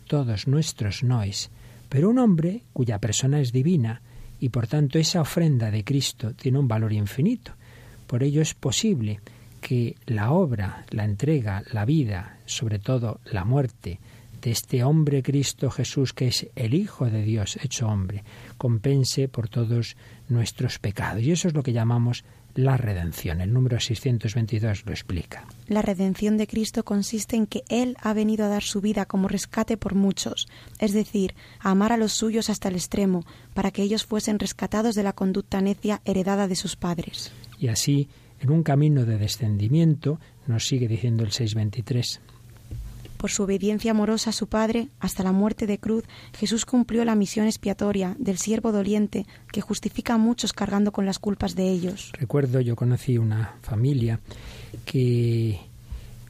todos 0.09 0.49
nuestros 0.49 1.05
noes, 1.05 1.51
pero 1.89 2.11
un 2.11 2.19
hombre 2.19 2.65
cuya 2.73 2.99
persona 2.99 3.41
es 3.41 3.53
divina 3.53 4.03
y 4.41 4.49
por 4.49 4.67
tanto 4.67 4.99
esa 4.99 5.21
ofrenda 5.21 5.71
de 5.71 5.85
Cristo 5.85 6.35
tiene 6.35 6.59
un 6.59 6.67
valor 6.67 6.93
infinito. 6.93 7.53
Por 8.07 8.23
ello 8.23 8.43
es 8.43 8.55
posible 8.55 9.21
que 9.61 9.97
la 10.07 10.33
obra, 10.33 10.85
la 10.91 11.05
entrega, 11.05 11.63
la 11.73 11.85
vida, 11.85 12.39
sobre 12.47 12.79
todo 12.79 13.21
la 13.31 13.45
muerte 13.45 14.01
de 14.41 14.51
este 14.51 14.85
hombre 14.85 15.23
Cristo 15.23 15.71
Jesús, 15.71 16.13
que 16.13 16.29
es 16.29 16.49
el 16.55 16.75
Hijo 16.75 17.07
de 17.11 17.23
Dios 17.23 17.59
hecho 17.63 17.89
hombre, 17.89 18.25
compense 18.57 19.29
por 19.29 19.49
todos 19.49 19.97
nuestros 20.29 20.79
pecados. 20.79 21.23
Y 21.23 21.33
eso 21.33 21.49
es 21.49 21.55
lo 21.55 21.63
que 21.63 21.73
llamamos 21.73 22.25
la 22.55 22.77
redención. 22.77 23.41
El 23.41 23.53
número 23.53 23.79
622 23.79 24.85
lo 24.87 24.93
explica. 24.93 25.47
La 25.67 25.83
redención 25.83 26.37
de 26.37 26.47
Cristo 26.47 26.85
consiste 26.85 27.37
en 27.37 27.47
que 27.47 27.63
Él 27.69 27.97
ha 28.01 28.13
venido 28.15 28.45
a 28.45 28.49
dar 28.49 28.63
su 28.63 28.81
vida 28.81 29.07
como 29.07 29.29
rescate 29.29 29.77
por 29.77 29.95
muchos, 29.95 30.49
es 30.79 30.93
decir, 30.93 31.35
a 31.61 31.71
amar 31.71 31.93
a 31.93 31.97
los 31.97 32.13
suyos 32.13 32.51
hasta 32.51 32.69
el 32.69 32.75
extremo, 32.75 33.25
para 33.55 33.71
que 33.71 33.83
ellos 33.83 34.05
fuesen 34.05 34.39
rescatados 34.39 34.95
de 34.95 35.03
la 35.03 35.13
conducta 35.13 35.61
necia 35.61 36.01
heredada 36.05 36.49
de 36.49 36.57
sus 36.57 36.77
padres. 36.77 37.33
Y 37.59 37.69
así, 37.69 38.09
en 38.41 38.51
un 38.51 38.63
camino 38.63 39.05
de 39.05 39.19
descendimiento, 39.19 40.21
nos 40.47 40.67
sigue 40.67 40.89
diciendo 40.89 41.25
el 41.25 41.33
623. 41.33 42.21
Por 43.19 43.31
su 43.31 43.43
obediencia 43.43 43.91
amorosa 43.91 44.31
a 44.31 44.33
su 44.33 44.47
Padre, 44.47 44.89
hasta 45.01 45.25
la 45.25 45.33
muerte 45.33 45.67
de 45.67 45.79
cruz, 45.79 46.05
Jesús 46.39 46.65
cumplió 46.65 47.05
la 47.05 47.17
misión 47.17 47.47
expiatoria 47.47 48.15
del 48.19 48.39
siervo 48.39 48.71
doliente 48.71 49.27
que 49.53 49.61
justifica 49.61 50.15
a 50.15 50.19
muchos 50.19 50.53
cargando 50.53 50.93
con 50.93 51.05
las 51.05 51.19
culpas 51.19 51.57
de 51.57 51.69
ellos. 51.69 52.13
Recuerdo, 52.15 52.61
yo 52.61 52.77
conocí 52.77 53.19
una 53.19 53.55
familia 53.61 54.21
que 54.85 55.59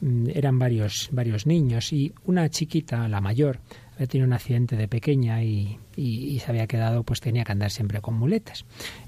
mm, 0.01 0.29
eran 0.33 0.57
varios, 0.57 1.09
varios 1.11 1.45
niños 1.45 1.93
y 1.93 2.11
una 2.25 2.49
chiquita, 2.49 3.07
la 3.07 3.21
mayor, 3.21 3.59
había 3.99 4.07
tenido 4.07 4.27
un 4.27 4.33
accidente 4.33 4.77
de 4.77 4.87
pequeña 4.87 5.43
y, 5.43 5.77
y, 5.97 6.39
se 6.39 6.49
había 6.49 6.67
quedado, 6.67 7.03
pues 7.03 7.19
tenía 7.19 7.43
que 7.43 7.51
andar 7.51 7.69
siempre 7.69 7.99
con 7.99 8.15
muletas. 8.15 8.63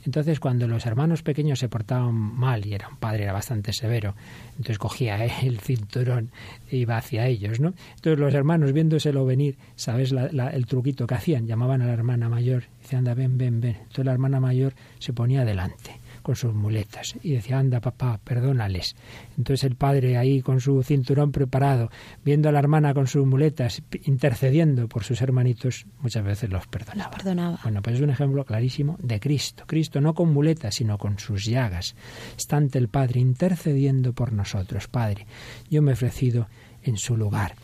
Entonces, 0.06 0.42
cuando 0.42 0.68
los 0.68 0.86
hermanos 0.86 1.24
pequeños 1.24 1.60
se 1.60 1.70
portaban 1.70 2.14
mal 2.14 2.66
y 2.66 2.74
era 2.74 2.90
un 2.90 2.98
padre, 2.98 3.24
era 3.24 3.32
bastante 3.32 3.72
severo, 3.72 4.16
entonces 4.50 4.78
cogía 4.78 5.24
el 5.44 5.60
cinturón 5.60 6.32
e 6.70 6.76
iba 6.76 6.98
hacia 6.98 7.26
ellos, 7.28 7.62
¿no? 7.62 7.74
Entonces 7.96 8.20
los 8.20 8.34
hermanos, 8.34 8.74
viéndoselo 8.74 9.26
venir, 9.26 9.56
¿sabes 9.78 10.12
el 10.12 10.66
truquito 10.66 11.08
que 11.08 11.16
hacían? 11.16 11.48
Llamaban 11.48 11.82
a 11.82 11.86
la 11.86 11.94
hermana 11.94 12.28
mayor, 12.28 12.64
decían, 12.82 13.00
anda, 13.00 13.14
ven, 13.14 13.38
ven, 13.38 13.62
ven. 13.62 13.78
Entonces 13.80 14.06
la 14.06 14.12
hermana 14.12 14.42
mayor 14.42 14.74
se 15.00 15.14
ponía 15.14 15.46
delante 15.46 16.01
con 16.22 16.36
sus 16.36 16.54
muletas 16.54 17.16
y 17.22 17.34
decía, 17.34 17.60
anda 17.60 17.80
papá, 17.80 18.20
perdónales. 18.24 18.96
Entonces 19.38 19.64
el 19.64 19.76
padre 19.76 20.18
ahí 20.18 20.42
con 20.42 20.62
su 20.62 20.82
cinturón 20.84 21.32
preparado, 21.32 21.90
viendo 22.24 22.50
a 22.50 22.52
la 22.52 22.60
hermana 22.60 22.94
con 22.94 23.08
sus 23.08 23.26
muletas, 23.26 23.82
intercediendo 24.04 24.88
por 24.88 25.04
sus 25.04 25.22
hermanitos, 25.22 25.86
muchas 26.00 26.24
veces 26.24 26.50
los 26.50 26.68
perdonaba. 26.68 27.12
perdonaba. 27.12 27.60
Bueno, 27.64 27.82
pues 27.82 27.96
es 27.96 28.02
un 28.02 28.10
ejemplo 28.10 28.46
clarísimo 28.46 28.98
de 29.02 29.20
Cristo. 29.20 29.64
Cristo 29.68 30.02
no 30.02 30.14
con 30.14 30.34
muletas, 30.34 30.76
sino 30.76 30.98
con 30.98 31.20
sus 31.20 31.46
llagas. 31.46 31.96
Está 32.38 32.58
ante 32.58 32.78
el 32.78 32.88
Padre 32.88 33.20
intercediendo 33.20 34.14
por 34.14 34.34
nosotros. 34.34 34.88
Padre, 34.88 35.26
yo 35.70 35.82
me 35.82 35.92
he 35.92 35.94
ofrecido 35.94 36.48
en 36.84 36.98
su 36.98 37.18
lugar. 37.18 37.56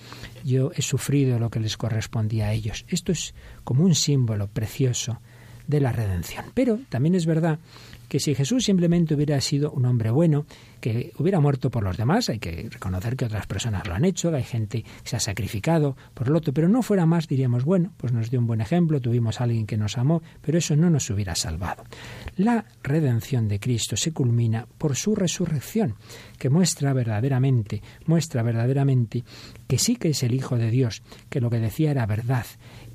Yo 0.44 0.72
he 0.76 0.82
sufrido 0.82 1.40
lo 1.40 1.50
que 1.50 1.60
les 1.60 1.78
correspondía 1.78 2.48
a 2.48 2.54
ellos. 2.54 2.86
Esto 2.88 3.12
es 3.12 3.34
como 3.64 3.84
un 3.84 3.96
símbolo 3.96 4.48
precioso 4.48 5.20
de 5.68 5.82
la 5.82 5.92
redención. 5.92 6.46
Pero 6.54 6.80
también 6.90 7.16
es 7.16 7.26
verdad 7.26 7.60
que 8.08 8.20
si 8.20 8.36
Jesús 8.36 8.66
simplemente 8.66 9.16
hubiera 9.16 9.40
sido 9.42 9.72
un 9.72 9.86
hombre 9.86 10.12
bueno, 10.12 10.46
que 10.80 11.12
hubiera 11.18 11.40
muerto 11.40 11.70
por 11.70 11.84
los 11.84 11.98
demás, 11.98 12.30
hay 12.30 12.40
que 12.40 12.70
reconocer 12.70 13.16
que 13.16 13.26
otras 13.26 13.48
personas 13.48 13.88
lo 13.88 13.94
han 13.94 14.06
hecho, 14.06 14.34
hay 14.34 14.44
gente 14.44 14.84
que 14.84 14.90
se 15.04 15.16
ha 15.16 15.20
sacrificado 15.20 15.98
por 16.14 16.28
el 16.28 16.36
otro, 16.36 16.54
pero 16.54 16.70
no 16.70 16.82
fuera 16.82 17.06
más, 17.06 17.28
diríamos, 17.28 17.64
bueno, 17.64 17.94
pues 17.98 18.14
nos 18.14 18.30
dio 18.30 18.40
un 18.40 18.48
buen 18.48 18.62
ejemplo, 18.62 19.02
tuvimos 19.02 19.42
a 19.42 19.46
alguien 19.46 19.66
que 19.66 19.78
nos 19.78 19.98
amó, 19.98 20.22
pero 20.42 20.58
eso 20.58 20.76
no 20.76 20.90
nos 20.90 21.10
hubiera 21.10 21.36
salvado. 21.36 21.84
La 22.36 22.66
redención 22.84 23.48
de 23.48 23.60
Cristo 23.60 23.98
se 23.98 24.14
culmina 24.14 24.68
por 24.78 24.96
su 24.96 25.16
resurrección, 25.16 25.96
que 26.38 26.50
muestra 26.50 26.94
verdaderamente, 26.94 27.82
muestra 28.06 28.44
verdaderamente 28.44 29.24
que 29.68 29.78
sí 29.78 29.96
que 29.96 30.10
es 30.10 30.24
el 30.24 30.34
Hijo 30.34 30.58
de 30.58 30.70
Dios, 30.70 31.04
que 31.30 31.42
lo 31.42 31.50
que 31.50 31.60
decía 31.60 31.92
era 31.92 32.06
verdad 32.06 32.46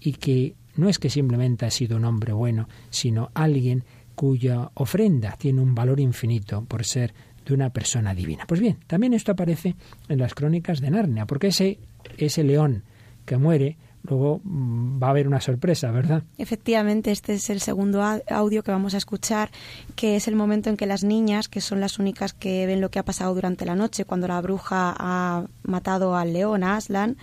y 0.00 0.14
que 0.14 0.54
no 0.74 0.88
es 0.88 0.98
que 0.98 1.10
simplemente 1.10 1.66
ha 1.66 1.70
sido 1.70 1.96
un 1.96 2.04
hombre 2.04 2.32
bueno, 2.32 2.68
sino 2.90 3.30
alguien 3.34 3.84
cuya 4.14 4.70
ofrenda 4.74 5.36
tiene 5.38 5.60
un 5.60 5.74
valor 5.74 6.00
infinito 6.00 6.64
por 6.64 6.84
ser 6.84 7.14
de 7.44 7.54
una 7.54 7.70
persona 7.70 8.14
divina. 8.14 8.44
Pues 8.46 8.60
bien, 8.60 8.78
también 8.86 9.14
esto 9.14 9.32
aparece 9.32 9.74
en 10.08 10.18
las 10.18 10.34
crónicas 10.34 10.80
de 10.80 10.90
Narnia, 10.90 11.26
porque 11.26 11.48
ese, 11.48 11.78
ese 12.16 12.44
león 12.44 12.84
que 13.24 13.36
muere, 13.36 13.76
luego 14.04 14.40
mm, 14.44 15.02
va 15.02 15.08
a 15.08 15.10
haber 15.10 15.26
una 15.26 15.40
sorpresa, 15.40 15.90
¿verdad? 15.90 16.22
Efectivamente, 16.38 17.10
este 17.10 17.34
es 17.34 17.50
el 17.50 17.60
segundo 17.60 18.02
audio 18.02 18.62
que 18.62 18.70
vamos 18.70 18.94
a 18.94 18.98
escuchar, 18.98 19.50
que 19.96 20.16
es 20.16 20.28
el 20.28 20.36
momento 20.36 20.70
en 20.70 20.76
que 20.76 20.86
las 20.86 21.04
niñas, 21.04 21.48
que 21.48 21.60
son 21.60 21.80
las 21.80 21.98
únicas 21.98 22.32
que 22.32 22.66
ven 22.66 22.80
lo 22.80 22.90
que 22.90 22.98
ha 22.98 23.04
pasado 23.04 23.34
durante 23.34 23.64
la 23.64 23.74
noche, 23.74 24.04
cuando 24.04 24.28
la 24.28 24.40
bruja 24.40 24.94
ha 24.96 25.46
matado 25.62 26.16
al 26.16 26.32
león, 26.32 26.64
a 26.64 26.76
Aslan, 26.76 27.16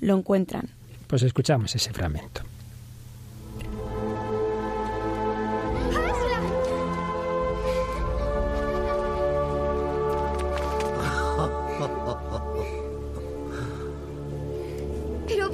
lo 0.00 0.16
encuentran. 0.16 0.68
Pues 1.06 1.22
escuchamos 1.22 1.74
ese 1.74 1.92
fragmento. 1.92 2.42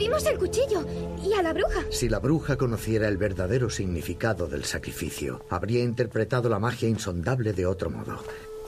Vimos 0.02 0.26
el 0.26 0.36
cuchillo 0.36 0.84
y 1.24 1.32
a 1.34 1.42
la 1.42 1.52
bruja. 1.52 1.84
Si 1.90 2.08
la 2.08 2.18
bruja 2.18 2.56
conociera 2.56 3.06
el 3.06 3.18
verdadero 3.18 3.70
significado 3.70 4.48
del 4.48 4.64
sacrificio, 4.64 5.44
habría 5.48 5.84
interpretado 5.84 6.48
la 6.48 6.58
magia 6.58 6.88
insondable 6.88 7.52
de 7.52 7.66
otro 7.66 7.88
modo. 7.88 8.18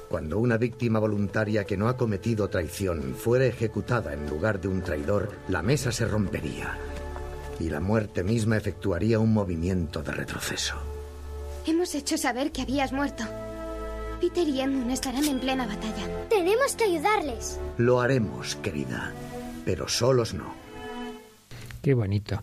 Cuando 0.09 0.39
una 0.39 0.59
víctima 0.59 1.01
voluntaria 1.01 1.65
que 1.65 1.77
no 1.77 1.89
ha 1.89 1.97
cometido 1.97 2.49
traición 2.49 3.17
fuera 3.17 3.47
ejecutada 3.47 4.13
en 4.13 4.29
lugar 4.31 4.61
de 4.61 4.69
un 4.69 4.83
traidor, 4.83 5.33
la 5.49 5.61
mesa 5.61 5.91
se 5.91 6.07
rompería 6.07 6.79
y 7.59 7.69
la 7.69 7.81
muerte 7.81 8.23
misma 8.23 8.57
efectuaría 8.57 9.19
un 9.19 9.33
movimiento 9.33 10.05
de 10.05 10.13
retroceso. 10.13 10.77
Hemos 11.67 11.97
hecho 11.97 12.17
saber 12.17 12.53
que 12.53 12.63
habías 12.63 12.93
muerto. 12.93 13.25
Peter 14.21 14.47
y 14.47 14.61
Edmund 14.61 14.93
estarán 14.93 15.25
en 15.25 15.41
plena 15.41 15.67
batalla. 15.67 16.29
Tenemos 16.29 16.77
que 16.77 16.85
ayudarles. 16.85 17.59
Lo 17.77 18.01
haremos, 18.01 18.55
querida, 18.57 19.13
pero 19.65 19.89
solos 19.89 20.33
no. 20.33 20.64
Qué 21.85 21.93
bonito. 21.93 22.43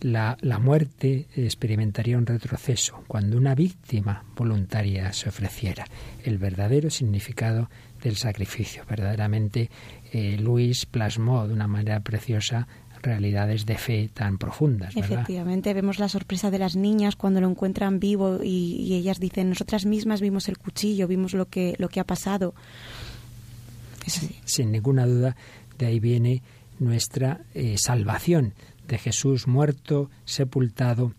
La, 0.00 0.38
la, 0.42 0.60
muerte 0.60 1.26
experimentaría 1.34 2.16
un 2.16 2.24
retroceso 2.24 3.02
cuando 3.08 3.36
una 3.36 3.56
víctima 3.56 4.22
voluntaria 4.36 5.12
se 5.12 5.28
ofreciera. 5.28 5.84
El 6.22 6.38
verdadero 6.38 6.88
significado 6.88 7.68
del 8.00 8.14
sacrificio. 8.14 8.84
Verdaderamente, 8.88 9.70
eh, 10.12 10.38
Luis 10.38 10.86
plasmó 10.86 11.48
de 11.48 11.54
una 11.54 11.66
manera 11.66 11.98
preciosa 11.98 12.68
realidades 13.02 13.66
de 13.66 13.76
fe 13.76 14.08
tan 14.14 14.38
profundas. 14.38 14.94
¿verdad? 14.94 15.10
Efectivamente, 15.10 15.74
vemos 15.74 15.98
la 15.98 16.08
sorpresa 16.08 16.52
de 16.52 16.60
las 16.60 16.76
niñas 16.76 17.16
cuando 17.16 17.40
lo 17.40 17.48
encuentran 17.48 17.98
vivo 17.98 18.38
y, 18.40 18.94
ellas 18.94 19.18
dicen, 19.18 19.48
nosotras 19.48 19.84
mismas 19.84 20.20
vimos 20.20 20.48
el 20.48 20.58
cuchillo, 20.58 21.08
vimos 21.08 21.34
lo 21.34 21.46
que, 21.46 21.74
lo 21.78 21.88
que 21.88 21.98
ha 21.98 22.04
pasado. 22.04 22.54
Sin 24.44 24.70
ninguna 24.70 25.06
duda, 25.06 25.34
de 25.76 25.86
ahí 25.86 25.98
viene 25.98 26.42
nuestra 26.78 27.40
eh, 27.54 27.76
salvación 27.78 28.54
de 28.86 28.98
Jesús 28.98 29.46
muerto, 29.46 30.10
sepultado 30.24 31.12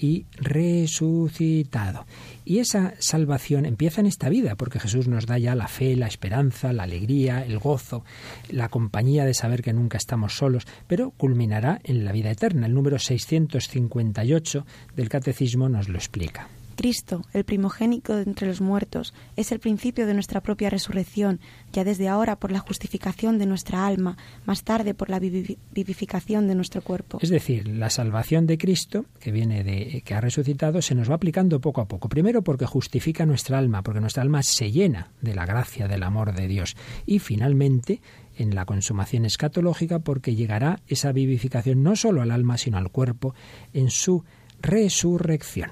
y 0.00 0.24
resucitado. 0.32 2.06
Y 2.44 2.58
esa 2.58 2.94
salvación 2.98 3.66
empieza 3.66 4.00
en 4.00 4.06
esta 4.06 4.30
vida, 4.30 4.56
porque 4.56 4.80
Jesús 4.80 5.08
nos 5.08 5.26
da 5.26 5.38
ya 5.38 5.54
la 5.54 5.68
fe, 5.68 5.94
la 5.94 6.06
esperanza, 6.06 6.72
la 6.72 6.84
alegría, 6.84 7.44
el 7.44 7.58
gozo, 7.58 8.04
la 8.48 8.70
compañía 8.70 9.24
de 9.26 9.34
saber 9.34 9.62
que 9.62 9.74
nunca 9.74 9.98
estamos 9.98 10.34
solos, 10.34 10.66
pero 10.86 11.10
culminará 11.10 11.80
en 11.84 12.04
la 12.04 12.12
vida 12.12 12.30
eterna. 12.30 12.66
El 12.66 12.74
número 12.74 12.98
658 12.98 14.66
del 14.96 15.08
Catecismo 15.08 15.68
nos 15.68 15.88
lo 15.88 15.98
explica. 15.98 16.48
Cristo, 16.80 17.26
el 17.34 17.44
primogénito 17.44 18.16
de 18.16 18.22
entre 18.22 18.48
los 18.48 18.62
muertos, 18.62 19.12
es 19.36 19.52
el 19.52 19.60
principio 19.60 20.06
de 20.06 20.14
nuestra 20.14 20.40
propia 20.40 20.70
resurrección, 20.70 21.38
ya 21.74 21.84
desde 21.84 22.08
ahora 22.08 22.36
por 22.36 22.52
la 22.52 22.58
justificación 22.58 23.38
de 23.38 23.44
nuestra 23.44 23.86
alma, 23.86 24.16
más 24.46 24.64
tarde 24.64 24.94
por 24.94 25.10
la 25.10 25.18
vivificación 25.18 26.48
de 26.48 26.54
nuestro 26.54 26.80
cuerpo. 26.80 27.18
Es 27.20 27.28
decir, 27.28 27.68
la 27.68 27.90
salvación 27.90 28.46
de 28.46 28.56
Cristo, 28.56 29.04
que 29.18 29.30
viene 29.30 29.62
de 29.62 30.00
que 30.06 30.14
ha 30.14 30.22
resucitado, 30.22 30.80
se 30.80 30.94
nos 30.94 31.10
va 31.10 31.16
aplicando 31.16 31.60
poco 31.60 31.82
a 31.82 31.86
poco. 31.86 32.08
Primero 32.08 32.40
porque 32.40 32.64
justifica 32.64 33.26
nuestra 33.26 33.58
alma, 33.58 33.82
porque 33.82 34.00
nuestra 34.00 34.22
alma 34.22 34.42
se 34.42 34.72
llena 34.72 35.10
de 35.20 35.34
la 35.34 35.44
gracia 35.44 35.86
del 35.86 36.02
amor 36.02 36.34
de 36.34 36.48
Dios. 36.48 36.78
Y 37.04 37.18
finalmente, 37.18 38.00
en 38.38 38.54
la 38.54 38.64
consumación 38.64 39.26
escatológica, 39.26 39.98
porque 39.98 40.34
llegará 40.34 40.80
esa 40.88 41.12
vivificación 41.12 41.82
no 41.82 41.94
solo 41.94 42.22
al 42.22 42.30
alma, 42.30 42.56
sino 42.56 42.78
al 42.78 42.88
cuerpo 42.88 43.34
en 43.74 43.90
su 43.90 44.24
resurrección. 44.60 45.70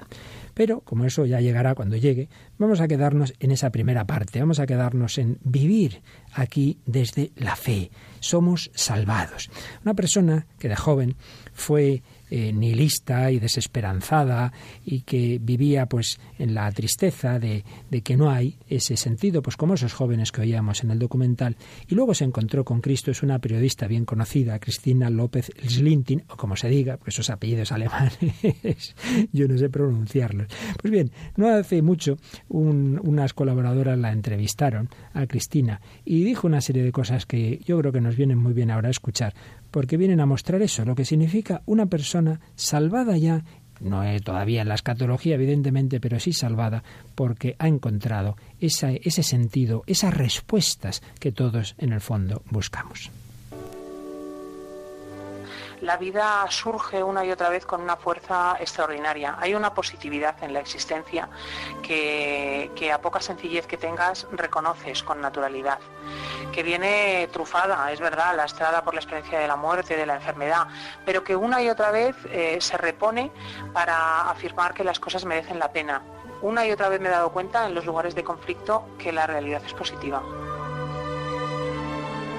Pero 0.53 0.81
como 0.81 1.05
eso 1.05 1.25
ya 1.25 1.39
llegará 1.39 1.73
cuando 1.73 1.95
llegue, 1.95 2.27
vamos 2.57 2.81
a 2.81 2.87
quedarnos 2.89 3.33
en 3.39 3.51
esa 3.51 3.69
primera 3.69 4.05
parte, 4.05 4.41
vamos 4.41 4.59
a 4.59 4.67
quedarnos 4.67 5.17
en 5.17 5.37
vivir 5.41 6.01
aquí 6.33 6.79
desde 6.85 7.31
la 7.37 7.55
fe. 7.55 7.91
Somos 8.19 8.69
salvados. 8.73 9.49
Una 9.85 9.93
persona 9.93 10.47
que 10.59 10.67
de 10.67 10.75
joven 10.75 11.15
fue 11.53 12.03
eh, 12.29 12.53
nihilista 12.53 13.31
y 13.31 13.39
desesperanzada 13.39 14.53
y 14.85 15.01
que 15.01 15.39
vivía 15.41 15.85
pues 15.87 16.19
en 16.37 16.53
la 16.53 16.71
tristeza 16.71 17.39
de, 17.39 17.63
de, 17.89 18.01
que 18.01 18.17
no 18.17 18.29
hay 18.29 18.57
ese 18.67 18.97
sentido, 18.97 19.41
pues 19.41 19.57
como 19.57 19.73
esos 19.73 19.93
jóvenes 19.93 20.31
que 20.31 20.41
oíamos 20.41 20.83
en 20.83 20.91
el 20.91 20.99
documental, 20.99 21.57
y 21.87 21.95
luego 21.95 22.13
se 22.13 22.25
encontró 22.25 22.63
con 22.63 22.81
Cristo, 22.81 23.11
es 23.11 23.23
una 23.23 23.39
periodista 23.39 23.87
bien 23.87 24.05
conocida, 24.05 24.59
Cristina 24.59 25.09
López 25.09 25.51
Slintin, 25.67 26.23
o 26.29 26.37
como 26.37 26.55
se 26.55 26.69
diga, 26.69 26.97
pues 26.97 27.15
esos 27.15 27.29
apellidos 27.29 27.71
alemanes, 27.71 28.15
yo 29.31 29.47
no 29.47 29.57
sé 29.57 29.69
pronunciarlos. 29.69 30.47
Pues 30.81 30.91
bien, 30.91 31.11
no 31.35 31.47
hace 31.47 31.81
mucho 31.81 32.17
unas 32.49 33.33
colaboradoras 33.33 33.97
la 33.97 34.11
entrevistaron 34.11 34.89
a 35.13 35.27
Cristina 35.27 35.81
y 36.05 36.23
dijo 36.23 36.47
una 36.47 36.61
serie 36.61 36.83
de 36.83 36.91
cosas 36.91 37.25
que 37.25 37.59
yo 37.65 37.79
creo 37.79 37.91
que 37.91 38.01
nos 38.01 38.15
vienen 38.15 38.37
muy 38.37 38.53
bien 38.53 38.71
ahora 38.71 38.87
a 38.87 38.91
escuchar, 38.91 39.33
porque 39.71 39.97
vienen 39.97 40.19
a 40.19 40.25
mostrar 40.25 40.61
eso, 40.61 40.85
lo 40.85 40.95
que 40.95 41.05
significa 41.05 41.61
una 41.65 41.85
persona 41.85 42.39
salvada 42.55 43.17
ya, 43.17 43.43
no 43.79 44.03
es 44.03 44.21
todavía 44.23 44.61
en 44.61 44.67
la 44.67 44.75
escatología 44.75 45.35
evidentemente, 45.35 45.99
pero 45.99 46.19
sí 46.19 46.33
salvada, 46.33 46.83
porque 47.15 47.55
ha 47.59 47.67
encontrado 47.67 48.35
ese 48.59 49.23
sentido, 49.23 49.83
esas 49.87 50.13
respuestas 50.13 51.01
que 51.19 51.31
todos 51.31 51.75
en 51.77 51.93
el 51.93 52.01
fondo 52.01 52.43
buscamos 52.49 53.11
la 55.81 55.97
vida 55.97 56.45
surge 56.49 57.03
una 57.03 57.23
y 57.25 57.31
otra 57.31 57.49
vez 57.49 57.65
con 57.65 57.81
una 57.81 57.95
fuerza 57.95 58.57
extraordinaria. 58.59 59.37
Hay 59.39 59.55
una 59.55 59.73
positividad 59.73 60.35
en 60.43 60.53
la 60.53 60.59
existencia 60.59 61.29
que, 61.81 62.91
a 62.93 63.01
poca 63.01 63.21
sencillez 63.21 63.65
que 63.67 63.77
tengas 63.77 64.27
reconoces 64.31 65.03
con 65.03 65.21
naturalidad, 65.21 65.79
que 66.51 66.63
viene 66.63 67.29
trufada, 67.31 67.91
es 67.91 67.99
verdad, 67.99 68.35
lastrada 68.35 68.83
por 68.83 68.93
la 68.93 68.99
experiencia 68.99 69.39
de 69.39 69.47
la 69.47 69.55
muerte, 69.55 69.95
de 69.95 70.05
la 70.05 70.15
enfermedad, 70.15 70.67
pero 71.05 71.23
que 71.23 71.35
una 71.35 71.61
y 71.61 71.69
otra 71.69 71.91
vez 71.91 72.15
eh, 72.31 72.57
se 72.59 72.77
repone 72.77 73.31
para 73.73 74.29
afirmar 74.29 74.73
que 74.73 74.83
las 74.83 74.99
cosas 74.99 75.25
merecen 75.25 75.59
la 75.59 75.71
pena. 75.71 76.01
Una 76.41 76.65
y 76.65 76.71
otra 76.71 76.89
vez 76.89 77.01
me 77.01 77.09
he 77.09 77.11
dado 77.11 77.31
cuenta 77.31 77.67
en 77.67 77.75
los 77.75 77.85
lugares 77.85 78.15
de 78.15 78.23
conflicto 78.23 78.85
que 78.97 79.11
la 79.11 79.27
realidad 79.27 79.61
es 79.65 79.73
positiva. 79.73 80.21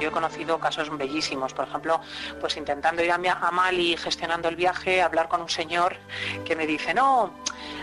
Yo 0.01 0.09
he 0.09 0.12
conocido 0.12 0.59
casos 0.59 0.96
bellísimos, 0.96 1.53
por 1.53 1.68
ejemplo, 1.68 2.01
pues 2.40 2.57
intentando 2.57 3.05
ir 3.05 3.12
a 3.12 3.51
Mali, 3.51 3.96
gestionando 3.96 4.48
el 4.48 4.57
viaje, 4.57 5.03
hablar 5.03 5.28
con 5.28 5.42
un 5.42 5.48
señor 5.48 5.96
que 6.44 6.57
me 6.57 6.66
dice, 6.66 6.94
no, 6.94 7.32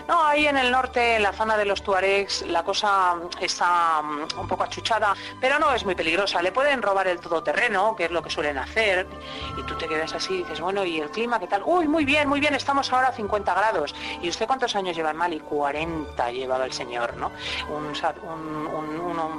no, 0.08 0.24
ahí 0.24 0.46
en 0.46 0.56
el 0.56 0.70
norte, 0.70 1.16
en 1.16 1.22
la 1.22 1.32
zona 1.32 1.56
de 1.58 1.66
los 1.66 1.82
Tuaregs, 1.82 2.46
la 2.46 2.62
cosa 2.62 3.14
está 3.40 4.00
mm, 4.02 4.40
un 4.40 4.48
poco 4.48 4.64
achuchada, 4.64 5.14
pero 5.38 5.58
no 5.58 5.72
es 5.74 5.84
muy 5.84 5.94
peligrosa. 5.94 6.40
Le 6.40 6.50
pueden 6.50 6.80
robar 6.80 7.08
el 7.08 7.20
todoterreno, 7.20 7.94
que 7.94 8.06
es 8.06 8.10
lo 8.10 8.22
que 8.22 8.30
suelen 8.30 8.56
hacer, 8.56 9.06
y 9.58 9.62
tú 9.64 9.76
te 9.76 9.86
quedas 9.86 10.14
así 10.14 10.34
y 10.34 10.38
dices, 10.38 10.60
bueno, 10.60 10.82
¿y 10.84 10.98
el 10.98 11.10
clima 11.10 11.38
qué 11.38 11.46
tal? 11.46 11.62
Uy, 11.64 11.86
muy 11.86 12.06
bien, 12.06 12.26
muy 12.26 12.40
bien, 12.40 12.54
estamos 12.54 12.90
ahora 12.90 13.08
a 13.08 13.12
50 13.12 13.54
grados. 13.54 13.94
¿Y 14.22 14.30
usted 14.30 14.46
cuántos 14.46 14.74
años 14.76 14.96
lleva 14.96 15.10
en 15.10 15.16
Mali? 15.18 15.40
40 15.40 16.30
llevaba 16.32 16.64
el 16.64 16.72
señor, 16.72 17.14
¿no? 17.18 17.30
Un, 17.68 17.88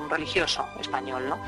religioso 0.09 0.65
español, 0.79 1.29
¿no? 1.29 1.39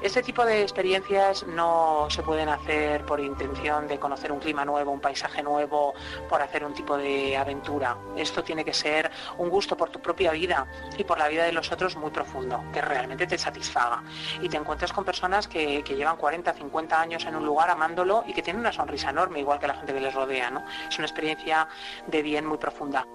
Este 0.00 0.22
tipo 0.22 0.44
de 0.44 0.62
experiencias 0.72 1.46
no 1.46 2.06
se 2.08 2.22
pueden 2.22 2.48
hacer 2.48 3.04
por 3.04 3.20
intención 3.20 3.86
de 3.86 3.98
conocer 3.98 4.32
un 4.32 4.38
clima 4.38 4.64
nuevo, 4.64 4.90
un 4.90 5.00
paisaje 5.00 5.42
nuevo, 5.42 5.92
por 6.30 6.40
hacer 6.40 6.64
un 6.64 6.72
tipo 6.72 6.96
de 6.96 7.36
aventura. 7.36 7.98
Esto 8.16 8.42
tiene 8.42 8.64
que 8.64 8.72
ser 8.72 9.10
un 9.36 9.50
gusto 9.50 9.76
por 9.76 9.90
tu 9.90 10.00
propia 10.00 10.32
vida 10.32 10.66
y 10.96 11.04
por 11.04 11.18
la 11.18 11.28
vida 11.28 11.44
de 11.44 11.52
los 11.52 11.70
otros 11.70 11.96
muy 11.96 12.10
profundo, 12.10 12.64
que 12.72 12.80
realmente 12.80 13.26
te 13.26 13.36
satisfaga. 13.36 14.02
Y 14.40 14.48
te 14.48 14.56
encuentras 14.56 14.94
con 14.94 15.04
personas 15.04 15.46
que, 15.46 15.82
llevan 15.82 16.16
40, 16.16 16.54
50 16.54 17.00
años 17.00 17.26
en 17.26 17.36
un 17.36 17.44
lugar 17.44 17.68
amándolo 17.68 18.24
y 18.26 18.32
que 18.32 18.40
tienen 18.40 18.60
una 18.60 18.72
sonrisa 18.72 19.10
enorme, 19.10 19.40
igual 19.40 19.58
que 19.58 19.66
la 19.66 19.74
gente 19.74 19.92
que 19.92 20.00
les 20.00 20.14
rodea. 20.14 20.64
Es 20.88 20.96
una 20.96 21.06
experiencia 21.06 21.68
de 22.06 22.22
bien 22.22 22.46
muy 22.46 22.56
profunda. 22.56 23.06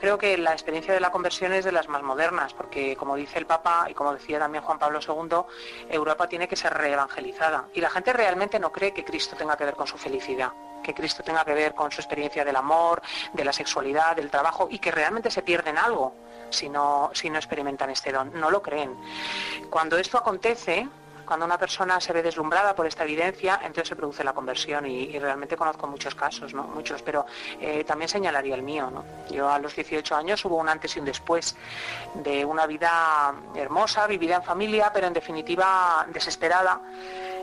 Creo 0.00 0.16
que 0.16 0.38
la 0.38 0.52
experiencia 0.52 0.94
de 0.94 1.00
la 1.00 1.12
conversión 1.12 1.52
es 1.52 1.66
de 1.66 1.72
las 1.72 1.86
más 1.86 2.02
modernas, 2.02 2.54
porque 2.54 2.96
como 2.96 3.16
dice 3.16 3.38
el 3.38 3.44
Papa 3.44 3.86
y 3.86 3.92
como 3.92 4.14
decía 4.14 4.38
también 4.38 4.64
Juan 4.64 4.78
Pablo 4.78 4.98
II, 5.06 5.90
Europa 5.90 6.26
tiene 6.26 6.48
que 6.48 6.56
ser 6.56 6.72
reevangelizada. 6.72 7.68
Y 7.74 7.82
la 7.82 7.90
gente 7.90 8.14
realmente 8.14 8.58
no 8.58 8.72
cree 8.72 8.94
que 8.94 9.04
Cristo 9.04 9.36
tenga 9.36 9.58
que 9.58 9.66
ver 9.66 9.74
con 9.74 9.86
su 9.86 9.98
felicidad 9.98 10.52
que 10.82 10.94
Cristo 10.94 11.22
tenga 11.22 11.44
que 11.44 11.52
ver 11.52 11.74
con 11.74 11.92
su 11.92 12.00
experiencia 12.00 12.42
del 12.42 12.56
amor, 12.56 13.02
de 13.34 13.44
la 13.44 13.52
sexualidad, 13.52 14.16
del 14.16 14.30
trabajo 14.30 14.66
y 14.70 14.78
que 14.78 14.90
realmente 14.90 15.30
se 15.30 15.42
pierden 15.42 15.76
algo 15.76 16.14
si 16.48 16.70
no, 16.70 17.10
si 17.12 17.28
no 17.28 17.36
experimentan 17.36 17.90
este 17.90 18.12
don. 18.12 18.32
No 18.40 18.50
lo 18.50 18.62
creen. 18.62 18.96
Cuando 19.68 19.98
esto 19.98 20.16
acontece, 20.16 20.88
cuando 21.30 21.46
una 21.46 21.58
persona 21.58 22.00
se 22.00 22.12
ve 22.12 22.24
deslumbrada 22.24 22.74
por 22.74 22.88
esta 22.88 23.04
evidencia, 23.04 23.60
entonces 23.62 23.86
se 23.86 23.94
produce 23.94 24.24
la 24.24 24.32
conversión 24.32 24.84
y, 24.84 25.16
realmente 25.16 25.56
conozco 25.56 25.86
muchos 25.86 26.12
casos, 26.12 26.52
¿no? 26.52 26.64
Muchos, 26.64 27.02
pero 27.02 27.24
eh, 27.60 27.84
también 27.84 28.08
señalaría 28.08 28.56
el 28.56 28.62
mío, 28.62 28.90
¿no? 28.90 29.04
Yo 29.30 29.48
a 29.48 29.60
los 29.60 29.76
18 29.76 30.16
años 30.16 30.44
hubo 30.44 30.56
un 30.56 30.68
antes 30.68 30.96
y 30.96 30.98
un 30.98 31.04
después 31.04 31.54
de 32.14 32.44
una 32.44 32.66
vida 32.66 33.32
hermosa, 33.54 34.08
vivida 34.08 34.34
en 34.34 34.42
familia, 34.42 34.90
pero 34.92 35.06
en 35.06 35.12
definitiva 35.12 36.04
desesperada 36.12 36.80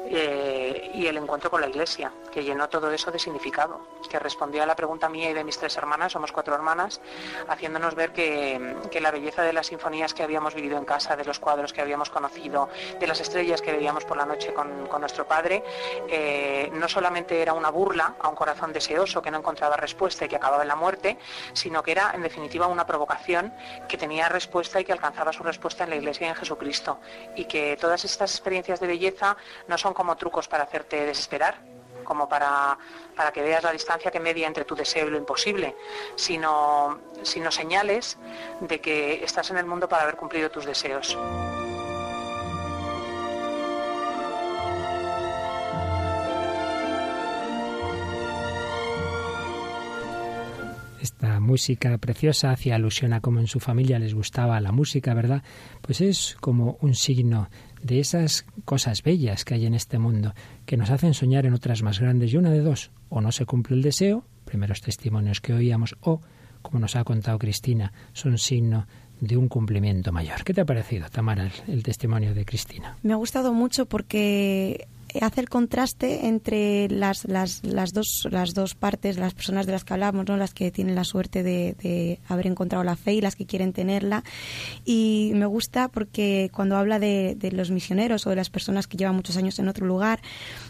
eh, 0.10 0.92
y 0.94 1.08
el 1.08 1.18
encuentro 1.18 1.50
con 1.50 1.62
la 1.62 1.68
iglesia, 1.68 2.12
que 2.32 2.44
llenó 2.44 2.70
todo 2.70 2.92
eso 2.92 3.12
de 3.12 3.20
significado, 3.20 3.82
que 4.10 4.20
respondió 4.20 4.64
a 4.64 4.66
la 4.66 4.76
pregunta 4.76 5.10
mía 5.10 5.30
y 5.30 5.34
de 5.34 5.44
mis 5.44 5.58
tres 5.58 5.76
hermanas, 5.78 6.14
somos 6.14 6.32
cuatro 6.32 6.56
hermanas, 6.56 7.02
haciéndonos 7.48 7.96
ver 7.96 8.14
que, 8.14 8.76
la 9.02 9.12
belleza 9.12 9.44
de 9.44 9.54
las 9.54 9.68
sinfonías 9.68 10.14
que 10.14 10.24
habíamos 10.24 10.56
vivido 10.56 10.78
en 10.78 10.86
casa, 10.86 11.16
de 11.16 11.24
los 11.26 11.40
cuadros 11.40 11.74
que 11.74 11.82
habíamos 11.82 12.10
conocido, 12.10 12.70
de 13.00 13.08
las 13.08 13.20
estrellas 13.20 13.62
que 13.62 13.72
veíamos 13.72 14.06
por 14.06 14.18
la 14.18 14.26
noche 14.26 14.54
con, 14.54 14.88
nuestro 14.98 15.28
padre, 15.28 15.64
eh, 16.08 16.70
no 16.74 16.88
solamente 16.88 17.40
era 17.42 17.54
una 17.54 17.70
burla 17.70 18.16
a 18.20 18.30
un 18.30 18.36
corazón 18.36 18.74
deseoso 18.74 19.22
que 19.22 19.30
no 19.30 19.38
encontraba 19.38 19.78
respuesta 19.78 20.26
y 20.26 20.28
que 20.28 20.36
acababa 20.36 20.64
en 20.64 20.70
la 20.70 20.76
muerte, 20.76 21.18
sino 21.54 21.84
que 21.84 21.92
era 21.92 22.12
en 22.16 22.24
definitiva 22.24 22.66
una 22.68 22.86
provocación 22.86 23.54
que 23.88 23.98
tenía 23.98 24.28
respuesta 24.30 24.80
y 24.80 24.86
que 24.86 24.92
alcanzaba 24.92 25.32
su 25.32 25.44
respuesta 25.44 25.84
en 25.84 25.92
la 25.92 25.98
iglesia 25.98 26.28
y 26.28 26.30
en 26.30 26.36
Jesucristo. 26.36 27.00
Y 27.36 27.46
que 27.46 27.78
todas 27.78 28.04
estas 28.06 28.32
experiencias 28.32 28.80
de 28.80 28.88
belleza 28.88 29.38
no 29.68 29.78
son 29.78 29.94
como 29.98 30.16
trucos 30.16 30.48
para 30.48 30.66
hacerte 30.66 31.08
desesperar, 31.08 31.56
como 32.04 32.30
para, 32.30 32.78
para, 33.16 33.32
que 33.32 33.42
veas 33.42 33.64
la 33.64 33.72
distancia 33.72 34.12
que 34.12 34.20
media 34.20 34.46
entre 34.46 34.64
tu 34.64 34.76
deseo 34.76 35.08
y 35.08 35.10
lo 35.10 35.18
imposible, 35.18 35.76
sino, 36.16 37.00
sino 37.24 37.50
señales 37.50 38.20
de 38.60 38.80
que 38.80 39.24
estás 39.24 39.50
en 39.50 39.58
el 39.58 39.66
mundo 39.66 39.90
para 39.90 40.04
haber 40.04 40.16
cumplido 40.16 40.52
tus 40.52 40.66
deseos. 40.66 41.18
esta 51.00 51.40
música 51.40 51.98
preciosa 51.98 52.52
hacía 52.52 52.76
alusión 52.76 53.14
a 53.14 53.22
cómo 53.22 53.40
en 53.40 53.48
su 53.48 53.60
familia 53.60 53.98
les 53.98 54.14
gustaba 54.14 54.60
la 54.60 54.72
música, 54.72 55.14
¿verdad? 55.14 55.42
Pues 55.82 56.02
es 56.02 56.38
como 56.42 56.78
un 56.82 56.94
signo 56.94 57.50
de 57.88 58.00
esas 58.00 58.46
cosas 58.66 59.02
bellas 59.02 59.46
que 59.46 59.56
hay 59.56 59.66
en 59.66 59.74
este 59.74 59.98
mundo, 59.98 60.36
que 60.66 60.78
nos 60.78 60.92
hacen 60.92 61.14
soñar 61.14 61.46
en 61.46 61.54
otras 61.54 61.82
más 61.82 62.00
grandes 62.00 62.34
y 62.34 62.38
una 62.38 62.52
de 62.52 62.60
dos, 62.60 62.92
o 63.10 63.22
no 63.22 63.32
se 63.32 63.46
cumple 63.46 63.76
el 63.76 63.82
deseo, 63.82 64.26
primeros 64.46 64.82
testimonios 64.82 65.42
que 65.42 65.54
oíamos, 65.54 65.96
o, 66.02 66.22
como 66.62 66.80
nos 66.80 66.96
ha 66.96 67.04
contado 67.04 67.40
Cristina, 67.40 67.94
son 68.14 68.38
signo 68.38 68.86
de 69.20 69.38
un 69.38 69.48
cumplimiento 69.48 70.12
mayor. 70.12 70.44
¿Qué 70.44 70.54
te 70.54 70.62
ha 70.62 70.66
parecido, 70.66 71.10
Tamara, 71.10 71.50
el, 71.68 71.82
testimonio 71.82 72.36
de 72.36 72.46
Cristina? 72.46 72.98
Me 73.02 73.14
ha 73.14 73.16
gustado 73.16 73.54
mucho 73.54 73.88
porque 73.88 74.88
hace 75.22 75.42
el 75.42 75.50
contraste 75.50 76.28
entre 76.28 76.90
las, 76.90 77.26
las, 77.26 77.64
las, 77.64 77.94
dos, 77.94 78.28
las 78.30 78.54
dos 78.54 78.76
partes, 78.76 79.18
las 79.18 79.34
personas 79.34 79.66
de 79.66 79.72
las 79.72 79.84
que 79.84 79.94
hablamos, 79.94 80.26
¿no? 80.28 80.38
las 80.38 80.54
que 80.54 80.72
tienen 80.72 80.96
la 80.96 81.04
suerte 81.04 81.44
de, 81.44 81.76
de, 81.82 82.20
haber 82.28 82.48
encontrado 82.48 82.84
la 82.84 82.96
fe 82.96 83.14
y 83.14 83.22
las 83.22 83.36
que 83.36 83.46
quieren 83.46 83.74
tenerla. 83.74 84.24
Y 84.86 85.32
me 85.36 85.46
gusta 85.46 85.88
porque 85.88 86.50
cuando 86.54 86.78
habla 86.78 87.00
de, 87.00 87.36
de, 87.38 87.52
los 87.52 87.72
misioneros 87.72 88.28
o 88.28 88.30
de 88.30 88.36
las 88.36 88.50
personas 88.50 88.88
que 88.88 88.98
llevan 88.98 89.16
muchos 89.16 89.38
años 89.38 89.58
en 89.60 89.68
otro 89.68 89.86
lugar, 89.86 90.22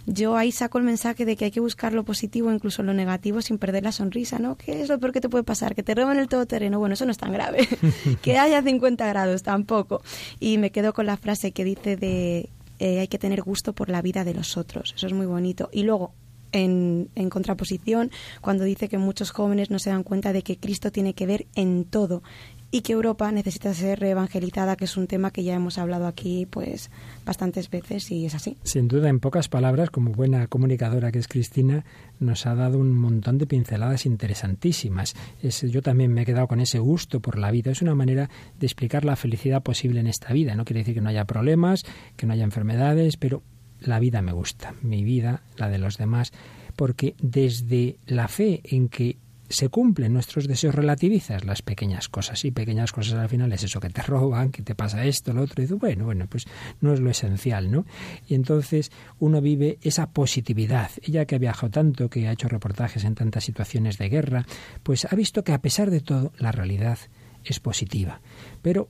yo 0.06 0.38
ahí 0.38 0.52
saco 0.52 0.78
el 0.78 0.84
mensaje 0.84 1.26
de 1.26 1.36
que 1.36 1.46
hay 1.46 1.52
que 1.52 1.60
buscar 1.60 1.94
lo 1.94 2.04
positivo, 2.04 2.52
incluso 2.52 2.84
lo 2.84 2.94
negativo, 2.94 3.42
sin 3.42 3.58
perder 3.58 3.84
la 3.84 3.92
sonrisa. 3.92 4.40
¿no? 4.40 4.58
¿Qué 4.58 4.82
es 4.82 4.90
lo 4.90 5.00
peor 5.00 5.12
que 5.12 5.22
te 5.22 5.30
puede 5.30 5.44
pasar? 5.44 5.76
Que 5.76 5.84
te 5.84 5.96
roben 5.96 6.18
el 6.18 6.28
todoterreno. 6.28 6.80
Bueno, 6.80 6.94
eso 6.94 7.06
no 7.06 7.12
es 7.12 7.18
tan 7.18 7.32
grave. 7.32 7.68
que 8.22 8.38
haya 8.38 8.62
50 8.62 9.08
grados 9.08 9.44
tampoco. 9.44 10.02
Y 10.40 10.58
me 10.58 10.72
quedo 10.72 10.94
con 10.94 11.06
la 11.06 11.18
frase 11.18 11.52
que 11.52 11.64
dice 11.64 11.98
de 11.98 12.50
eh, 12.80 13.00
hay 13.00 13.08
que 13.08 13.18
tener 13.18 13.42
gusto 13.42 13.74
por 13.74 13.90
la 13.90 14.02
vida 14.02 14.24
de 14.24 14.34
los 14.34 14.58
otros. 14.58 14.94
Eso 14.96 15.08
es 15.08 15.14
muy 15.14 15.26
bonito. 15.26 15.70
Y 15.72 15.84
luego, 15.84 16.14
en, 16.52 17.10
en, 17.16 17.30
contraposición, 17.30 18.12
cuando 18.42 18.64
dice 18.64 18.90
que 18.90 18.98
muchos 18.98 19.32
jóvenes 19.32 19.70
no 19.70 19.80
se 19.80 19.90
dan 19.90 20.04
cuenta 20.04 20.34
de 20.34 20.44
que 20.44 20.58
Cristo 20.58 20.92
tiene 20.92 21.14
que 21.14 21.26
ver 21.26 21.48
en 21.56 21.86
todo, 21.86 22.24
y 22.70 22.82
que 22.82 22.94
Europa 22.94 23.32
necesita 23.32 23.74
ser 23.74 24.04
evangelizada, 24.04 24.76
que 24.76 24.86
es 24.86 24.98
un 24.98 25.08
tema 25.08 25.32
que 25.32 25.44
ya 25.44 25.56
hemos 25.56 25.78
hablado 25.78 26.06
aquí 26.06 26.46
pues 26.46 26.92
bastantes 27.26 27.70
veces 27.70 28.12
y 28.12 28.26
es 28.26 28.36
así. 28.36 28.58
Sin 28.64 28.88
duda, 28.88 29.10
en 29.10 29.20
pocas 29.20 29.48
palabras, 29.48 29.90
como 29.90 30.12
buena 30.12 30.48
comunicadora 30.48 31.12
que 31.12 31.20
es 31.20 31.28
Cristina, 31.28 31.86
nos 32.20 32.46
ha 32.46 32.56
dado 32.56 32.78
un 32.78 32.92
montón 32.92 33.38
de 33.38 33.48
pinceladas 33.48 34.06
interesantísimas. 34.06 35.16
Es, 35.42 35.62
yo 35.62 35.82
también 35.82 36.14
me 36.14 36.24
he 36.24 36.26
quedado 36.26 36.48
con 36.48 36.60
ese 36.60 36.80
gusto 36.80 37.22
por 37.22 37.38
la 37.38 37.52
vida. 37.52 37.72
Es 37.72 37.82
una 37.82 37.96
manera 37.96 38.30
de 38.60 38.66
explicar 38.66 39.06
la 39.06 39.16
felicidad 39.16 39.64
posible 39.64 40.00
en 40.00 40.08
esta 40.08 40.34
vida. 40.34 40.56
No 40.56 40.66
quiere 40.66 40.82
decir 40.82 40.96
que 40.96 41.02
no 41.02 41.10
haya 41.10 41.26
problemas, 41.26 41.86
que 42.16 42.26
no 42.26 42.34
haya 42.34 42.44
enfermedades, 42.44 43.16
pero 43.18 43.44
la 43.80 44.00
vida 44.00 44.22
me 44.22 44.34
gusta, 44.34 44.74
mi 44.82 45.04
vida, 45.04 45.44
la 45.56 45.70
de 45.70 45.78
los 45.78 45.98
demás, 45.98 46.34
porque 46.76 47.16
desde 47.22 47.98
la 48.08 48.28
fe 48.28 48.62
en 48.64 48.90
que 48.90 49.18
se 49.50 49.70
cumplen 49.70 50.14
nuestros 50.14 50.48
deseos, 50.48 50.76
relativizas 50.76 51.46
las 51.46 51.62
pequeñas 51.62 52.10
cosas. 52.10 52.44
Y 52.46 52.52
pequeñas 52.52 52.92
cosas 52.92 53.16
al 53.16 53.30
final 53.30 53.52
es 53.54 53.64
eso 53.64 53.80
que 53.80 53.90
te 53.90 54.02
roban, 54.02 54.52
que 54.52 54.62
te 54.62 54.76
pasa 54.76 55.06
esto, 55.06 55.34
lo 55.34 55.44
otro. 55.44 55.62
Y 55.62 55.66
dices, 55.66 55.80
bueno, 55.80 56.06
bueno, 56.06 56.28
pues 56.28 56.46
no 56.82 56.94
es 56.94 57.00
lo 57.00 57.10
esencial, 57.10 57.72
¿no? 57.72 57.86
Y 58.28 58.36
entonces 58.36 58.92
uno 59.20 59.42
vive 59.42 59.78
esa 59.82 60.08
positividad. 60.12 60.92
Ella 61.02 61.26
que 61.26 61.36
ha 61.36 61.40
viajado 61.40 61.72
tanto, 61.72 62.10
que 62.10 62.28
ha 62.28 62.32
hecho 62.32 62.48
reportajes 62.48 63.04
en 63.04 63.16
tantas 63.16 63.44
situaciones 63.44 63.98
de 63.98 64.10
guerra, 64.10 64.46
pues 64.84 65.06
ha 65.06 65.16
visto 65.16 65.44
que 65.44 65.54
a 65.54 65.62
pesar 65.62 65.92
de 65.92 66.02
todo, 66.02 66.34
la 66.38 66.52
realidad 66.52 67.00
es 67.44 67.60
positiva. 67.60 68.22
Pero 68.62 68.90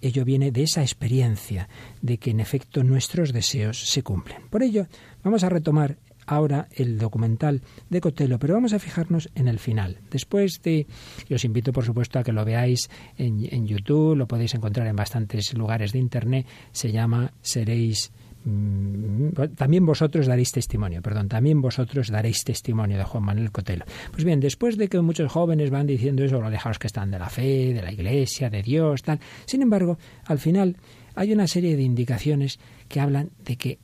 ello 0.00 0.24
viene 0.24 0.50
de 0.50 0.64
esa 0.64 0.82
experiencia 0.82 1.68
de 2.00 2.18
que 2.18 2.30
en 2.30 2.40
efecto 2.40 2.82
nuestros 2.82 3.32
deseos 3.32 3.78
se 3.78 4.02
cumplen. 4.02 4.42
Por 4.50 4.62
ello, 4.62 4.86
vamos 5.22 5.44
a 5.44 5.48
retomar 5.48 5.96
ahora 6.34 6.68
el 6.72 6.98
documental 6.98 7.62
de 7.90 8.00
Cotelo, 8.00 8.38
pero 8.38 8.54
vamos 8.54 8.72
a 8.72 8.78
fijarnos 8.78 9.30
en 9.34 9.48
el 9.48 9.58
final. 9.58 9.98
Después 10.10 10.60
de, 10.62 10.86
y 11.28 11.34
os 11.34 11.44
invito 11.44 11.72
por 11.72 11.84
supuesto 11.84 12.18
a 12.18 12.22
que 12.22 12.32
lo 12.32 12.44
veáis 12.44 12.90
en, 13.16 13.46
en 13.50 13.66
YouTube, 13.66 14.16
lo 14.16 14.26
podéis 14.26 14.54
encontrar 14.54 14.86
en 14.86 14.96
bastantes 14.96 15.54
lugares 15.54 15.92
de 15.92 15.98
Internet, 15.98 16.46
se 16.72 16.92
llama 16.92 17.32
Seréis 17.42 18.12
mm, 18.44 19.28
también 19.56 19.86
vosotros 19.86 20.26
daréis 20.26 20.52
testimonio, 20.52 21.02
perdón, 21.02 21.28
también 21.28 21.60
vosotros 21.60 22.08
daréis 22.08 22.44
testimonio 22.44 22.98
de 22.98 23.04
Juan 23.04 23.24
Manuel 23.24 23.52
Cotelo. 23.52 23.84
Pues 24.10 24.24
bien, 24.24 24.40
después 24.40 24.76
de 24.76 24.88
que 24.88 25.00
muchos 25.00 25.30
jóvenes 25.30 25.70
van 25.70 25.86
diciendo 25.86 26.24
eso, 26.24 26.40
lo 26.40 26.50
dejaros 26.50 26.78
que 26.78 26.86
están 26.86 27.10
de 27.10 27.18
la 27.18 27.28
fe, 27.28 27.72
de 27.72 27.82
la 27.82 27.92
iglesia, 27.92 28.50
de 28.50 28.62
Dios, 28.62 29.02
tal. 29.02 29.20
Sin 29.46 29.62
embargo, 29.62 29.98
al 30.24 30.38
final 30.38 30.76
hay 31.14 31.32
una 31.32 31.46
serie 31.46 31.76
de 31.76 31.82
indicaciones 31.82 32.58
que 32.88 33.00
hablan 33.00 33.30
de 33.44 33.56
que 33.56 33.78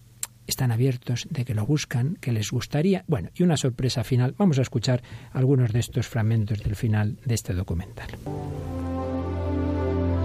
están 0.49 0.73
abiertos, 0.73 1.29
de 1.31 1.45
que 1.45 1.55
lo 1.55 1.65
buscan, 1.65 2.17
que 2.21 2.33
les 2.33 2.51
gustaría. 2.51 3.05
Bueno, 3.07 3.29
y 3.35 3.43
una 3.45 3.57
sorpresa 3.57 4.03
final. 4.03 4.35
Vamos 4.37 4.59
a 4.59 4.63
escuchar 4.63 5.03
algunos 5.33 5.73
de 5.73 5.79
estos 5.79 6.09
fragmentos 6.09 6.65
del 6.65 6.75
final 6.75 7.19
de 7.25 7.35
este 7.35 7.53
documental. 7.53 8.09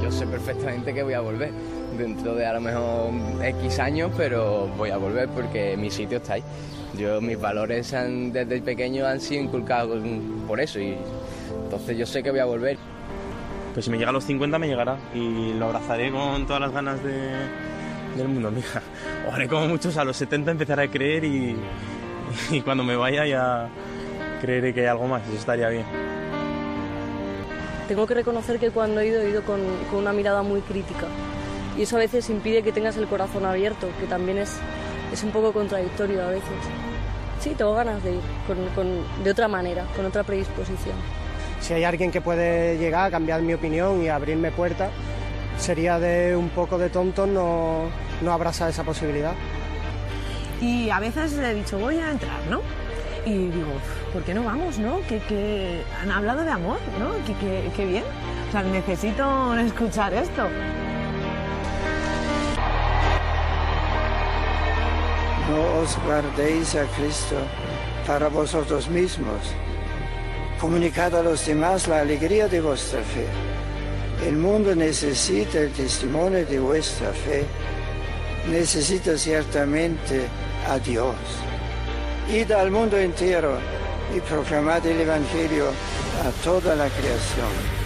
Yo 0.01 0.11
sé 0.11 0.25
perfectamente 0.25 0.93
que 0.93 1.03
voy 1.03 1.13
a 1.13 1.19
volver 1.19 1.51
dentro 1.97 2.35
de 2.35 2.45
a 2.45 2.53
lo 2.53 2.61
mejor 2.61 3.11
X 3.43 3.79
años, 3.79 4.11
pero 4.17 4.67
voy 4.77 4.89
a 4.89 4.97
volver 4.97 5.27
porque 5.29 5.77
mi 5.77 5.91
sitio 5.91 6.17
está 6.17 6.33
ahí. 6.33 6.43
Yo 6.97 7.19
mis 7.19 7.39
valores 7.39 7.93
han, 7.93 8.31
desde 8.31 8.61
pequeño 8.61 9.05
han 9.05 9.19
sido 9.19 9.43
inculcados 9.43 10.01
por 10.47 10.59
eso 10.59 10.79
y 10.79 10.95
entonces 11.65 11.97
yo 11.97 12.05
sé 12.05 12.23
que 12.23 12.31
voy 12.31 12.39
a 12.39 12.45
volver. 12.45 12.77
Pues 13.73 13.85
si 13.85 13.91
me 13.91 13.97
llega 13.97 14.09
a 14.09 14.13
los 14.13 14.23
50 14.23 14.57
me 14.59 14.67
llegará 14.67 14.97
y 15.13 15.53
lo 15.53 15.65
abrazaré 15.65 16.11
con 16.11 16.45
todas 16.45 16.61
las 16.61 16.71
ganas 16.71 17.03
de, 17.03 17.31
del 18.15 18.27
mundo, 18.27 18.51
mija. 18.51 18.81
O 19.27 19.31
haré 19.33 19.47
como 19.47 19.67
muchos 19.67 19.97
a 19.97 20.03
los 20.03 20.17
70 20.17 20.51
empezaré 20.51 20.83
a 20.83 20.91
creer 20.91 21.23
y, 21.23 21.55
y 22.51 22.61
cuando 22.61 22.83
me 22.83 22.95
vaya 22.95 23.25
ya 23.25 23.69
creeré 24.41 24.73
que 24.73 24.81
hay 24.81 24.87
algo 24.87 25.07
más, 25.07 25.23
eso 25.27 25.37
estaría 25.37 25.69
bien. 25.69 25.85
Tengo 27.87 28.07
que 28.07 28.13
reconocer 28.13 28.59
que 28.59 28.71
cuando 28.71 29.01
he 29.01 29.07
ido, 29.07 29.21
he 29.21 29.29
ido 29.29 29.43
con, 29.43 29.59
con 29.89 29.99
una 29.99 30.13
mirada 30.13 30.41
muy 30.41 30.61
crítica 30.61 31.05
y 31.77 31.83
eso 31.83 31.95
a 31.95 31.99
veces 31.99 32.29
impide 32.29 32.63
que 32.63 32.71
tengas 32.71 32.97
el 32.97 33.07
corazón 33.07 33.45
abierto, 33.45 33.87
que 33.99 34.05
también 34.05 34.37
es, 34.37 34.57
es 35.11 35.23
un 35.23 35.31
poco 35.31 35.51
contradictorio 35.51 36.23
a 36.23 36.29
veces. 36.29 36.49
Sí, 37.39 37.55
tengo 37.57 37.73
ganas 37.73 38.01
de 38.03 38.13
ir 38.13 38.21
con, 38.47 38.57
con, 38.69 39.23
de 39.23 39.31
otra 39.31 39.47
manera, 39.47 39.85
con 39.95 40.05
otra 40.05 40.23
predisposición. 40.23 40.95
Si 41.59 41.73
hay 41.73 41.83
alguien 41.83 42.11
que 42.11 42.21
puede 42.21 42.77
llegar 42.77 43.05
a 43.05 43.11
cambiar 43.11 43.41
mi 43.41 43.53
opinión 43.53 44.01
y 44.03 44.07
abrirme 44.07 44.51
puertas, 44.51 44.91
sería 45.57 45.99
de 45.99 46.35
un 46.35 46.49
poco 46.49 46.77
de 46.77 46.89
tonto 46.89 47.25
no, 47.25 47.89
no 48.21 48.31
abrazar 48.31 48.69
esa 48.69 48.83
posibilidad. 48.83 49.33
Y 50.61 50.89
a 50.89 50.99
veces 50.99 51.33
le 51.33 51.51
he 51.51 51.53
dicho, 51.53 51.77
voy 51.77 51.97
a 51.97 52.11
entrar, 52.11 52.39
¿no? 52.49 52.61
Y 53.25 53.47
digo, 53.47 53.71
¿por 54.11 54.23
qué 54.23 54.33
no 54.33 54.43
vamos, 54.43 54.79
no? 54.79 54.99
Que, 55.07 55.19
que 55.19 55.81
han 56.01 56.11
hablado 56.11 56.43
de 56.43 56.51
amor, 56.51 56.79
¿no? 56.99 57.11
Que, 57.25 57.33
que, 57.35 57.71
que 57.75 57.85
bien. 57.85 58.03
O 58.49 58.51
sea, 58.51 58.63
necesito 58.63 59.57
escuchar 59.57 60.13
esto. 60.13 60.47
No 65.49 65.81
os 65.81 65.97
guardéis 66.05 66.75
a 66.75 66.85
Cristo 66.97 67.35
para 68.07 68.27
vosotros 68.29 68.89
mismos. 68.89 69.53
Comunicad 70.59 71.15
a 71.15 71.23
los 71.23 71.45
demás 71.45 71.87
la 71.87 71.99
alegría 71.99 72.47
de 72.47 72.61
vuestra 72.61 73.01
fe. 73.01 73.52
El 74.25 74.37
mundo 74.37 74.73
necesita 74.73 75.59
el 75.59 75.71
testimonio 75.71 76.45
de 76.45 76.57
vuestra 76.59 77.11
fe. 77.11 77.45
Necesita 78.49 79.17
ciertamente 79.17 80.27
a 80.67 80.79
Dios. 80.79 81.15
Id 82.31 82.51
al 82.51 82.71
mundo 82.71 82.97
entero 82.97 83.57
y 84.15 84.21
proclamad 84.21 84.85
el 84.85 85.01
Evangelio 85.01 85.67
a 86.25 86.43
toda 86.43 86.73
la 86.75 86.87
creación. 86.87 87.82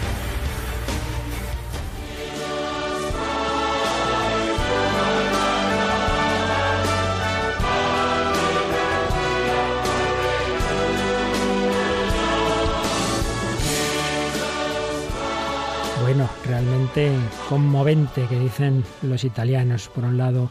Realmente 16.58 17.12
conmovente 17.50 18.26
que 18.28 18.40
dicen 18.40 18.84
los 19.04 19.24
italianos. 19.24 19.90
Por 19.90 20.06
un 20.06 20.18
lado, 20.18 20.50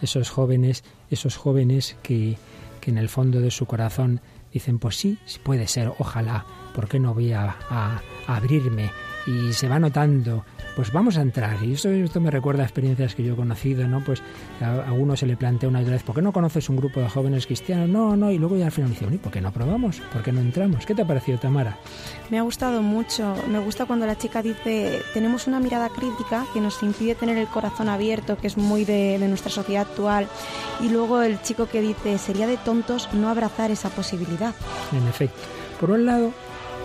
esos 0.00 0.30
jóvenes, 0.30 0.84
esos 1.10 1.36
jóvenes 1.36 1.96
que, 2.02 2.36
que 2.80 2.90
en 2.92 2.98
el 2.98 3.08
fondo 3.08 3.40
de 3.40 3.50
su 3.50 3.66
corazón 3.66 4.20
dicen, 4.52 4.78
pues 4.78 4.96
sí, 4.96 5.18
puede 5.42 5.66
ser, 5.66 5.92
ojalá, 5.98 6.46
¿por 6.74 6.88
qué 6.88 7.00
no 7.00 7.12
voy 7.12 7.32
a, 7.32 7.56
abrirme? 8.26 8.90
Y 9.26 9.52
se 9.52 9.68
va 9.68 9.80
notando 9.80 10.44
pues 10.78 10.92
vamos 10.92 11.18
a 11.18 11.22
entrar. 11.22 11.60
Y 11.64 11.72
esto, 11.72 11.88
esto 11.88 12.20
me 12.20 12.30
recuerda 12.30 12.62
a 12.62 12.64
experiencias 12.64 13.16
que 13.16 13.24
yo 13.24 13.32
he 13.32 13.36
conocido, 13.36 13.88
¿no? 13.88 13.98
Pues 14.04 14.22
a, 14.60 14.88
a 14.88 14.92
uno 14.92 15.16
se 15.16 15.26
le 15.26 15.36
plantea 15.36 15.68
una 15.68 15.82
vez, 15.82 16.04
¿por 16.04 16.14
qué 16.14 16.22
no 16.22 16.32
conoces 16.32 16.68
un 16.68 16.76
grupo 16.76 17.00
de 17.00 17.08
jóvenes 17.08 17.46
cristianos? 17.46 17.88
No, 17.88 18.16
no, 18.16 18.30
y 18.30 18.38
luego 18.38 18.56
ya 18.56 18.66
al 18.66 18.70
final 18.70 18.90
dice, 18.90 19.04
¿y 19.10 19.18
por 19.18 19.32
qué 19.32 19.40
no 19.40 19.50
probamos? 19.50 19.98
¿Por 20.12 20.22
qué 20.22 20.30
no 20.30 20.40
entramos? 20.40 20.86
¿Qué 20.86 20.94
te 20.94 21.02
ha 21.02 21.04
parecido, 21.04 21.36
Tamara? 21.36 21.76
Me 22.30 22.38
ha 22.38 22.42
gustado 22.42 22.80
mucho. 22.80 23.34
Me 23.50 23.58
gusta 23.58 23.86
cuando 23.86 24.06
la 24.06 24.16
chica 24.16 24.40
dice, 24.40 25.02
tenemos 25.14 25.48
una 25.48 25.58
mirada 25.58 25.88
crítica 25.88 26.46
que 26.54 26.60
nos 26.60 26.80
impide 26.84 27.16
tener 27.16 27.38
el 27.38 27.48
corazón 27.48 27.88
abierto, 27.88 28.36
que 28.36 28.46
es 28.46 28.56
muy 28.56 28.84
de, 28.84 29.18
de 29.18 29.26
nuestra 29.26 29.50
sociedad 29.50 29.82
actual. 29.82 30.28
Y 30.80 30.90
luego 30.90 31.22
el 31.22 31.42
chico 31.42 31.66
que 31.66 31.80
dice, 31.80 32.18
sería 32.18 32.46
de 32.46 32.56
tontos 32.56 33.12
no 33.14 33.28
abrazar 33.30 33.72
esa 33.72 33.88
posibilidad. 33.90 34.54
En 34.92 35.08
efecto. 35.08 35.40
Por 35.80 35.90
un 35.90 36.06
lado, 36.06 36.32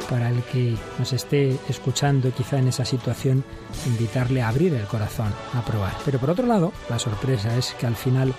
para 0.10 0.30
el 0.30 0.44
que 0.44 0.76
nos 1.00 1.14
esté 1.14 1.58
escuchando 1.70 2.32
quizá 2.32 2.60
en 2.60 2.68
esa 2.68 2.86
situación, 2.86 3.44
invitarle 3.86 4.42
a 4.42 4.50
abrir 4.50 4.74
el 4.74 4.86
corazón, 4.86 5.34
a 5.54 5.64
probar. 5.64 5.94
Pero 6.06 6.20
por 6.20 6.30
otro 6.30 6.46
lado, 6.46 6.74
la 6.90 7.00
sorpresa 7.00 7.56
es 7.58 7.74
que 7.80 7.88
al 7.88 7.96
final 7.96 8.34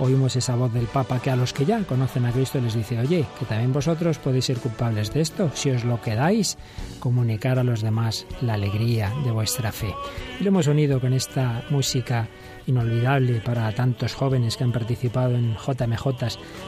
oímos 0.00 0.36
esa 0.36 0.54
voz 0.54 0.72
del 0.72 0.86
Papa 0.86 1.20
que 1.20 1.30
a 1.30 1.36
los 1.36 1.52
que 1.52 1.64
ya 1.64 1.82
conocen 1.84 2.24
a 2.24 2.32
Cristo 2.32 2.60
les 2.60 2.74
dice, 2.74 2.98
oye, 2.98 3.26
que 3.38 3.44
también 3.44 3.72
vosotros 3.72 4.18
podéis 4.18 4.46
ser 4.46 4.58
culpables 4.58 5.12
de 5.12 5.20
esto, 5.20 5.50
si 5.54 5.70
os 5.70 5.84
lo 5.84 6.00
quedáis, 6.00 6.56
comunicar 7.00 7.58
a 7.58 7.64
los 7.64 7.82
demás 7.82 8.26
la 8.40 8.54
alegría 8.54 9.12
de 9.24 9.30
vuestra 9.30 9.72
fe. 9.72 9.94
Y 10.38 10.44
lo 10.44 10.48
hemos 10.48 10.66
unido 10.66 11.00
con 11.00 11.12
esta 11.12 11.64
música 11.70 12.28
inolvidable 12.66 13.40
para 13.40 13.72
tantos 13.72 14.14
jóvenes 14.14 14.56
que 14.56 14.64
han 14.64 14.72
participado 14.72 15.34
en 15.34 15.56
JMJ, 15.56 16.04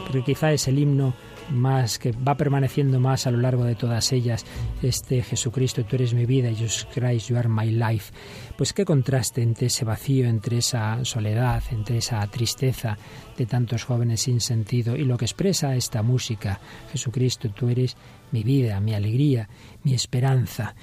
porque 0.04 0.24
quizá 0.24 0.52
es 0.52 0.66
el 0.66 0.78
himno 0.78 1.14
más 1.50 1.98
que 1.98 2.12
va 2.12 2.36
permaneciendo 2.36 3.00
más 3.00 3.26
a 3.26 3.30
lo 3.30 3.38
largo 3.38 3.64
de 3.64 3.74
todas 3.74 4.12
ellas. 4.12 4.44
Este 4.82 5.22
Jesucristo 5.22 5.84
tú 5.84 5.96
eres 5.96 6.14
mi 6.14 6.26
vida 6.26 6.50
Jesus 6.50 6.86
Christ 6.92 7.28
you 7.28 7.36
are 7.36 7.48
my 7.48 7.70
life 7.70 8.12
pues 8.56 8.72
qué 8.72 8.84
contraste 8.84 9.42
entre 9.42 9.68
ese 9.68 9.84
vacío 9.84 10.28
entre 10.28 10.58
esa 10.58 11.04
soledad 11.04 11.62
entre 11.70 11.98
esa 11.98 12.26
tristeza 12.26 12.96
de 13.36 13.46
tantos 13.46 13.84
jóvenes 13.84 14.22
sin 14.22 14.40
sentido 14.40 14.96
y 14.96 15.04
lo 15.04 15.16
que 15.16 15.24
expresa 15.24 15.74
esta 15.74 16.02
música. 16.02 16.60
Jesucristo 16.92 17.48
tú 17.50 17.68
eres 17.68 17.96
mi 18.32 18.42
vida 18.42 18.80
mi 18.80 18.94
alegría 18.94 19.48
mi 19.82 19.94
esperanza 19.94 20.74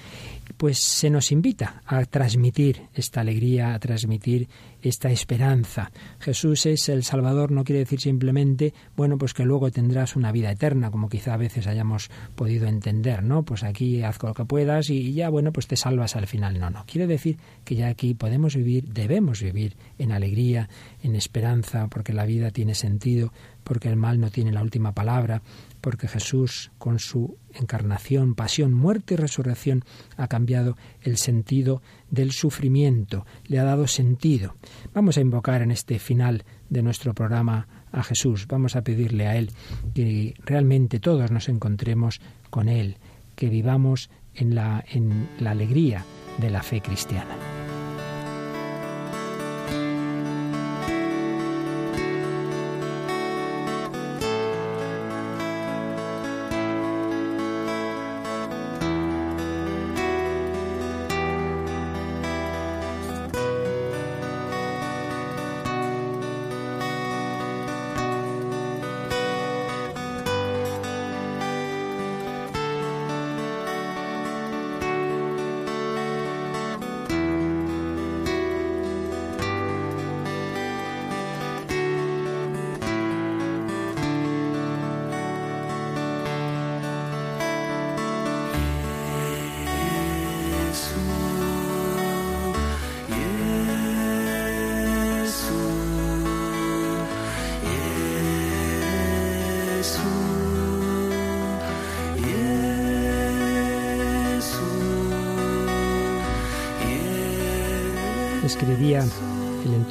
pues 0.58 0.80
se 0.80 1.10
nos 1.10 1.32
invita 1.32 1.82
a 1.86 2.04
transmitir 2.06 2.88
esta 2.93 3.22
alegría 3.22 3.74
a 3.74 3.80
transmitir 3.80 4.48
esta 4.82 5.10
esperanza. 5.10 5.91
Jesús 6.20 6.66
es 6.66 6.89
el 6.89 7.04
Salvador, 7.04 7.52
no 7.52 7.64
quiere 7.64 7.80
decir 7.80 8.00
simplemente, 8.00 8.74
bueno, 8.95 9.18
pues 9.18 9.34
que 9.34 9.43
luego 9.43 9.72
tendrás 9.72 10.16
una 10.16 10.32
vida 10.32 10.52
eterna, 10.52 10.91
como 10.91 11.10
quizá 11.10 11.34
a 11.34 11.38
veces 11.38 11.68
hayamos 11.68 12.10
podido 12.36 12.68
entender, 12.68 13.24
¿no? 13.24 13.43
Pues 13.43 13.64
aquí 13.64 14.02
haz 14.04 14.22
lo 14.24 14.34
que 14.34 14.45
puedas 14.45 14.89
y 14.89 15.14
ya, 15.14 15.30
bueno, 15.30 15.52
pues 15.52 15.68
te 15.68 15.76
salvas 15.76 16.16
al 16.16 16.28
final. 16.28 16.60
No, 16.60 16.70
no. 16.70 16.86
Quiere 16.86 17.08
decir 17.08 17.38
que 17.64 17.76
ya 17.76 17.88
aquí 17.88 18.14
podemos 18.14 18.56
vivir, 18.56 18.86
debemos 18.86 19.41
vivir 19.41 19.76
en 19.98 20.12
alegría, 20.12 20.70
en 21.04 21.16
esperanza, 21.16 21.88
porque 21.88 22.14
la 22.14 22.26
vida 22.26 22.52
tiene 22.52 22.76
sentido, 22.76 23.34
porque 23.64 23.89
el 23.89 23.95
mal 23.95 24.20
no 24.20 24.30
tiene 24.30 24.52
la 24.52 24.62
última 24.62 24.93
palabra, 24.93 25.41
porque 25.88 26.10
Jesús, 26.10 26.70
con 26.80 27.00
su 27.00 27.38
encarnación, 27.54 28.36
pasión, 28.36 28.74
muerte 28.74 29.14
y 29.14 29.18
resurrección, 29.18 29.86
ha 30.18 30.28
cambiado 30.28 30.76
el 31.02 31.16
sentido 31.16 31.82
del 32.12 32.34
sufrimiento, 32.34 33.26
le 33.46 33.58
ha 33.58 33.64
dado 33.64 33.88
sentido. 33.88 34.58
Vamos 34.94 35.18
a 35.18 35.22
invocar 35.22 35.62
en 35.62 35.72
este 35.72 35.98
final 35.98 36.44
de 36.70 36.82
nuestro 36.84 37.14
programa 37.14 37.70
a 37.94 38.04
Jesús, 38.04 38.48
vamos 38.48 38.76
a 38.76 38.82
pedirle 38.82 39.28
a 39.28 39.38
Él 39.38 39.52
que 39.96 40.34
realmente 40.44 41.00
todos 41.00 41.32
nos 41.32 41.48
encontremos 41.48 42.20
con 42.50 42.68
Él, 42.68 42.98
que 43.38 43.48
vivamos 43.48 44.10
en 44.36 44.56
la, 44.56 44.84
en 44.92 45.30
la 45.40 45.52
alegría 45.52 46.04
de 46.38 46.50
la 46.50 46.64
fe 46.64 46.82
cristiana. 46.82 47.57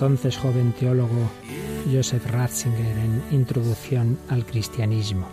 Entonces 0.07 0.37
joven 0.37 0.71
teólogo 0.71 1.29
Joseph 1.93 2.25
Ratzinger 2.31 2.97
en 2.97 3.23
Introducción 3.33 4.17
al 4.29 4.47
Cristianismo. 4.47 5.27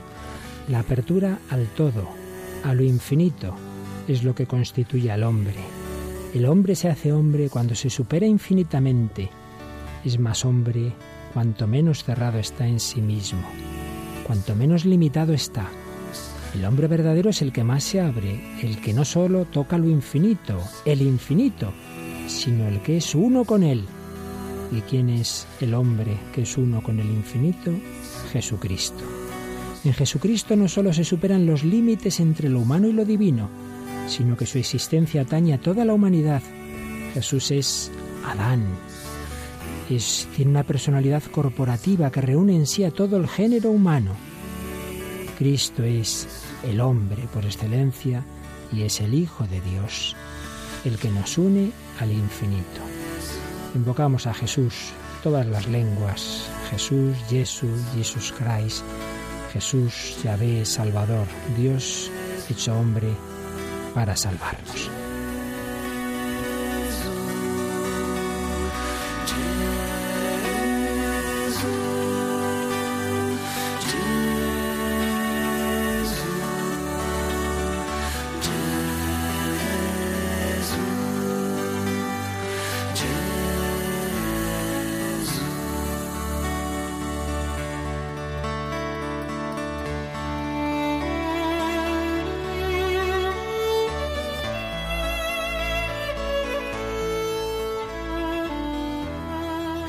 La 0.68 0.80
apertura 0.80 1.38
al 1.52 1.68
todo, 1.68 2.10
a 2.64 2.74
lo 2.74 2.82
infinito, 2.82 3.54
es 4.08 4.24
lo 4.24 4.34
que 4.34 4.48
constituye 4.48 5.12
al 5.12 5.22
hombre. 5.22 5.60
El 6.34 6.48
hombre 6.48 6.76
se 6.76 6.90
hace 6.90 7.14
hombre 7.14 7.52
cuando 7.52 7.76
se 7.76 7.92
supera 7.92 8.26
infinitamente. 8.26 9.30
Es 10.04 10.18
más 10.18 10.44
hombre 10.44 10.92
cuanto 11.36 11.68
menos 11.68 12.04
cerrado 12.04 12.40
está 12.40 12.66
en 12.66 12.80
sí 12.80 13.00
mismo, 13.00 13.44
cuanto 14.26 14.56
menos 14.56 14.86
limitado 14.86 15.34
está. 15.34 15.68
El 16.56 16.66
hombre 16.66 16.88
verdadero 16.88 17.30
es 17.30 17.44
el 17.44 17.54
que 17.54 17.64
más 17.64 17.84
se 17.84 18.02
abre, 18.02 18.42
el 18.64 18.82
que 18.82 18.92
no 18.92 19.06
solo 19.06 19.46
toca 19.46 19.78
lo 19.78 19.88
infinito, 19.88 20.60
el 20.84 21.04
infinito, 21.04 21.72
sino 22.26 22.68
el 22.68 22.82
que 22.82 22.98
es 22.98 23.14
uno 23.14 23.46
con 23.46 23.62
Él. 23.62 23.86
¿Y 24.74 24.82
quién 24.82 25.10
es 25.10 25.46
el 25.62 25.76
hombre 25.76 26.18
que 26.34 26.42
es 26.42 26.58
uno 26.58 26.82
con 26.82 27.00
el 27.00 27.08
infinito? 27.08 27.72
Jesucristo. 28.32 29.04
En 29.84 29.94
Jesucristo 29.94 30.56
no 30.56 30.68
solo 30.68 30.92
se 30.94 31.04
superan 31.04 31.46
los 31.46 31.64
límites 31.64 32.20
entre 32.20 32.50
lo 32.50 32.62
humano 32.62 32.88
y 32.88 32.94
lo 32.94 33.06
divino, 33.06 33.50
sino 34.08 34.36
que 34.36 34.48
su 34.48 34.58
existencia 34.58 35.22
atañe 35.22 35.54
a 35.54 35.60
toda 35.60 35.86
la 35.86 35.94
humanidad. 35.94 36.42
Jesús 37.14 37.52
es 37.52 37.92
Adán. 38.26 38.64
Es, 39.92 40.28
tiene 40.36 40.50
una 40.50 40.64
personalidad 40.64 41.22
corporativa 41.24 42.10
que 42.10 42.22
reúne 42.22 42.56
en 42.56 42.66
sí 42.66 42.84
a 42.84 42.90
todo 42.90 43.18
el 43.18 43.28
género 43.28 43.70
humano. 43.70 44.16
Cristo 45.38 45.84
es 45.84 46.28
el 46.64 46.82
hombre 46.82 47.28
por 47.32 47.46
excelencia 47.46 48.24
y 48.72 48.84
es 48.84 49.02
el 49.02 49.14
Hijo 49.14 49.46
de 49.46 49.62
Dios, 49.62 50.16
el 50.84 50.98
que 50.98 51.12
nos 51.12 51.38
une 51.38 51.72
al 52.00 52.12
infinito. 52.12 52.93
Invocamos 53.76 54.28
a 54.28 54.34
Jesús, 54.34 54.92
todas 55.24 55.46
las 55.48 55.68
lenguas, 55.68 56.48
Jesús, 56.70 57.18
Jesús, 57.30 57.82
Jesus 57.96 58.34
Christ, 58.34 58.84
Jesús, 59.52 60.18
Yahvé, 60.24 60.66
Salvador, 60.66 61.28
Dios 61.58 62.12
hecho 62.50 62.78
hombre 62.78 63.10
para 63.94 64.16
salvarnos. 64.16 65.03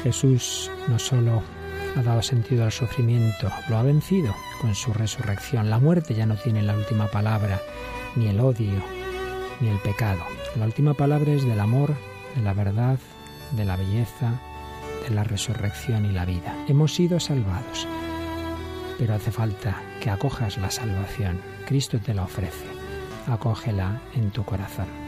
Jesús 0.05 0.70
no 0.86 0.98
solo 0.98 1.42
ha 1.96 2.02
dado 2.02 2.22
sentido 2.22 2.64
al 2.64 2.72
sufrimiento, 2.72 3.50
lo 3.70 3.78
ha 3.78 3.82
vencido 3.82 4.34
con 4.61 4.74
su 4.74 4.92
resurrección. 4.92 5.70
La 5.70 5.78
muerte 5.78 6.14
ya 6.14 6.26
no 6.26 6.36
tiene 6.36 6.62
la 6.62 6.74
última 6.74 7.07
palabra, 7.07 7.59
ni 8.14 8.28
el 8.28 8.38
odio, 8.38 8.82
ni 9.61 9.68
el 9.68 9.78
pecado. 9.78 10.20
La 10.57 10.66
última 10.66 10.92
palabra 10.92 11.32
es 11.32 11.44
del 11.44 11.59
amor, 11.59 11.94
de 12.36 12.42
la 12.42 12.52
verdad, 12.52 12.98
de 13.52 13.64
la 13.64 13.76
belleza, 13.76 14.40
de 15.09 15.14
la 15.14 15.24
resurrección 15.24 16.05
y 16.05 16.12
la 16.12 16.26
vida. 16.26 16.55
Hemos 16.68 16.94
sido 16.94 17.18
salvados, 17.18 17.88
pero 18.98 19.14
hace 19.14 19.30
falta 19.30 19.80
que 20.02 20.11
acojas 20.11 20.59
la 20.59 20.70
salvación. 20.70 21.40
Cristo 21.66 21.98
te 21.98 22.12
la 22.12 22.24
ofrece. 22.24 22.66
Acógela 23.26 24.02
en 24.14 24.30
tu 24.30 24.44
corazón. 24.44 25.03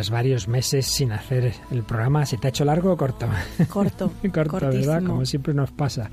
Tras 0.00 0.08
varios 0.08 0.48
meses 0.48 0.86
sin 0.86 1.12
hacer 1.12 1.52
el 1.70 1.82
programa, 1.82 2.24
¿se 2.24 2.38
te 2.38 2.46
ha 2.46 2.48
hecho 2.48 2.64
largo 2.64 2.92
o 2.92 2.96
corto? 2.96 3.28
Corto. 3.68 4.10
corto, 4.32 4.68
¿verdad? 4.68 5.02
Como 5.04 5.26
siempre 5.26 5.52
nos 5.52 5.72
pasa. 5.72 6.08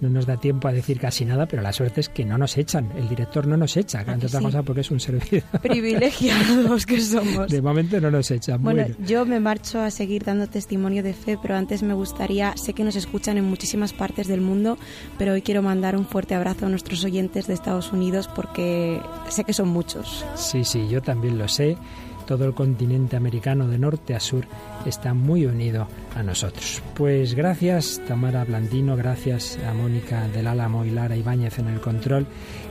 No 0.00 0.08
nos 0.08 0.24
da 0.24 0.38
tiempo 0.38 0.66
a 0.66 0.72
decir 0.72 0.98
casi 0.98 1.26
nada, 1.26 1.44
pero 1.44 1.60
la 1.60 1.74
suerte 1.74 2.00
es 2.00 2.08
que 2.08 2.24
no 2.24 2.38
nos 2.38 2.56
echan. 2.56 2.90
El 2.96 3.10
director 3.10 3.46
no 3.46 3.58
nos 3.58 3.76
echa, 3.76 4.00
entre 4.00 4.28
otras 4.28 4.42
cosas 4.42 4.64
porque 4.64 4.80
es 4.80 4.90
un 4.90 4.98
servidor. 4.98 5.42
Privilegiados 5.62 6.86
que 6.86 7.02
somos. 7.02 7.50
De 7.50 7.60
momento 7.60 8.00
no 8.00 8.10
nos 8.10 8.30
echan. 8.30 8.62
Bueno, 8.62 8.86
yo 9.06 9.26
me 9.26 9.40
marcho 9.40 9.82
a 9.82 9.90
seguir 9.90 10.24
dando 10.24 10.46
testimonio 10.46 11.02
de 11.02 11.12
fe, 11.12 11.36
pero 11.42 11.54
antes 11.54 11.82
me 11.82 11.92
gustaría, 11.92 12.56
sé 12.56 12.72
que 12.72 12.82
nos 12.82 12.96
escuchan 12.96 13.36
en 13.36 13.44
muchísimas 13.44 13.92
partes 13.92 14.26
del 14.26 14.40
mundo, 14.40 14.78
pero 15.18 15.34
hoy 15.34 15.42
quiero 15.42 15.60
mandar 15.60 15.98
un 15.98 16.06
fuerte 16.06 16.34
abrazo 16.34 16.64
a 16.64 16.70
nuestros 16.70 17.04
oyentes 17.04 17.46
de 17.46 17.52
Estados 17.52 17.92
Unidos 17.92 18.30
porque 18.34 19.02
sé 19.28 19.44
que 19.44 19.52
son 19.52 19.68
muchos. 19.68 20.24
Sí, 20.34 20.64
sí, 20.64 20.88
yo 20.88 21.02
también 21.02 21.36
lo 21.36 21.46
sé 21.46 21.76
todo 22.22 22.44
el 22.44 22.54
continente 22.54 23.16
americano 23.16 23.68
de 23.68 23.78
norte 23.78 24.14
a 24.14 24.20
sur 24.20 24.46
está 24.86 25.14
muy 25.14 25.46
unido 25.46 25.86
a 26.14 26.22
nosotros. 26.22 26.82
Pues 26.94 27.34
gracias 27.34 28.00
Tamara 28.06 28.44
Blandino, 28.44 28.96
gracias 28.96 29.58
a 29.68 29.72
Mónica 29.74 30.28
del 30.28 30.46
Álamo 30.46 30.84
y 30.84 30.90
Lara 30.90 31.16
Ibáñez 31.16 31.58
en 31.58 31.68
el 31.68 31.80
control. 31.80 32.26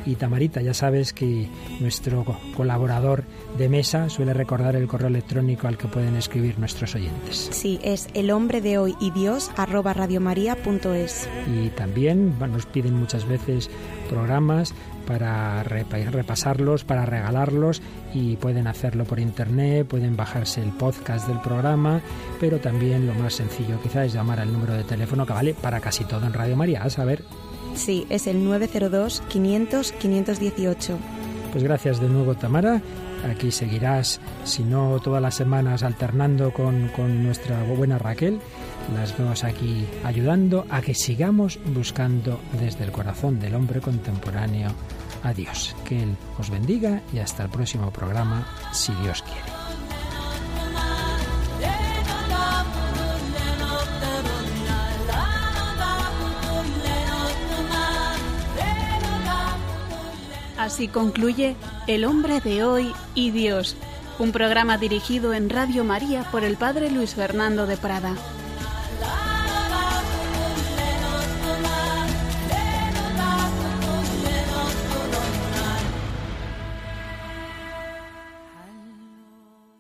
Y 0.06 0.16
Tamarita, 0.16 0.62
ya 0.62 0.74
sabes 0.74 1.14
que 1.14 1.48
nuestro 1.80 2.26
colaborador 2.56 3.24
de 3.58 3.70
mesa 3.70 4.10
suele 4.10 4.34
recordar 4.34 4.76
el 4.76 4.88
correo 4.88 5.10
electrónico 5.10 5.68
al 5.68 5.78
que 5.78 5.88
pueden 5.88 6.16
escribir 6.16 6.58
nuestros 6.58 6.96
oyentes. 6.96 7.50
Sí, 7.52 7.80
es 7.84 8.08
el 8.14 8.32
hombre 8.32 8.62
de 8.62 8.78
hoy 8.78 8.96
y 9.00 9.12
Dios 9.12 9.52
arroba 9.58 9.94
radiomaria.es. 9.94 11.30
Y 11.48 11.70
también 11.70 12.34
nos 12.40 12.66
piden 12.66 12.96
muchas 12.96 13.28
veces 13.28 13.70
programas 14.10 14.74
para 15.02 15.64
repasarlos, 15.64 16.84
para 16.84 17.06
regalarlos 17.06 17.82
y 18.14 18.36
pueden 18.38 18.68
hacerlo 18.68 19.06
por 19.06 19.20
internet, 19.20 19.88
pueden 19.88 20.16
bajarse 20.16 20.62
el 20.62 20.70
podcast 20.70 21.28
del 21.28 21.40
programa, 21.40 22.02
pero 22.40 22.60
también 22.60 23.08
lo 23.08 23.14
más 23.14 23.34
sencillo 23.34 23.82
quizás 23.82 24.08
es 24.08 24.14
llamar 24.14 24.40
al 24.40 24.52
número 24.52 24.74
de 24.74 24.84
teléfono 24.84 25.26
que 25.26 25.34
vale 25.34 25.54
para 25.54 25.80
casi 25.80 26.06
todo 26.06 26.26
en 26.26 26.34
Radio 26.34 26.56
María, 26.56 26.84
a 26.84 26.90
saber. 26.90 27.24
Sí, 27.76 28.06
es 28.10 28.28
el 28.28 28.44
902 28.44 29.24
500 29.30 29.92
518. 29.94 30.98
Pues 31.52 31.64
gracias 31.64 32.00
de 32.00 32.08
nuevo 32.08 32.36
Tamara. 32.36 32.82
Aquí 33.30 33.52
seguirás, 33.52 34.20
si 34.46 34.64
no 34.64 35.00
todas 35.00 35.22
las 35.22 35.36
semanas, 35.36 35.84
alternando 35.84 36.52
con, 36.52 36.88
con 36.90 37.24
nuestra 37.24 37.62
buena 37.64 37.98
Raquel. 37.98 38.40
Las 38.96 39.18
vemos 39.18 39.44
aquí 39.44 39.88
ayudando 40.04 40.66
a 40.70 40.82
que 40.82 40.94
sigamos 40.94 41.60
buscando 41.74 42.40
desde 42.60 42.84
el 42.84 42.92
corazón 42.92 43.40
del 43.40 43.56
hombre 43.56 43.80
contemporáneo 43.80 44.70
a 45.24 45.34
Dios. 45.34 45.76
Que 45.86 46.04
Él 46.04 46.16
os 46.38 46.50
bendiga 46.50 47.02
y 47.14 47.20
hasta 47.20 47.44
el 47.44 47.50
próximo 47.50 47.92
programa, 47.92 48.46
si 48.74 48.94
Dios 48.96 49.22
quiere. 49.24 49.62
Así 60.58 60.88
concluye 60.88 61.56
El 61.88 62.06
hombre 62.06 62.40
de 62.40 62.64
hoy 62.64 62.94
y 63.16 63.32
Dios, 63.32 63.76
un 64.20 64.32
programa 64.32 64.78
dirigido 64.78 65.34
en 65.34 65.50
Radio 65.50 65.84
María 65.84 66.24
por 66.32 66.44
el 66.44 66.56
Padre 66.56 66.92
Luis 66.92 67.16
Fernando 67.16 67.66
de 67.66 67.78
Prada. 67.78 68.16